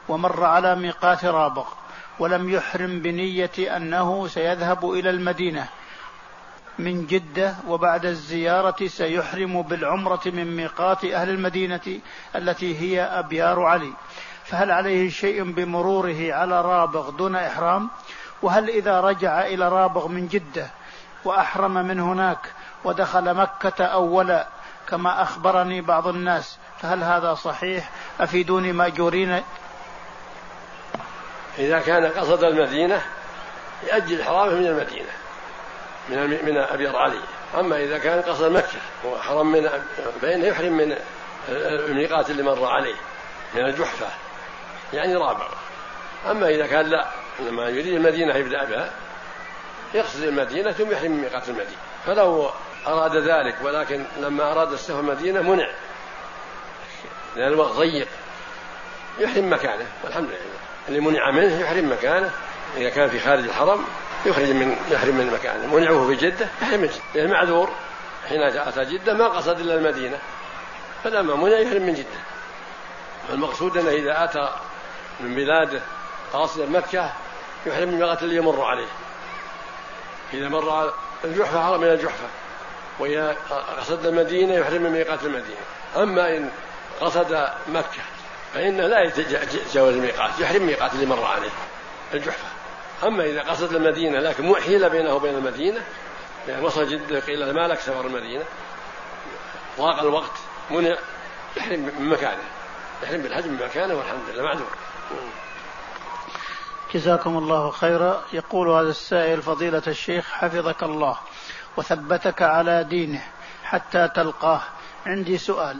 ومر 0.08 0.44
على 0.44 0.74
ميقات 0.74 1.24
رابغ 1.24 1.66
ولم 2.18 2.50
يحرم 2.50 3.00
بنية 3.00 3.76
أنه 3.76 4.26
سيذهب 4.26 4.90
إلى 4.90 5.10
المدينة؟ 5.10 5.68
من 6.78 7.06
جدة 7.06 7.54
وبعد 7.68 8.06
الزيارة 8.06 8.86
سيحرم 8.86 9.62
بالعمرة 9.62 10.20
من 10.26 10.56
ميقات 10.56 11.04
أهل 11.04 11.30
المدينة 11.30 12.00
التي 12.36 12.80
هي 12.80 13.02
أبيار 13.02 13.62
علي. 13.62 13.92
فهل 14.50 14.70
عليه 14.70 15.10
شيء 15.10 15.52
بمروره 15.52 16.32
على 16.34 16.60
رابغ 16.60 17.10
دون 17.10 17.36
إحرام؟ 17.36 17.90
وهل 18.42 18.68
إذا 18.68 19.00
رجع 19.00 19.46
إلى 19.46 19.68
رابغ 19.68 20.08
من 20.08 20.28
جدة 20.28 20.66
وأحرم 21.24 21.74
من 21.74 22.00
هناك 22.00 22.38
ودخل 22.84 23.34
مكة 23.34 23.84
أولا 23.84 24.46
كما 24.88 25.22
أخبرني 25.22 25.80
بعض 25.80 26.08
الناس 26.08 26.58
فهل 26.82 27.02
هذا 27.02 27.34
صحيح؟ 27.34 27.90
أفيدوني 28.20 28.72
مأجورين 28.72 29.42
إذا 31.58 31.80
كان 31.80 32.06
قصد 32.06 32.44
المدينة 32.44 33.02
يأجل 33.86 34.20
إحرامه 34.20 34.54
من 34.54 34.66
المدينة 34.66 35.10
من 36.08 36.44
من 36.44 36.58
أبيض 36.58 36.96
علي 36.96 37.20
أما 37.58 37.76
إذا 37.76 37.98
كان 37.98 38.22
قصد 38.22 38.52
مكة 38.52 38.78
وحرم 39.04 39.52
من 39.52 39.68
فإنه 40.22 40.46
يحرم 40.46 40.72
من 40.72 40.96
الميقات 41.48 42.30
اللي 42.30 42.42
مر 42.42 42.64
عليه 42.64 42.94
من 43.54 43.64
الجحفة. 43.64 44.06
يعني 44.92 45.16
رابع. 45.16 45.48
أما 46.30 46.48
إذا 46.48 46.66
كان 46.66 46.86
لا 46.86 47.06
لما 47.40 47.68
يريد 47.68 47.94
المدينة 47.94 48.34
يبدأ 48.34 48.64
بها 48.64 48.90
يقصد 49.94 50.22
المدينة 50.22 50.72
ثم 50.72 50.92
يحرم 50.92 51.10
من 51.10 51.20
ميقات 51.20 51.48
المدينة. 51.48 51.78
فلو 52.06 52.50
أراد 52.86 53.16
ذلك 53.16 53.56
ولكن 53.62 54.04
لما 54.20 54.52
أراد 54.52 54.72
السفر 54.72 55.00
المدينة 55.00 55.42
منع. 55.42 55.68
لأن 57.36 57.48
الوقت 57.48 57.72
ضيق. 57.72 58.08
يحرم 59.18 59.52
مكانه 59.52 59.86
والحمد 60.04 60.28
لله. 60.28 60.38
اللي 60.88 61.00
منع 61.00 61.30
منه 61.30 61.60
يحرم 61.60 61.92
مكانه. 61.92 62.30
إذا 62.76 62.90
كان 62.90 63.08
في 63.08 63.20
خارج 63.20 63.44
الحرم 63.44 63.84
يخرج 64.26 64.50
من 64.50 64.76
يحرم 64.90 65.14
من 65.14 65.32
مكانه. 65.32 65.74
منعه 65.74 66.06
في 66.06 66.14
جدة 66.14 66.48
يحرم 66.62 66.80
من 66.80 66.86
جدة. 66.86 67.02
لأن 67.14 67.30
معذور 67.30 67.70
حين 68.28 68.42
أتى 68.42 68.84
جدة 68.84 69.14
ما 69.14 69.28
قصد 69.28 69.60
إلا 69.60 69.74
المدينة. 69.74 70.18
فلما 71.04 71.34
منع 71.34 71.58
يحرم 71.58 71.82
من 71.82 71.94
جدة. 71.94 72.20
المقصود 73.30 73.76
أنه 73.76 73.90
إذا 73.90 74.24
أتى 74.24 74.48
من 75.20 75.34
بلاده 75.34 75.80
قاصدا 76.32 76.66
مكة 76.66 77.12
يحرم 77.66 77.88
من 77.88 78.02
اللي 78.02 78.36
يمر 78.36 78.64
عليه. 78.64 78.88
إذا 80.34 80.48
مر 80.48 80.92
الجحفة 81.24 81.62
حرم 81.62 81.80
من 81.80 81.88
الجحفة. 81.88 82.26
وإذا 82.98 83.36
قصد 83.78 84.06
المدينة 84.06 84.54
يحرم 84.54 84.82
من 84.82 84.90
ميقات 84.90 85.22
المدينة. 85.22 85.60
أما 85.96 86.36
إن 86.36 86.50
قصد 87.00 87.48
مكة 87.68 88.02
فإنه 88.54 88.86
لا 88.86 89.02
يتجاوز 89.02 89.94
الميقات 89.94 90.30
يحرم 90.40 90.66
ميقات 90.66 90.92
اللي 90.92 91.06
مر 91.06 91.24
عليه 91.24 91.50
الجحفة. 92.14 92.48
أما 93.04 93.24
إذا 93.24 93.42
قصد 93.42 93.74
المدينة 93.74 94.18
لكن 94.18 94.54
حيل 94.56 94.90
بينه 94.90 95.14
وبين 95.14 95.34
المدينة 95.34 95.80
يعني 96.48 96.62
وصل 96.62 96.88
جدة 96.88 97.20
قيل 97.20 97.50
ما 97.50 97.68
لك 97.68 97.80
سفر 97.80 98.06
المدينة؟ 98.06 98.44
ضاق 99.78 100.00
الوقت 100.00 100.32
منع 100.70 100.96
يحرم 101.56 101.92
من 101.98 102.08
مكانه. 102.08 102.42
يحرم 103.02 103.22
بالحج 103.22 103.46
من 103.46 103.58
مكانه 103.64 103.94
والحمد 103.94 104.28
لله 104.28 104.42
معذور. 104.42 104.70
جزاكم 106.94 107.38
الله 107.38 107.70
خيرا. 107.70 108.22
يقول 108.32 108.68
هذا 108.68 108.90
السائل 108.90 109.42
فضيلة 109.42 109.82
الشيخ 109.86 110.30
حفظك 110.32 110.82
الله 110.82 111.16
وثبتك 111.76 112.42
على 112.42 112.84
دينه 112.84 113.22
حتى 113.64 114.08
تلقاه. 114.08 114.60
عندي 115.06 115.38
سؤال 115.38 115.76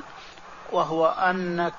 وهو 0.73 1.07
أن 1.07 1.73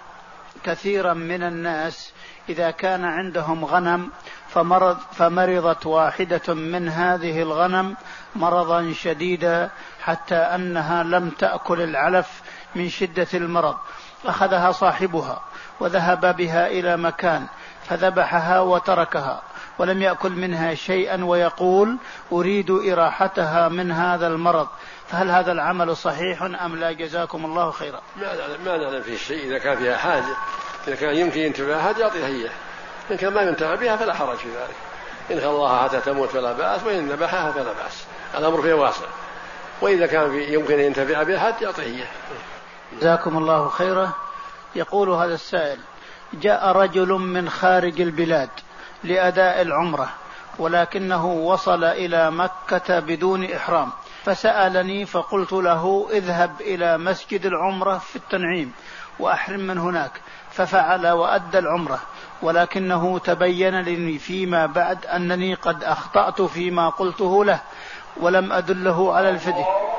كثيرا 0.64 1.14
من 1.14 1.44
الناس 1.44 2.14
إذا 2.50 2.72
كان 2.72 3.06
عندهم 3.06 3.66
غنم 3.66 4.10
فمرض 4.50 4.98
فمرضت 5.12 5.86
واحدة 5.86 6.54
من 6.54 6.90
هذه 6.90 7.42
الغنم 7.42 7.96
مرضا 8.36 8.94
شديدا 8.94 9.70
حتى 10.02 10.36
أنها 10.36 11.04
لم 11.04 11.30
تأكل 11.30 11.82
العلف 11.82 12.42
من 12.76 12.90
شدة 12.90 13.28
المرض 13.34 13.76
أخذها 14.26 14.72
صاحبها. 14.72 15.42
وذهب 15.80 16.36
بها 16.36 16.68
إلى 16.68 16.98
مكان 16.98 17.48
فذبحها 17.90 18.60
وتركها 18.60 19.42
ولم 19.80 20.02
يأكل 20.02 20.32
منها 20.32 20.74
شيئا 20.74 21.26
ويقول 21.26 21.98
أريد 22.32 22.72
إراحتها 22.72 23.70
من 23.70 23.92
هذا 23.92 24.28
المرض 24.28 24.68
فهل 25.08 25.32
هذا 25.32 25.52
العمل 25.52 25.98
صحيح 25.98 26.44
أم 26.44 26.76
لا؟ 26.76 26.92
جزاكم 26.92 27.46
الله 27.46 27.72
خيرا. 27.72 28.02
ما 28.16 28.36
نعلم 28.36 28.66
ما 28.66 28.78
نعلم 28.78 29.02
فيه 29.02 29.18
شيء. 29.18 29.46
إذا 29.46 29.58
كان 29.58 29.78
فيها 29.78 29.98
حاجة 29.98 30.36
إذا 30.88 30.96
كان 30.96 31.16
يمكن 31.16 31.40
ينتبه 31.40 31.90
يعطيها 32.00 32.28
إياه. 32.28 32.52
إن 33.12 33.18
كان 33.18 33.34
ما 33.34 33.42
ينتفع 33.42 33.76
بها 33.76 33.96
فلا 33.96 34.14
حرج 34.14 34.38
في 34.38 34.48
ذلك. 34.48 34.76
إن 35.32 35.40
خلاها 35.40 35.84
حتى 35.84 36.02
تموت 36.02 36.30
فلا 36.30 36.54
بأس 36.54 36.84
وإن 36.84 37.10
ذبحها 37.10 37.52
فلا 37.52 37.74
بأس. 37.74 38.06
الأمر 38.38 38.62
فيه 38.62 38.74
واسع 38.74 39.06
وإذا 39.82 40.08
كان 40.08 40.32
في 40.32 40.54
يمكن 40.54 40.74
أن 40.74 40.80
ينتفع 40.80 41.24
بها 41.24 41.40
حتى 41.40 41.66
يعطيه 41.66 41.84
إياه. 41.84 42.08
جزاكم 43.00 43.38
الله 43.38 43.70
خيرا. 43.70 44.12
يقول 44.76 45.10
هذا 45.10 45.34
السائل 45.34 45.80
جاء 46.34 46.72
رجل 46.72 47.10
من 47.10 47.50
خارج 47.50 48.02
البلاد 48.02 48.50
لأداء 49.04 49.62
العمرة 49.62 50.10
ولكنه 50.60 51.26
وصل 51.26 51.84
إلى 51.84 52.32
مكة 52.32 53.00
بدون 53.00 53.44
إحرام 53.44 53.90
فسألني 54.24 55.06
فقلت 55.06 55.54
له 55.54 56.08
اذهب 56.12 56.62
إلى 56.62 56.98
مسجد 56.98 57.46
العمرة 57.46 57.98
في 57.98 58.16
التنعيم 58.16 58.72
وأحرم 59.20 59.60
من 59.60 59.78
هناك 59.78 60.12
ففعل 60.52 61.08
وأدى 61.08 61.60
العمرة 61.60 62.00
ولكنه 62.42 63.20
تبين 63.20 63.80
لي 63.82 64.20
فيما 64.20 64.66
بعد 64.66 65.06
أنني 65.06 65.54
قد 65.54 65.84
أخطأت 65.84 66.42
فيما 66.42 66.90
قلته 66.90 67.46
له 67.46 67.60
ولم 68.18 68.52
أدله 68.52 69.16
على 69.16 69.30
الفدية. 69.30 69.99